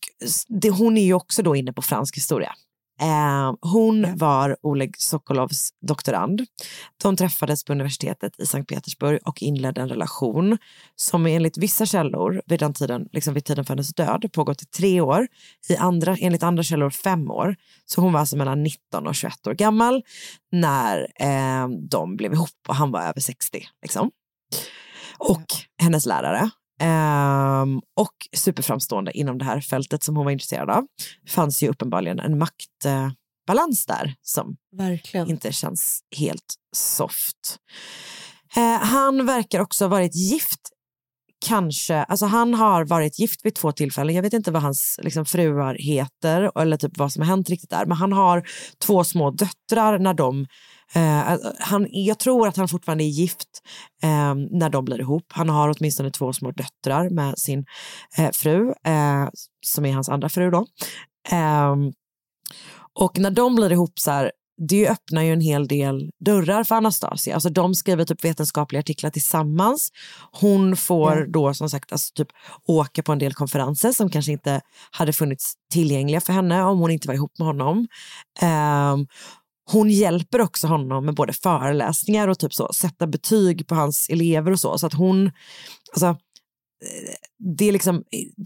det, 0.47 0.69
hon 0.69 0.97
är 0.97 1.03
ju 1.05 1.13
också 1.13 1.43
då 1.43 1.55
inne 1.55 1.73
på 1.73 1.81
fransk 1.81 2.17
historia. 2.17 2.53
Ehm, 3.01 3.55
hon 3.61 4.17
var 4.17 4.57
Oleg 4.61 4.95
Sokolovs 4.97 5.69
doktorand. 5.87 6.41
De 7.03 7.15
träffades 7.17 7.63
på 7.63 7.71
universitetet 7.71 8.39
i 8.39 8.45
Sankt 8.45 8.69
Petersburg 8.69 9.19
och 9.25 9.41
inledde 9.41 9.81
en 9.81 9.89
relation 9.89 10.57
som 10.95 11.25
enligt 11.25 11.57
vissa 11.57 11.85
källor 11.85 12.41
vid 12.45 12.59
den 12.59 12.73
tiden, 12.73 13.07
liksom 13.11 13.33
vid 13.33 13.45
tiden 13.45 13.65
för 13.65 13.73
hennes 13.73 13.93
död, 13.93 14.29
pågått 14.33 14.61
i 14.61 14.65
tre 14.65 15.01
år. 15.01 15.27
I 15.69 15.75
andra, 15.75 16.15
enligt 16.19 16.43
andra 16.43 16.63
källor 16.63 16.89
fem 16.89 17.31
år. 17.31 17.55
Så 17.85 18.01
hon 18.01 18.13
var 18.13 18.19
alltså 18.19 18.37
mellan 18.37 18.63
19 18.63 19.07
och 19.07 19.15
21 19.15 19.47
år 19.47 19.53
gammal 19.53 20.03
när 20.51 21.07
eh, 21.19 21.67
de 21.89 22.15
blev 22.15 22.33
ihop 22.33 22.49
och 22.67 22.75
han 22.75 22.91
var 22.91 23.01
över 23.01 23.21
60. 23.21 23.67
Liksom. 23.81 24.11
Och 25.17 25.45
hennes 25.81 26.05
lärare. 26.05 26.49
Ehm, 26.83 27.81
och 27.97 28.13
superframstående 28.35 29.17
inom 29.17 29.37
det 29.37 29.45
här 29.45 29.61
fältet 29.61 30.03
som 30.03 30.15
hon 30.15 30.25
var 30.25 30.31
intresserad 30.31 30.69
av. 30.69 30.85
fanns 31.29 31.63
ju 31.63 31.67
uppenbarligen 31.69 32.19
en 32.19 32.37
maktbalans 32.37 33.85
där 33.87 34.15
som 34.21 34.55
Verkligen. 34.77 35.29
inte 35.29 35.51
känns 35.51 36.01
helt 36.17 36.55
soft. 36.75 37.57
Eh, 38.55 38.79
han 38.79 39.25
verkar 39.25 39.59
också 39.59 39.83
ha 39.83 39.89
varit 39.89 40.15
gift 40.15 40.59
kanske, 41.45 42.03
alltså 42.03 42.25
han 42.25 42.53
har 42.53 42.85
varit 42.85 43.19
gift 43.19 43.45
vid 43.45 43.55
två 43.55 43.71
tillfällen. 43.71 44.15
Jag 44.15 44.23
vet 44.23 44.33
inte 44.33 44.51
vad 44.51 44.61
hans 44.61 44.99
liksom, 45.03 45.25
fruar 45.25 45.75
heter 45.75 46.61
eller 46.61 46.77
typ 46.77 46.97
vad 46.97 47.11
som 47.11 47.21
har 47.21 47.27
hänt 47.27 47.49
riktigt 47.49 47.69
där. 47.69 47.85
Men 47.85 47.97
han 47.97 48.13
har 48.13 48.43
två 48.85 49.03
små 49.03 49.31
döttrar 49.31 49.99
när 49.99 50.13
de 50.13 50.47
Eh, 50.95 51.37
han, 51.59 51.87
jag 51.89 52.19
tror 52.19 52.47
att 52.47 52.57
han 52.57 52.67
fortfarande 52.67 53.03
är 53.03 53.09
gift 53.09 53.49
eh, 54.03 54.35
när 54.35 54.69
de 54.69 54.85
blir 54.85 55.01
ihop. 55.01 55.25
Han 55.29 55.49
har 55.49 55.75
åtminstone 55.77 56.11
två 56.11 56.33
små 56.33 56.51
döttrar 56.51 57.09
med 57.09 57.39
sin 57.39 57.65
eh, 58.17 58.31
fru, 58.33 58.69
eh, 58.69 59.29
som 59.65 59.85
är 59.85 59.93
hans 59.93 60.09
andra 60.09 60.29
fru 60.29 60.51
då. 60.51 60.65
Ehm, 61.29 61.91
och 62.99 63.19
när 63.19 63.31
de 63.31 63.55
blir 63.55 63.71
ihop 63.71 63.99
så 63.99 64.11
här, 64.11 64.31
det 64.67 64.89
öppnar 64.89 65.21
ju 65.21 65.33
en 65.33 65.41
hel 65.41 65.67
del 65.67 66.11
dörrar 66.25 66.63
för 66.63 66.75
Anastasia. 66.75 67.33
Alltså 67.33 67.49
de 67.49 67.75
skriver 67.75 68.05
typ 68.05 68.25
vetenskapliga 68.25 68.79
artiklar 68.79 69.09
tillsammans. 69.09 69.89
Hon 70.31 70.75
får 70.75 71.25
då 71.33 71.53
som 71.53 71.69
sagt 71.69 71.91
alltså 71.91 72.13
typ 72.13 72.27
åka 72.67 73.03
på 73.03 73.11
en 73.11 73.19
del 73.19 73.33
konferenser 73.33 73.91
som 73.91 74.09
kanske 74.09 74.31
inte 74.31 74.61
hade 74.91 75.13
funnits 75.13 75.53
tillgängliga 75.71 76.21
för 76.21 76.33
henne 76.33 76.63
om 76.63 76.79
hon 76.79 76.91
inte 76.91 77.07
var 77.07 77.15
ihop 77.15 77.39
med 77.39 77.47
honom. 77.47 77.87
Ehm, 78.41 79.07
hon 79.71 79.89
hjälper 79.89 80.41
också 80.41 80.67
honom 80.67 81.05
med 81.05 81.15
både 81.15 81.33
föreläsningar 81.33 82.27
och 82.27 82.39
typ 82.39 82.53
så, 82.53 82.73
sätta 82.73 83.07
betyg 83.07 83.67
på 83.67 83.75
hans 83.75 84.09
elever 84.09 84.51
och 84.51 84.59
så. 84.59 84.77
Så 84.77 84.87
att 84.87 84.93
hon, 84.93 85.31
alltså, 85.93 86.07
eh, 86.07 87.13
det 87.57 87.65
är 87.67 87.71
liksom, 87.71 88.03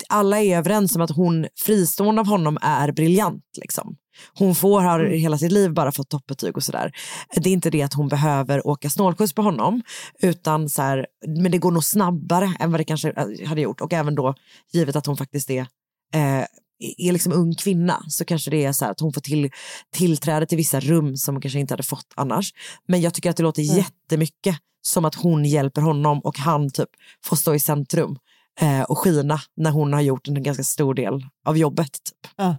alla 0.10 0.42
är 0.42 0.58
överens 0.58 0.96
om 0.96 1.02
att 1.02 1.16
hon 1.16 1.48
fristående 1.60 2.22
av 2.22 2.28
honom 2.28 2.58
är 2.62 2.92
briljant. 2.92 3.44
Liksom. 3.62 3.96
Hon 4.34 4.56
får, 4.56 4.82
har 4.82 5.06
hela 5.06 5.38
sitt 5.38 5.52
liv 5.52 5.74
bara 5.74 5.92
fått 5.92 6.10
toppbetyg 6.10 6.58
och 6.58 6.64
sådär. 6.64 6.92
Det 7.36 7.50
är 7.50 7.54
inte 7.54 7.70
det 7.70 7.82
att 7.82 7.94
hon 7.94 8.08
behöver 8.08 8.68
åka 8.68 8.90
snålskjuts 8.90 9.34
på 9.34 9.42
honom, 9.42 9.82
utan 10.20 10.70
så 10.70 10.82
här, 10.82 11.08
men 11.28 11.52
det 11.52 11.58
går 11.58 11.72
nog 11.72 11.84
snabbare 11.84 12.54
än 12.60 12.72
vad 12.72 12.80
det 12.80 12.84
kanske 12.84 13.10
eh, 13.10 13.48
hade 13.48 13.62
gjort. 13.62 13.82
Och 13.82 13.94
även 13.94 14.16
då, 14.16 14.36
givet 14.74 14.96
att 14.96 15.06
hon 15.06 15.18
faktiskt 15.18 15.50
är 15.50 15.68
eh, 16.14 16.46
är 16.80 17.12
liksom 17.12 17.34
ung 17.34 17.56
kvinna 17.56 18.04
så 18.08 18.26
kanske 18.26 18.52
det 18.52 18.66
är 18.66 18.72
så 18.72 18.86
här 18.86 18.92
att 18.92 19.00
hon 19.00 19.14
får 19.14 19.22
till, 19.22 19.52
tillträde 19.94 20.46
till 20.46 20.58
vissa 20.58 20.80
rum 20.80 21.18
som 21.18 21.36
hon 21.36 21.42
kanske 21.42 21.60
inte 21.60 21.74
hade 21.74 21.84
fått 21.84 22.14
annars. 22.16 22.54
Men 22.88 23.02
jag 23.02 23.14
tycker 23.14 23.30
att 23.30 23.38
det 23.38 23.44
låter 23.44 23.62
Mm. 23.64 23.78
jättemycket 23.78 24.56
som 24.82 25.06
att 25.06 25.16
hon 25.16 25.46
hjälper 25.46 25.82
honom 25.82 26.20
och 26.20 26.38
han 26.38 26.70
typ 26.72 26.90
får 27.26 27.36
stå 27.36 27.56
i 27.56 27.60
centrum 27.60 28.18
eh, 28.62 28.82
och 28.82 28.98
skina 29.00 29.40
när 29.58 29.72
hon 29.72 29.94
har 29.94 30.02
gjort 30.02 30.28
en 30.28 30.44
ganska 30.44 30.64
stor 30.64 30.94
del 30.94 31.26
av 31.46 31.58
jobbet. 31.58 31.92
Typ. 31.92 32.32
Ja. 32.36 32.56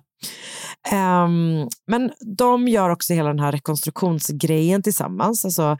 Ehm, 0.91 1.69
men 1.87 2.13
de 2.37 2.69
gör 2.69 2.91
också 2.91 3.15
hela 3.15 3.29
den 3.29 3.41
här 3.41 3.53
rekonstruktionsgrejen 3.53 4.83
tillsammans. 4.83 5.45
Alltså, 5.45 5.79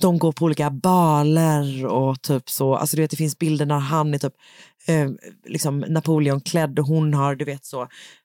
de 0.00 0.18
går 0.18 0.32
på 0.32 0.44
olika 0.44 0.70
baler 0.70 1.86
och 1.86 2.22
typ 2.22 2.50
så. 2.50 2.74
Alltså, 2.74 2.96
du 2.96 3.02
vet, 3.02 3.10
det 3.10 3.16
finns 3.16 3.38
bilder 3.38 3.66
när 3.66 3.78
han 3.78 4.14
är 4.14 4.18
typ 4.18 4.34
eh, 4.88 5.08
liksom 5.46 5.78
Napoleon 5.78 6.40
klädd 6.40 6.78
och 6.78 6.86
hon 6.86 7.14
har 7.14 7.34
du 7.34 7.44
vet 7.44 7.64
så 7.64 7.82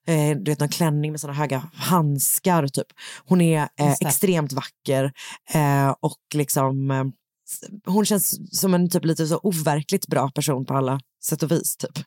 eh, 0.07 0.37
du 0.37 0.51
vet 0.51 0.59
någon 0.59 0.69
klänning 0.69 1.11
med 1.11 1.19
såna 1.21 1.33
höga 1.33 1.63
handskar 1.73 2.67
typ. 2.67 2.87
Hon 3.25 3.41
är 3.41 3.67
eh, 3.79 3.95
extremt 4.01 4.53
vacker 4.53 5.11
eh, 5.53 5.95
och 5.99 6.19
liksom 6.33 6.91
eh, 6.91 7.03
hon 7.85 8.05
känns 8.05 8.59
som 8.59 8.73
en 8.73 8.89
typ 8.89 9.05
lite 9.05 9.27
så 9.27 9.39
overkligt 9.43 10.07
bra 10.07 10.31
person 10.31 10.65
på 10.65 10.73
alla 10.73 10.99
sätt 11.23 11.43
och 11.43 11.51
vis. 11.51 11.77
Typ. 11.77 11.97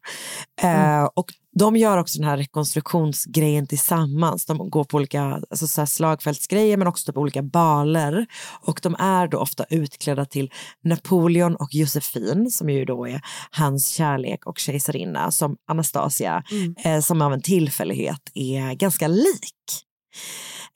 Eh, 0.63 1.05
och 1.15 1.33
de 1.59 1.77
gör 1.77 1.99
också 1.99 2.19
den 2.19 2.29
här 2.29 2.37
rekonstruktionsgrejen 2.37 3.67
tillsammans. 3.67 4.47
De 4.47 4.71
går 4.71 4.85
på 4.85 4.97
olika 4.97 5.23
alltså 5.23 5.67
så 5.67 5.87
slagfältsgrejer 5.87 6.77
men 6.77 6.87
också 6.87 7.13
på 7.13 7.21
olika 7.21 7.43
baler. 7.43 8.27
Och 8.61 8.81
de 8.83 8.95
är 8.99 9.29
då 9.29 9.39
ofta 9.39 9.65
utklädda 9.71 10.25
till 10.25 10.53
Napoleon 10.85 11.57
och 11.57 11.75
Josefin 11.75 12.51
som 12.51 12.71
ju 12.71 12.85
då 12.85 13.09
är 13.09 13.21
hans 13.51 13.89
kärlek 13.89 14.47
och 14.47 14.59
kejsarinna 14.59 15.31
som 15.31 15.57
Anastasia 15.69 16.43
eh, 16.85 17.01
som 17.01 17.23
av 17.23 17.33
en 17.33 17.43
tillfällighet 17.43 18.31
är 18.35 18.75
ganska 18.75 19.09
lik. 19.09 19.85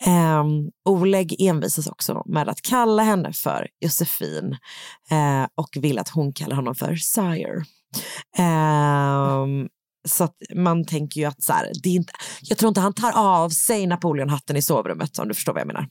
Um, 0.07 0.71
Oleg 0.85 1.37
envisas 1.39 1.87
också 1.87 2.23
med 2.27 2.49
att 2.49 2.63
kalla 2.63 3.03
henne 3.03 3.33
för 3.33 3.69
Josefin 3.81 4.57
eh, 5.11 5.47
och 5.55 5.77
vill 5.81 5.99
att 5.99 6.09
hon 6.09 6.33
kallar 6.33 6.57
honom 6.57 6.75
för 6.75 6.95
sire. 6.95 7.65
Um, 8.39 9.69
så 10.09 10.25
att 10.25 10.37
man 10.55 10.85
tänker 10.85 11.21
ju 11.21 11.27
att 11.27 11.43
så 11.43 11.53
här, 11.53 11.71
det 11.83 11.89
är 11.89 11.95
inte, 11.95 12.13
jag 12.43 12.59
tror 12.59 12.69
inte 12.69 12.81
han 12.81 12.93
tar 12.93 13.13
av 13.17 13.49
sig 13.49 13.87
Napoleonhatten 13.87 14.57
i 14.57 14.63
sovrummet 14.63 15.19
om 15.19 15.29
du 15.29 15.35
förstår 15.35 15.53
vad 15.53 15.61
jag 15.61 15.67
menar. 15.67 15.89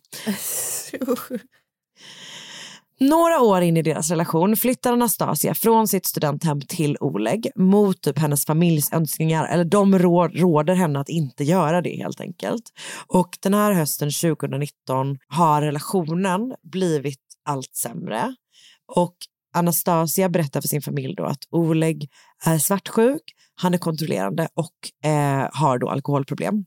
Några 3.00 3.42
år 3.42 3.62
in 3.62 3.78
i 3.78 3.82
deras 3.82 4.10
relation 4.10 4.56
flyttar 4.56 4.94
Anastasia 4.94 5.54
från 5.54 5.88
sitt 5.88 6.06
studenthem 6.06 6.62
till 6.62 6.98
Oleg 7.00 7.48
mot 7.56 8.02
typ 8.02 8.20
hennes 8.20 8.46
familjs 8.46 8.94
önskningar. 8.94 9.48
Eller 9.48 9.66
de 9.66 10.00
råder 10.00 10.76
henne 10.76 11.00
att 11.00 11.10
inte 11.10 11.44
göra 11.44 11.82
det 11.82 11.98
helt 11.98 12.22
enkelt. 12.22 12.64
Och 13.08 13.38
den 13.42 13.54
här 13.54 13.72
hösten 13.72 14.12
2019 14.12 15.18
har 15.28 15.62
relationen 15.62 16.56
blivit 16.72 17.22
allt 17.46 17.76
sämre. 17.76 18.36
Och 18.96 19.16
Anastasia 19.58 20.30
berättar 20.30 20.62
för 20.62 20.68
sin 20.68 20.82
familj 20.82 21.16
då 21.16 21.26
att 21.26 21.44
Oleg 21.50 22.10
är 22.46 22.58
svartsjuk, 22.58 23.22
han 23.56 23.74
är 23.74 23.78
kontrollerande 23.78 24.48
och 24.54 25.10
eh, 25.10 25.50
har 25.54 25.78
då 25.78 25.90
alkoholproblem. 25.90 26.66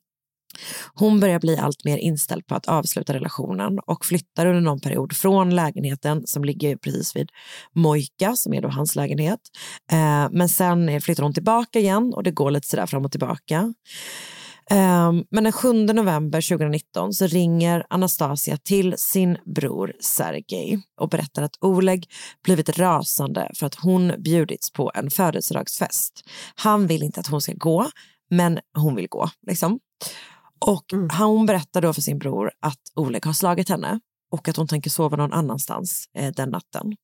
Hon 0.95 1.21
börjar 1.21 1.41
bli 1.41 1.57
allt 1.57 1.85
mer 1.85 1.97
inställd 1.97 2.47
på 2.47 2.55
att 2.55 2.69
avsluta 2.69 3.15
relationen 3.15 3.79
och 3.87 4.05
flyttar 4.05 4.47
under 4.47 4.61
någon 4.61 4.81
period 4.81 5.17
från 5.17 5.55
lägenheten 5.55 6.27
som 6.27 6.45
ligger 6.45 6.77
precis 6.77 7.17
vid 7.17 7.31
Mojka 7.75 8.37
som 8.37 8.55
är 8.55 8.63
då 8.63 8.69
hans 8.69 8.97
lägenhet. 8.97 9.41
Eh, 9.93 10.29
men 10.31 10.49
sen 10.49 11.01
flyttar 11.01 11.23
hon 11.23 11.35
tillbaka 11.35 11.79
igen 11.79 12.13
och 12.15 12.23
det 12.23 12.31
går 12.31 12.51
lite 12.51 12.69
sådär 12.69 12.87
fram 12.87 13.05
och 13.05 13.11
tillbaka. 13.11 13.75
Um, 14.73 15.25
men 15.31 15.45
den 15.45 15.53
7 15.53 15.73
november 15.73 16.49
2019 16.49 17.13
så 17.13 17.27
ringer 17.27 17.87
Anastasia 17.91 18.57
till 18.57 18.95
sin 18.99 19.39
bror 19.55 19.93
Sergej 20.01 20.83
och 21.01 21.09
berättar 21.09 21.43
att 21.43 21.57
Oleg 21.61 22.07
blivit 22.45 22.79
rasande 22.79 23.51
för 23.55 23.67
att 23.67 23.75
hon 23.75 24.13
bjudits 24.19 24.73
på 24.73 24.93
en 24.95 25.11
födelsedagsfest. 25.11 26.23
Han 26.55 26.87
vill 26.87 27.03
inte 27.03 27.21
att 27.21 27.27
hon 27.27 27.41
ska 27.41 27.53
gå, 27.53 27.91
men 28.31 28.59
hon 28.75 28.95
vill 28.95 29.09
gå. 29.09 29.31
Liksom. 29.47 29.81
Och 30.59 30.85
hon 31.19 31.47
berättar 31.47 31.83
då 31.83 31.93
för 31.93 32.03
sin 32.03 32.19
bror 32.19 32.51
att 32.61 32.81
Oleg 32.95 33.27
har 33.27 33.33
slagit 33.33 33.69
henne 33.69 34.01
och 34.33 34.49
att 34.49 34.57
hon 34.57 34.69
tänker 34.69 34.91
sova 34.91 35.17
någon 35.17 35.33
annanstans 35.33 36.05
eh, 36.15 36.33
den 36.33 36.51
natten. 36.51 36.97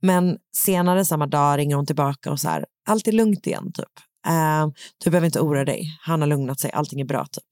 Men 0.00 0.38
senare 0.56 1.04
samma 1.04 1.26
dag 1.26 1.58
ringer 1.58 1.76
hon 1.76 1.86
tillbaka 1.86 2.32
och 2.32 2.40
så 2.40 2.48
här, 2.48 2.66
allt 2.88 3.08
är 3.08 3.12
lugnt 3.12 3.46
igen 3.46 3.72
typ. 3.72 4.11
Eh, 4.26 4.66
du 5.04 5.10
behöver 5.10 5.26
inte 5.26 5.40
oroa 5.40 5.64
dig, 5.64 5.98
han 6.00 6.20
har 6.20 6.28
lugnat 6.28 6.60
sig, 6.60 6.70
allting 6.70 7.00
är 7.00 7.04
bra 7.04 7.26
typ. 7.26 7.44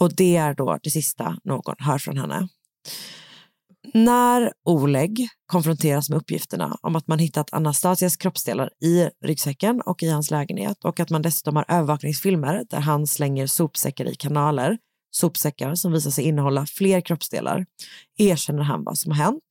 Och 0.00 0.16
det 0.16 0.36
är 0.36 0.54
då 0.54 0.78
det 0.82 0.90
sista 0.90 1.36
någon 1.44 1.74
hör 1.78 1.98
från 1.98 2.18
henne. 2.18 2.48
När 3.94 4.52
Oleg 4.64 5.28
konfronteras 5.46 6.10
med 6.10 6.16
uppgifterna 6.18 6.76
om 6.82 6.96
att 6.96 7.06
man 7.06 7.18
hittat 7.18 7.52
Anastasias 7.52 8.16
kroppsdelar 8.16 8.70
i 8.82 9.08
ryggsäcken 9.24 9.80
och 9.80 10.02
i 10.02 10.08
hans 10.08 10.30
lägenhet 10.30 10.84
och 10.84 11.00
att 11.00 11.10
man 11.10 11.22
dessutom 11.22 11.56
har 11.56 11.64
övervakningsfilmer 11.68 12.64
där 12.70 12.80
han 12.80 13.06
slänger 13.06 13.46
sopsäckar 13.46 14.04
i 14.08 14.14
kanaler, 14.14 14.78
sopsäckar 15.10 15.74
som 15.74 15.92
visar 15.92 16.10
sig 16.10 16.24
innehålla 16.24 16.66
fler 16.66 17.00
kroppsdelar, 17.00 17.66
erkänner 18.18 18.62
han 18.62 18.84
vad 18.84 18.98
som 18.98 19.12
har 19.12 19.24
hänt. 19.24 19.44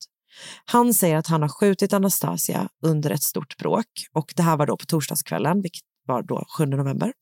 Han 0.64 0.94
säger 0.94 1.16
att 1.16 1.26
han 1.26 1.42
har 1.42 1.48
skjutit 1.48 1.92
Anastasia 1.92 2.68
under 2.82 3.10
ett 3.10 3.22
stort 3.22 3.56
bråk 3.56 3.86
och 4.12 4.32
det 4.36 4.42
här 4.42 4.56
var 4.56 4.66
då 4.66 4.76
på 4.76 4.86
torsdagskvällen, 4.86 5.62
vilket 5.62 5.82
var 6.06 6.22
då 6.22 6.44
7 6.58 6.66
november. 6.66 7.12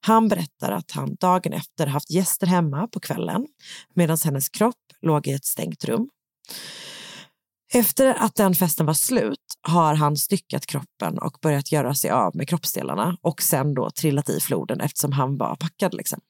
Han 0.00 0.28
berättar 0.28 0.72
att 0.72 0.90
han 0.90 1.14
dagen 1.20 1.52
efter 1.52 1.86
haft 1.86 2.10
gäster 2.10 2.46
hemma 2.46 2.88
på 2.88 3.00
kvällen 3.00 3.46
medan 3.94 4.18
hennes 4.24 4.48
kropp 4.48 4.92
låg 5.02 5.26
i 5.26 5.32
ett 5.32 5.44
stängt 5.44 5.84
rum. 5.84 6.08
Efter 7.72 8.14
att 8.14 8.34
den 8.34 8.54
festen 8.54 8.86
var 8.86 8.94
slut 8.94 9.38
har 9.62 9.94
han 9.94 10.16
styckat 10.16 10.66
kroppen 10.66 11.18
och 11.18 11.38
börjat 11.42 11.72
göra 11.72 11.94
sig 11.94 12.10
av 12.10 12.36
med 12.36 12.48
kroppsdelarna 12.48 13.16
och 13.20 13.42
sen 13.42 13.74
då 13.74 13.90
trillat 13.90 14.28
i 14.28 14.40
floden 14.40 14.80
eftersom 14.80 15.12
han 15.12 15.36
var 15.36 15.56
packad. 15.56 15.94
Liksom. 15.94 16.20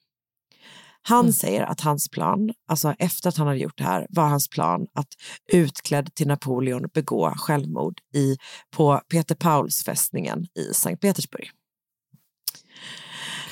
Han 1.01 1.19
mm. 1.19 1.33
säger 1.33 1.63
att 1.63 1.81
hans 1.81 2.09
plan, 2.09 2.53
alltså 2.67 2.95
efter 2.99 3.29
att 3.29 3.37
han 3.37 3.47
hade 3.47 3.59
gjort 3.59 3.77
det 3.77 3.83
här, 3.83 4.07
var 4.09 4.27
hans 4.27 4.47
plan 4.47 4.87
att 4.93 5.07
utklädd 5.53 6.15
till 6.15 6.27
Napoleon 6.27 6.89
begå 6.93 7.33
självmord 7.37 8.01
i, 8.13 8.37
på 8.71 9.01
Peter 9.09 9.35
Pauls 9.35 9.83
fästningen 9.83 10.47
i 10.59 10.73
Sankt 10.73 11.01
Petersburg. 11.01 11.51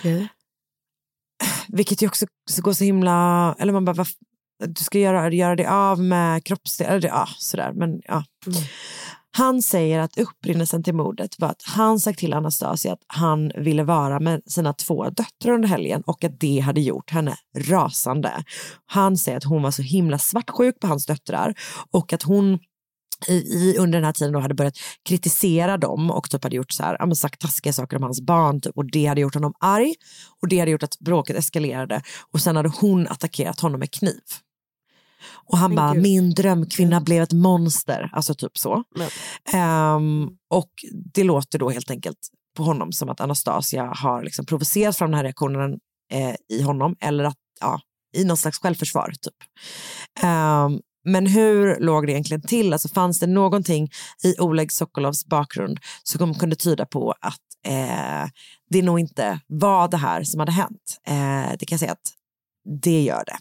Okay. 0.03 0.27
Vilket 1.67 2.01
ju 2.01 2.07
också 2.07 2.25
går 2.57 2.73
så 2.73 2.83
himla, 2.83 3.55
eller 3.59 3.73
man 3.73 3.85
bara, 3.85 3.93
vad, 3.93 4.07
du 4.65 4.83
ska 4.83 4.99
göra, 4.99 5.31
göra 5.31 5.55
det 5.55 5.67
av 5.67 5.99
med 5.99 6.43
kroppsdelar, 6.43 7.01
ja 7.03 7.27
sådär, 7.37 7.71
men 7.73 8.01
ja. 8.05 8.23
Mm. 8.47 8.63
Han 9.35 9.61
säger 9.61 9.99
att 9.99 10.17
upprinnelsen 10.17 10.83
till 10.83 10.93
mordet 10.93 11.39
var 11.39 11.49
att 11.49 11.61
han 11.65 11.99
sagt 11.99 12.19
till 12.19 12.33
Anastasia 12.33 12.93
att 12.93 13.03
han 13.07 13.51
ville 13.57 13.83
vara 13.83 14.19
med 14.19 14.41
sina 14.45 14.73
två 14.73 15.09
döttrar 15.09 15.53
under 15.53 15.67
helgen 15.67 16.01
och 16.01 16.23
att 16.23 16.39
det 16.39 16.59
hade 16.59 16.81
gjort 16.81 17.11
henne 17.11 17.35
rasande. 17.57 18.43
Han 18.85 19.17
säger 19.17 19.37
att 19.37 19.43
hon 19.43 19.61
var 19.61 19.71
så 19.71 19.81
himla 19.81 20.17
svartsjuk 20.17 20.79
på 20.79 20.87
hans 20.87 21.05
döttrar 21.05 21.53
och 21.91 22.13
att 22.13 22.23
hon 22.23 22.59
i, 23.27 23.75
under 23.79 23.97
den 23.97 24.05
här 24.05 24.13
tiden 24.13 24.33
då 24.33 24.39
hade 24.39 24.53
börjat 24.53 24.77
kritisera 25.09 25.77
dem 25.77 26.11
och 26.11 26.29
typ 26.29 26.43
hade 26.43 26.55
gjort 26.55 26.71
så 26.71 26.83
här, 26.83 26.97
ja, 26.99 27.15
sagt 27.15 27.41
taskiga 27.41 27.73
saker 27.73 27.97
om 27.97 28.03
hans 28.03 28.21
barn 28.21 28.61
typ, 28.61 28.77
och 28.77 28.91
det 28.91 29.05
hade 29.05 29.21
gjort 29.21 29.33
honom 29.33 29.53
arg 29.59 29.93
och 30.41 30.47
det 30.47 30.59
hade 30.59 30.71
gjort 30.71 30.83
att 30.83 30.99
bråket 30.99 31.35
eskalerade 31.35 32.01
och 32.31 32.41
sen 32.41 32.55
hade 32.55 32.69
hon 32.69 33.07
attackerat 33.07 33.59
honom 33.59 33.79
med 33.79 33.91
kniv. 33.91 34.21
Och 35.31 35.57
han 35.57 35.75
bara, 35.75 35.93
min 35.93 36.33
drömkvinna 36.33 37.01
blev 37.01 37.23
ett 37.23 37.33
monster, 37.33 38.09
alltså 38.13 38.33
typ 38.33 38.57
så. 38.57 38.83
Um, 39.53 40.37
och 40.49 40.69
det 41.13 41.23
låter 41.23 41.59
då 41.59 41.69
helt 41.69 41.91
enkelt 41.91 42.17
på 42.57 42.63
honom 42.63 42.91
som 42.91 43.09
att 43.09 43.21
Anastasia 43.21 43.93
har 43.95 44.23
liksom 44.23 44.45
provocerat 44.45 44.97
fram 44.97 45.11
den 45.11 45.17
här 45.17 45.23
reaktionen 45.23 45.79
eh, 46.11 46.35
i 46.49 46.61
honom 46.61 46.95
eller 46.99 47.23
att, 47.23 47.37
ja, 47.59 47.79
i 48.15 48.23
någon 48.23 48.37
slags 48.37 48.59
självförsvar 48.59 49.13
typ. 49.21 49.35
Um, 50.23 50.81
men 51.03 51.27
hur 51.27 51.79
låg 51.79 52.07
det 52.07 52.11
egentligen 52.11 52.41
till? 52.41 52.73
Alltså 52.73 52.89
fanns 52.89 53.19
det 53.19 53.27
någonting 53.27 53.89
i 54.23 54.39
Oleg 54.39 54.71
Sokolovs 54.71 55.25
bakgrund 55.25 55.79
som 56.03 56.33
kunde 56.33 56.55
tyda 56.55 56.85
på 56.85 57.11
att 57.21 57.41
eh, 57.67 58.29
det 58.69 58.81
nog 58.81 58.99
inte 58.99 59.39
var 59.47 59.87
det 59.87 59.97
här 59.97 60.23
som 60.23 60.39
hade 60.39 60.51
hänt? 60.51 60.97
Eh, 61.07 61.57
det 61.59 61.65
kan 61.65 61.75
jag 61.75 61.79
säga 61.79 61.91
att 61.91 62.13
det 62.83 63.01
gör 63.01 63.23
det. 63.25 63.37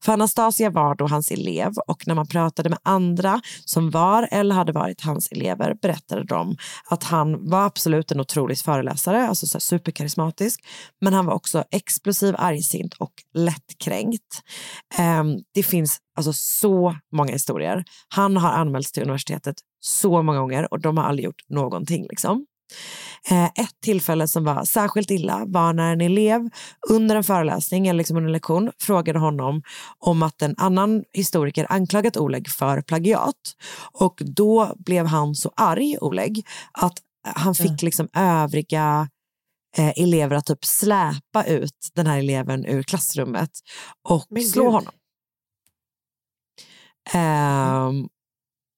För 0.00 0.12
Anastasia 0.12 0.70
var 0.70 0.94
då 0.94 1.06
hans 1.06 1.30
elev 1.30 1.72
och 1.86 2.06
när 2.06 2.14
man 2.14 2.26
pratade 2.26 2.68
med 2.68 2.78
andra 2.82 3.40
som 3.64 3.90
var 3.90 4.28
eller 4.30 4.54
hade 4.54 4.72
varit 4.72 5.00
hans 5.00 5.28
elever 5.32 5.74
berättade 5.82 6.24
de 6.24 6.56
att 6.90 7.04
han 7.04 7.50
var 7.50 7.66
absolut 7.66 8.12
en 8.12 8.20
otrolig 8.20 8.58
föreläsare, 8.58 9.28
alltså 9.28 9.46
så 9.46 9.60
superkarismatisk, 9.60 10.60
men 11.00 11.12
han 11.12 11.26
var 11.26 11.34
också 11.34 11.64
explosiv, 11.70 12.34
argsint 12.38 12.94
och 12.94 13.12
lättkränkt. 13.34 14.42
Ehm, 14.98 15.38
det 15.54 15.62
finns 15.62 15.98
alltså 16.16 16.32
så 16.32 16.96
många 17.12 17.32
historier. 17.32 17.84
Han 18.08 18.36
har 18.36 18.50
anmälts 18.50 18.92
till 18.92 19.02
universitetet 19.02 19.56
så 19.80 20.22
många 20.22 20.38
gånger 20.38 20.72
och 20.72 20.80
de 20.80 20.96
har 20.96 21.04
aldrig 21.04 21.24
gjort 21.24 21.48
någonting. 21.48 22.06
Liksom. 22.10 22.46
Eh, 23.30 23.44
ett 23.44 23.80
tillfälle 23.82 24.28
som 24.28 24.44
var 24.44 24.64
särskilt 24.64 25.10
illa 25.10 25.44
var 25.46 25.72
när 25.72 25.92
en 25.92 26.00
elev 26.00 26.50
under 26.88 27.16
en 27.16 27.24
föreläsning 27.24 27.86
eller 27.86 27.98
liksom 27.98 28.16
under 28.16 28.28
en 28.28 28.32
lektion 28.32 28.72
frågade 28.78 29.18
honom 29.18 29.62
om 29.98 30.22
att 30.22 30.42
en 30.42 30.54
annan 30.58 31.04
historiker 31.12 31.66
anklagat 31.68 32.16
Oleg 32.16 32.48
för 32.48 32.82
plagiat. 32.82 33.56
Och 33.92 34.22
då 34.24 34.74
blev 34.76 35.06
han 35.06 35.34
så 35.34 35.52
arg, 35.56 35.98
Oleg, 36.00 36.46
att 36.72 36.98
han 37.34 37.54
fick 37.54 37.82
liksom 37.82 38.08
övriga 38.14 39.08
eh, 39.76 39.92
elever 39.96 40.36
att 40.36 40.46
typ 40.46 40.64
släpa 40.64 41.44
ut 41.46 41.90
den 41.94 42.06
här 42.06 42.18
eleven 42.18 42.66
ur 42.66 42.82
klassrummet 42.82 43.50
och 44.08 44.26
slå 44.52 44.70
honom. 44.70 44.92
Um, 47.14 48.08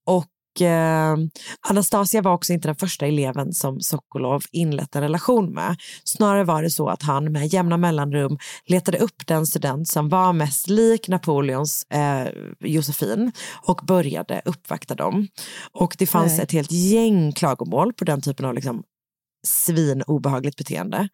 och 0.06 0.26
eh, 0.62 1.16
Anastasia 1.68 2.22
var 2.22 2.32
också 2.32 2.52
inte 2.52 2.68
den 2.68 2.76
första 2.76 3.06
eleven 3.06 3.52
som 3.52 3.80
Sokolov 3.80 4.42
inlett 4.52 4.96
en 4.96 5.02
relation 5.02 5.54
med. 5.54 5.76
Snarare 6.04 6.44
var 6.44 6.62
det 6.62 6.70
så 6.70 6.88
att 6.88 7.02
han 7.02 7.32
med 7.32 7.46
jämna 7.46 7.76
mellanrum 7.76 8.38
letade 8.66 8.98
upp 8.98 9.26
den 9.26 9.46
student 9.46 9.88
som 9.88 10.08
var 10.08 10.32
mest 10.32 10.68
lik 10.68 11.08
Napoleons 11.08 11.86
eh, 11.90 12.28
Josefin 12.60 13.32
och 13.62 13.80
började 13.86 14.42
uppvakta 14.44 14.94
dem. 14.94 15.28
Och 15.72 15.96
det 15.98 16.06
fanns 16.06 16.32
Nej. 16.32 16.42
ett 16.42 16.52
helt 16.52 16.72
gäng 16.72 17.32
klagomål 17.32 17.92
på 17.92 18.04
den 18.04 18.20
typen 18.20 18.46
av 18.46 18.54
liksom, 18.54 18.82
svin 19.46 20.02
obehagligt 20.06 20.56
beteende. 20.56 21.08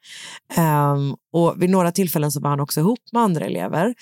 Um, 0.58 1.16
och 1.32 1.62
vid 1.62 1.70
några 1.70 1.92
tillfällen 1.92 2.32
så 2.32 2.40
var 2.40 2.50
han 2.50 2.60
också 2.60 2.80
ihop 2.80 2.98
med 3.12 3.22
andra 3.22 3.44
elever 3.44 3.94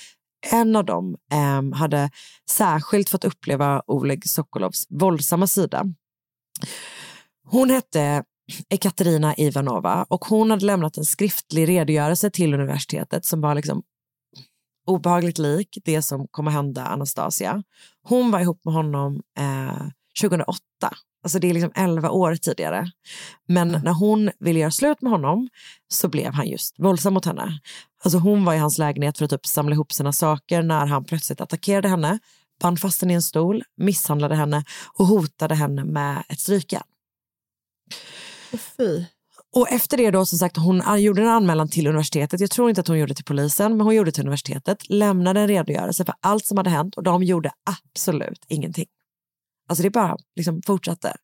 en 0.50 0.76
av 0.76 0.84
dem 0.84 1.16
eh, 1.32 1.78
hade 1.78 2.10
särskilt 2.50 3.08
fått 3.08 3.24
uppleva 3.24 3.82
Oleg 3.86 4.28
Sokolovs 4.28 4.86
våldsamma 4.90 5.46
sida. 5.46 5.84
Hon 7.44 7.70
hette 7.70 8.24
Ekaterina 8.68 9.34
Ivanova 9.34 10.06
och 10.08 10.24
hon 10.24 10.50
hade 10.50 10.66
lämnat 10.66 10.96
en 10.96 11.04
skriftlig 11.04 11.68
redogörelse 11.68 12.30
till 12.30 12.54
universitetet 12.54 13.24
som 13.24 13.40
var 13.40 13.54
liksom 13.54 13.82
obehagligt 14.86 15.38
lik 15.38 15.78
det 15.84 16.02
som 16.02 16.28
kommer 16.30 16.50
hända 16.50 16.86
Anastasia. 16.86 17.62
Hon 18.02 18.30
var 18.30 18.40
ihop 18.40 18.64
med 18.64 18.74
honom 18.74 19.22
eh, 19.38 19.88
2008 20.22 20.56
Alltså 21.22 21.38
det 21.38 21.50
är 21.50 21.54
liksom 21.54 21.72
11 21.74 22.10
år 22.10 22.36
tidigare. 22.36 22.90
Men 23.48 23.68
mm. 23.68 23.82
när 23.82 23.92
hon 23.92 24.30
ville 24.38 24.60
göra 24.60 24.70
slut 24.70 25.02
med 25.02 25.12
honom 25.12 25.48
så 25.88 26.08
blev 26.08 26.32
han 26.32 26.48
just 26.48 26.74
våldsam 26.78 27.14
mot 27.14 27.24
henne. 27.24 27.60
Alltså 28.04 28.18
hon 28.18 28.44
var 28.44 28.54
i 28.54 28.58
hans 28.58 28.78
lägenhet 28.78 29.18
för 29.18 29.24
att 29.24 29.30
typ 29.30 29.46
samla 29.46 29.74
ihop 29.74 29.92
sina 29.92 30.12
saker 30.12 30.62
när 30.62 30.86
han 30.86 31.04
plötsligt 31.04 31.40
attackerade 31.40 31.88
henne, 31.88 32.18
band 32.62 32.80
fast 32.80 33.00
henne 33.00 33.12
i 33.12 33.16
en 33.16 33.22
stol, 33.22 33.62
misshandlade 33.76 34.34
henne 34.34 34.64
och 34.98 35.06
hotade 35.06 35.54
henne 35.54 35.84
med 35.84 36.22
ett 36.28 36.40
strykjärn. 36.40 36.82
Fy. 38.76 39.04
Och 39.54 39.72
efter 39.72 39.96
det 39.96 40.10
då 40.10 40.26
som 40.26 40.38
sagt, 40.38 40.56
hon 40.56 41.02
gjorde 41.02 41.22
en 41.22 41.28
anmälan 41.28 41.68
till 41.68 41.86
universitetet. 41.86 42.40
Jag 42.40 42.50
tror 42.50 42.68
inte 42.68 42.80
att 42.80 42.88
hon 42.88 42.98
gjorde 42.98 43.10
det 43.10 43.14
till 43.14 43.24
polisen, 43.24 43.76
men 43.76 43.80
hon 43.80 43.94
gjorde 43.94 44.10
det 44.10 44.14
till 44.14 44.22
universitetet. 44.22 44.88
Lämnade 44.88 45.40
en 45.40 45.48
redogörelse 45.48 46.04
för 46.04 46.14
allt 46.20 46.46
som 46.46 46.56
hade 46.56 46.70
hänt 46.70 46.96
och 46.96 47.02
de 47.02 47.22
gjorde 47.22 47.50
absolut 47.64 48.44
ingenting. 48.48 48.86
Alltså 49.68 49.82
det 49.82 49.90
bara 49.90 50.16
liksom 50.36 50.62
fortsatte. 50.66 51.16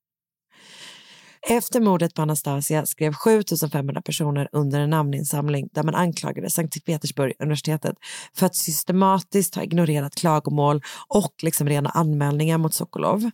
Efter 1.51 1.80
mordet 1.80 2.14
på 2.14 2.22
Anastasia 2.22 2.86
skrev 2.86 3.12
7500 3.12 4.03
personer 4.03 4.49
under 4.53 4.80
en 4.80 4.91
namninsamling 4.91 5.68
där 5.72 5.82
man 5.82 5.95
anklagade 5.95 6.51
Sankt 6.51 6.84
Petersburg 6.84 7.32
universitetet 7.39 7.97
för 8.34 8.47
att 8.47 8.57
systematiskt 8.57 9.55
ha 9.55 9.62
ignorerat 9.62 10.14
klagomål 10.14 10.82
och 11.09 11.34
liksom 11.43 11.68
rena 11.68 11.91
anmälningar 11.91 12.59
mot 12.59 12.74
Sokolov. 12.74 13.30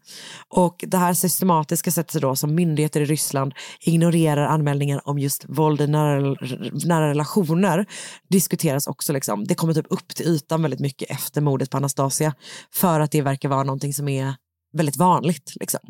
Och 0.49 0.85
det 0.87 0.97
här 0.97 1.15
systematiska 1.15 1.91
sättet 1.91 2.23
då 2.23 2.37
som 2.37 2.55
myndigheter 2.55 3.01
i 3.01 3.05
Ryssland 3.05 3.55
ignorerar 3.81 4.47
anmälningar 4.47 5.09
om 5.09 5.19
just 5.19 5.45
våld 5.49 5.81
i 5.81 5.87
nära, 5.87 6.37
nära 6.85 7.11
relationer 7.11 7.87
diskuteras 8.29 8.87
också. 8.87 9.13
Liksom. 9.13 9.45
Det 9.45 9.55
kommer 9.55 9.75
typ 9.75 9.87
upp 9.91 10.09
till 10.09 10.27
ytan 10.27 10.63
väldigt 10.63 10.81
mycket 10.81 11.11
efter 11.11 11.41
mordet 11.41 11.71
på 11.71 11.77
Anastasia 11.77 12.35
för 12.73 13.01
att 13.01 13.11
det 13.11 13.23
verkar 13.23 13.49
vara 13.49 13.63
någonting 13.63 13.95
som 13.95 14.09
är 14.09 14.35
väldigt 14.75 14.97
vanligt. 14.97 15.53
Liksom. 15.61 15.81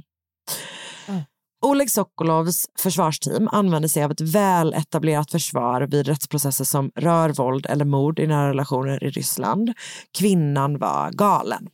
Mm. 1.09 1.23
Oleg 1.65 1.91
Sokolovs 1.91 2.67
försvarsteam 2.79 3.49
använder 3.53 3.89
sig 3.89 4.05
av 4.05 4.11
ett 4.11 4.21
väl 4.21 4.75
etablerat 4.75 5.31
försvar 5.31 5.81
vid 5.81 6.07
rättsprocesser 6.07 6.65
som 6.65 6.91
rör 6.95 7.31
våld 7.31 7.67
eller 7.67 7.85
mord 7.85 8.19
i 8.19 8.27
nära 8.27 8.49
relationer 8.49 9.05
i 9.05 9.11
Ryssland. 9.11 9.73
Kvinnan 10.19 10.79
var 10.79 11.11
galen. 11.13 11.69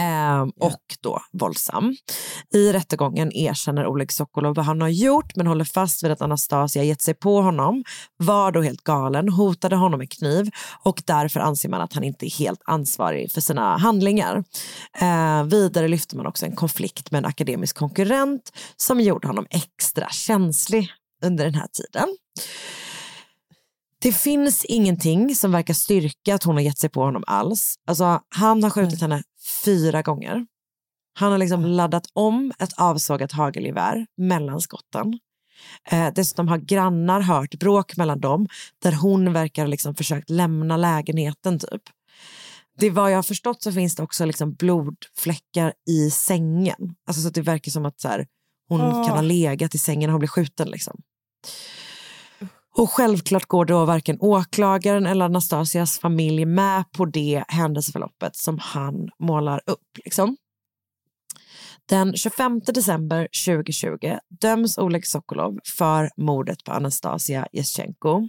Ehm, 0.00 0.50
och 0.60 0.82
då 1.00 1.20
våldsam. 1.32 1.96
I 2.54 2.72
rättegången 2.72 3.32
erkänner 3.32 3.86
Oleg 3.86 4.12
Sokolov 4.12 4.54
vad 4.54 4.64
han 4.64 4.80
har 4.80 4.88
gjort 4.88 5.36
men 5.36 5.46
håller 5.46 5.64
fast 5.64 6.04
vid 6.04 6.10
att 6.10 6.22
Anastasia 6.22 6.82
gett 6.82 7.02
sig 7.02 7.14
på 7.14 7.40
honom, 7.40 7.84
var 8.16 8.52
då 8.52 8.62
helt 8.62 8.84
galen, 8.84 9.28
hotade 9.28 9.76
honom 9.76 9.98
med 9.98 10.10
kniv 10.10 10.50
och 10.84 11.02
därför 11.06 11.40
anser 11.40 11.68
man 11.68 11.80
att 11.80 11.92
han 11.92 12.04
inte 12.04 12.26
är 12.26 12.30
helt 12.30 12.62
ansvarig 12.64 13.32
för 13.32 13.40
sina 13.40 13.76
handlingar. 13.76 14.44
Ehm, 14.98 15.48
vidare 15.48 15.88
lyfter 15.88 16.16
man 16.16 16.26
också 16.26 16.46
en 16.46 16.56
konflikt 16.56 17.10
med 17.10 17.18
en 17.18 17.24
akademisk 17.24 17.76
konkurrent 17.76 18.52
som 18.76 19.00
gjorde 19.00 19.26
honom 19.28 19.46
extra 19.50 20.08
känslig 20.08 20.92
under 21.24 21.44
den 21.44 21.54
här 21.54 21.68
tiden. 21.72 22.08
Det 24.02 24.12
finns 24.12 24.64
ingenting 24.64 25.34
som 25.34 25.52
verkar 25.52 25.74
styrka 25.74 26.34
att 26.34 26.42
hon 26.42 26.54
har 26.54 26.62
gett 26.62 26.78
sig 26.78 26.90
på 26.90 27.00
honom 27.00 27.24
alls. 27.26 27.74
Alltså, 27.86 28.20
han 28.28 28.62
har 28.62 28.70
skjutit 28.70 29.00
henne 29.00 29.22
fyra 29.64 30.02
gånger. 30.02 30.46
Han 31.14 31.32
har 31.32 31.38
liksom 31.38 31.64
laddat 31.64 32.06
om 32.12 32.52
ett 32.58 32.72
avsågat 32.76 33.32
hagelgevär 33.32 34.06
mellan 34.16 34.60
skotten. 34.60 35.18
Eh, 35.90 36.08
dessutom 36.14 36.48
har 36.48 36.58
grannar 36.58 37.20
hört 37.20 37.54
bråk 37.54 37.96
mellan 37.96 38.20
dem 38.20 38.48
där 38.82 38.92
hon 38.92 39.32
verkar 39.32 39.62
ha 39.62 39.66
liksom 39.66 39.94
försökt 39.94 40.30
lämna 40.30 40.76
lägenheten. 40.76 41.58
typ. 41.58 41.82
Det 42.78 42.90
vad 42.90 43.12
jag 43.12 43.18
har 43.18 43.22
förstått 43.22 43.62
så 43.62 43.72
finns 43.72 43.96
det 43.96 44.02
också 44.02 44.24
liksom 44.24 44.54
blodfläckar 44.54 45.72
i 45.88 46.10
sängen. 46.10 46.94
Alltså 47.06 47.22
så 47.22 47.30
det 47.30 47.42
verkar 47.42 47.70
som 47.70 47.86
att 47.86 48.00
så 48.00 48.08
här, 48.08 48.26
hon 48.68 48.80
Åh. 48.80 49.06
kan 49.06 49.16
ha 49.16 49.22
legat 49.22 49.74
i 49.74 49.78
sängen 49.78 50.10
och 50.10 50.12
hon 50.12 50.18
blir 50.18 50.28
skjuten. 50.28 50.68
Liksom. 50.68 51.00
Och 52.76 52.90
självklart 52.90 53.46
går 53.46 53.64
då 53.64 53.84
varken 53.84 54.16
åklagaren 54.20 55.06
eller 55.06 55.24
Anastasias 55.24 55.98
familj 55.98 56.44
med 56.44 56.84
på 56.92 57.04
det 57.04 57.44
händelseförloppet 57.48 58.36
som 58.36 58.58
han 58.58 59.10
målar 59.18 59.60
upp. 59.66 59.98
Liksom. 60.04 60.36
Den 61.88 62.16
25 62.16 62.60
december 62.60 63.28
2020 63.46 64.18
döms 64.40 64.78
Oleg 64.78 65.06
Sokolov 65.06 65.58
för 65.76 66.10
mordet 66.16 66.64
på 66.64 66.72
Anastasia 66.72 67.48
Jeschenko. 67.52 68.28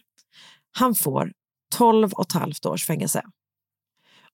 Han 0.72 0.96
får 0.96 1.32
12 1.76 2.14
och 2.14 2.26
ett 2.26 2.32
halvt 2.32 2.66
års 2.66 2.86
fängelse. 2.86 3.22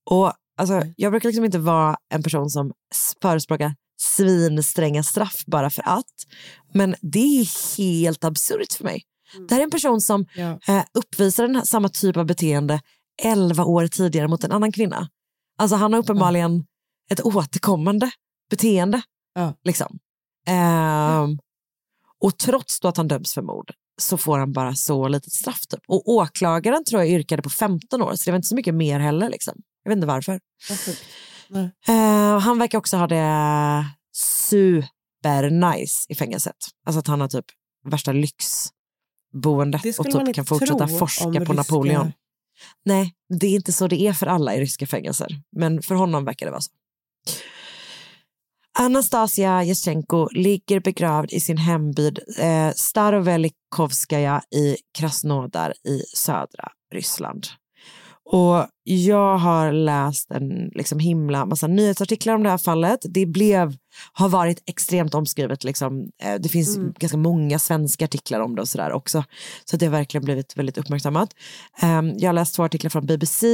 Och 0.10 0.34
alltså, 0.57 0.84
jag 0.95 1.12
brukar 1.12 1.30
liksom 1.30 1.45
inte 1.45 1.60
vara 1.60 1.97
en 2.10 2.24
person 2.24 2.49
som 2.49 2.74
förespråkar 3.22 3.76
svinstränga 4.01 5.03
straff 5.03 5.43
bara 5.45 5.70
för 5.70 5.84
att. 5.89 6.05
Men 6.74 6.95
det 7.01 7.41
är 7.41 7.78
helt 7.78 8.24
absurt 8.24 8.74
för 8.74 8.84
mig. 8.84 9.03
Det 9.47 9.55
här 9.55 9.61
är 9.61 9.63
en 9.63 9.71
person 9.71 10.01
som 10.01 10.25
eh, 10.67 10.84
uppvisar 10.93 11.43
den 11.47 11.55
här, 11.55 11.63
samma 11.63 11.89
typ 11.89 12.17
av 12.17 12.25
beteende 12.25 12.82
11 13.23 13.63
år 13.63 13.88
tidigare 13.88 14.27
mot 14.27 14.43
en 14.43 14.51
annan 14.51 14.71
kvinna. 14.71 15.09
Alltså 15.57 15.75
han 15.75 15.93
har 15.93 15.99
uppenbarligen 15.99 16.65
ett 17.11 17.21
återkommande 17.21 18.11
beteende. 18.49 19.01
Liksom. 19.63 19.99
Ehm, 20.47 21.39
och 22.21 22.38
trots 22.38 22.86
att 22.86 22.97
han 22.97 23.07
döms 23.07 23.34
för 23.34 23.41
mord 23.41 23.71
så 24.01 24.17
får 24.17 24.39
han 24.39 24.53
bara 24.53 24.75
så 24.75 25.07
litet 25.07 25.34
straff. 25.34 25.67
Typ. 25.67 25.80
Och 25.88 26.09
åklagaren 26.09 26.86
tror 26.86 27.01
jag 27.01 27.11
yrkade 27.11 27.41
på 27.41 27.49
15 27.49 28.01
år, 28.01 28.15
så 28.15 28.25
det 28.25 28.32
var 28.32 28.36
inte 28.36 28.47
så 28.47 28.55
mycket 28.55 28.75
mer 28.75 28.99
heller. 28.99 29.30
Liksom. 29.30 29.53
Jag 29.84 29.91
vet 29.91 29.95
inte 29.95 30.07
varför. 30.07 30.39
Eh, 31.88 32.39
han 32.39 32.59
verkar 32.59 32.77
också 32.77 32.97
ha 32.97 33.07
det 33.07 33.86
supernice 34.13 36.05
i 36.09 36.15
fängelset. 36.15 36.55
Alltså 36.86 36.99
att 36.99 37.07
han 37.07 37.21
har 37.21 37.27
typ 37.27 37.45
värsta 37.89 38.11
lyxboendet 38.11 38.78
Det 39.84 39.99
och 39.99 40.05
typ 40.05 40.36
kan 40.36 40.45
fortsätta 40.45 40.88
forska 40.88 41.23
på 41.23 41.32
ryska- 41.39 41.53
Napoleon. 41.53 42.11
Nej, 42.86 43.13
det 43.39 43.47
är 43.47 43.55
inte 43.55 43.71
så 43.73 43.88
det 43.88 44.01
är 44.01 44.13
för 44.13 44.27
alla 44.27 44.55
i 44.55 44.61
ryska 44.61 44.88
fängelser. 44.88 45.27
Men 45.55 45.82
för 45.82 45.95
honom 45.95 46.25
verkar 46.25 46.45
det 46.45 46.51
vara 46.51 46.61
så. 46.61 46.71
Anastasia 48.80 49.63
Jeschenko 49.63 50.27
ligger 50.32 50.80
begravd 50.80 51.34
i 51.34 51.39
sin 51.39 51.57
hemby 51.57 52.11
eh, 52.39 52.71
Starovelikovskaja 52.75 54.41
i 54.55 54.77
Krasnodar 54.97 55.73
i 55.88 56.01
södra 56.15 56.71
Ryssland. 56.93 57.47
Och 58.32 58.67
jag 58.84 59.38
har 59.38 59.71
läst 59.71 60.32
en 60.32 60.71
liksom 60.75 60.99
himla 60.99 61.45
massa 61.45 61.67
nyhetsartiklar 61.67 62.36
om 62.36 62.43
det 62.43 62.49
här 62.49 62.57
fallet. 62.57 62.99
Det 63.03 63.25
blev, 63.25 63.77
har 64.14 64.30
varit 64.30 64.64
extremt 64.66 65.14
omskrivet. 65.14 65.64
Liksom. 65.64 66.12
Eh, 66.24 66.36
Det 66.39 66.50
finns 66.50 66.78
Mm. 66.78 66.93
ganska 67.00 67.18
många 67.18 67.60
svenska 67.60 68.06
artiklar 68.06 68.39
om 68.39 68.56
det 68.56 68.62
och 68.62 68.70
sådär 68.70 68.91
också. 68.91 69.24
Så 69.66 69.78
det 69.78 69.86
har 69.86 69.91
verkligen 69.91 70.26
blivit 70.26 70.58
väldigt 70.58 70.78
uppmärksammat. 70.78 71.30
Ehm, 71.82 72.14
Jag 72.18 72.28
har 72.30 72.34
läst 72.34 72.56
två 72.56 72.64
artiklar 72.64 72.89
från 72.89 73.06
BBC, 73.06 73.47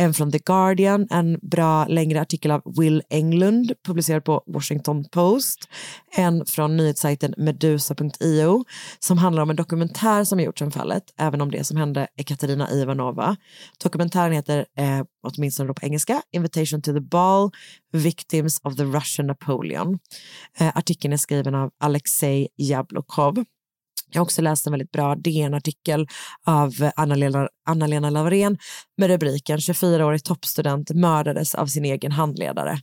en 0.00 0.14
från 0.14 0.32
The 0.32 0.38
Guardian, 0.38 1.06
en 1.10 1.38
bra 1.42 1.86
längre 1.86 2.20
artikel 2.20 2.50
av 2.50 2.62
Will 2.78 3.02
Englund 3.10 3.72
publicerad 3.86 4.24
på 4.24 4.44
Washington 4.46 5.04
Post, 5.04 5.68
en 6.16 6.46
från 6.46 6.76
nyhetssajten 6.76 7.34
medusa.io 7.36 8.64
som 8.98 9.18
handlar 9.18 9.42
om 9.42 9.50
en 9.50 9.56
dokumentär 9.56 10.24
som 10.24 10.40
gjorts 10.40 10.62
om 10.62 10.70
fallet, 10.70 11.02
även 11.18 11.40
om 11.40 11.50
det 11.50 11.64
som 11.64 11.76
hände 11.76 12.08
Ekaterina 12.16 12.70
Ivanova. 12.70 13.36
Dokumentären 13.82 14.32
heter, 14.32 14.66
eh, 14.76 15.02
åtminstone 15.22 15.68
då 15.68 15.74
på 15.74 15.86
engelska, 15.86 16.22
Invitation 16.32 16.82
to 16.82 16.92
the 16.92 17.00
Ball, 17.00 17.50
Victims 17.92 18.60
of 18.64 18.76
the 18.76 18.84
Russian 18.84 19.26
Napoleon. 19.26 19.98
Eh, 20.58 20.76
artikeln 20.76 21.12
är 21.12 21.16
skriven 21.16 21.54
av 21.54 21.70
Alexej 21.80 22.48
Jablokov. 22.56 23.44
Jag 24.12 24.20
har 24.20 24.24
också 24.24 24.42
läst 24.42 24.66
en 24.66 24.72
väldigt 24.72 24.92
bra 24.92 25.14
DN-artikel 25.14 26.06
av 26.46 26.90
Anna-Lena, 26.96 27.48
Anna-Lena 27.66 28.10
Laurén 28.10 28.58
med 28.96 29.08
rubriken 29.10 29.58
24-årig 29.58 30.24
toppstudent 30.24 30.90
mördades 30.90 31.54
av 31.54 31.66
sin 31.66 31.84
egen 31.84 32.12
handledare. 32.12 32.78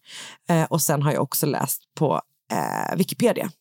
Eh, 0.49 0.63
och 0.63 0.82
sen 0.82 1.01
har 1.01 1.11
jag 1.11 1.23
också 1.23 1.45
läst 1.45 1.82
på 1.95 2.21
eh, 2.51 2.97
Wikipedia. 2.97 3.51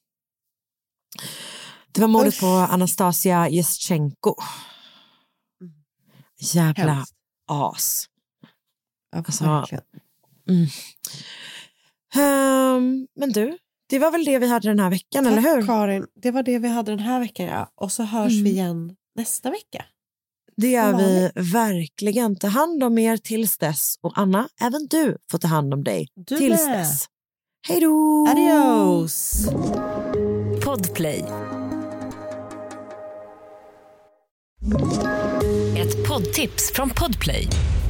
Det 1.92 2.00
var 2.00 2.08
mordet 2.08 2.40
på 2.40 2.46
Anastasia 2.46 3.48
Jeschenko. 3.48 4.34
Jävla 6.38 6.92
Hemskt. 6.92 7.14
as. 7.46 8.06
Alltså. 9.16 9.44
Mm. 10.48 10.66
Ehm, 12.14 13.06
men 13.16 13.32
du, 13.32 13.58
det 13.88 13.98
var 13.98 14.10
väl 14.10 14.24
det 14.24 14.38
vi 14.38 14.46
hade 14.48 14.68
den 14.68 14.78
här 14.80 14.90
veckan, 14.90 15.24
Tack, 15.24 15.32
eller 15.32 15.42
hur? 15.56 15.66
Karin. 15.66 16.06
Det 16.22 16.30
var 16.30 16.42
det 16.42 16.58
vi 16.58 16.68
hade 16.68 16.92
den 16.92 16.98
här 16.98 17.20
veckan, 17.20 17.46
ja. 17.46 17.68
Och 17.74 17.92
så 17.92 18.02
hörs 18.02 18.32
Mm. 18.32 18.44
vi 18.44 18.50
igen 18.50 18.96
nästa 19.16 19.50
vecka. 19.50 19.84
Det 20.56 20.70
gör 20.70 20.96
vi 20.96 21.30
verkligen. 21.52 22.36
Ta 22.36 22.46
hand 22.48 22.84
om 22.84 22.98
er 22.98 23.16
tills 23.16 23.58
dess. 23.58 23.94
Och 24.02 24.12
Anna, 24.18 24.48
även 24.60 24.86
du 24.90 25.16
får 25.30 25.38
ta 25.38 25.48
hand 25.48 25.74
om 25.74 25.84
dig 25.84 26.08
Du 26.14 26.36
tills 26.36 26.64
med. 26.64 26.78
dess. 26.78 27.04
Hej 27.68 27.80
då! 27.80 28.26
Adios! 28.28 29.46
Podplay. 30.64 31.24
Ett 35.78 36.08
poddtips 36.08 36.72
från 36.74 36.90
Podplay. 36.90 37.48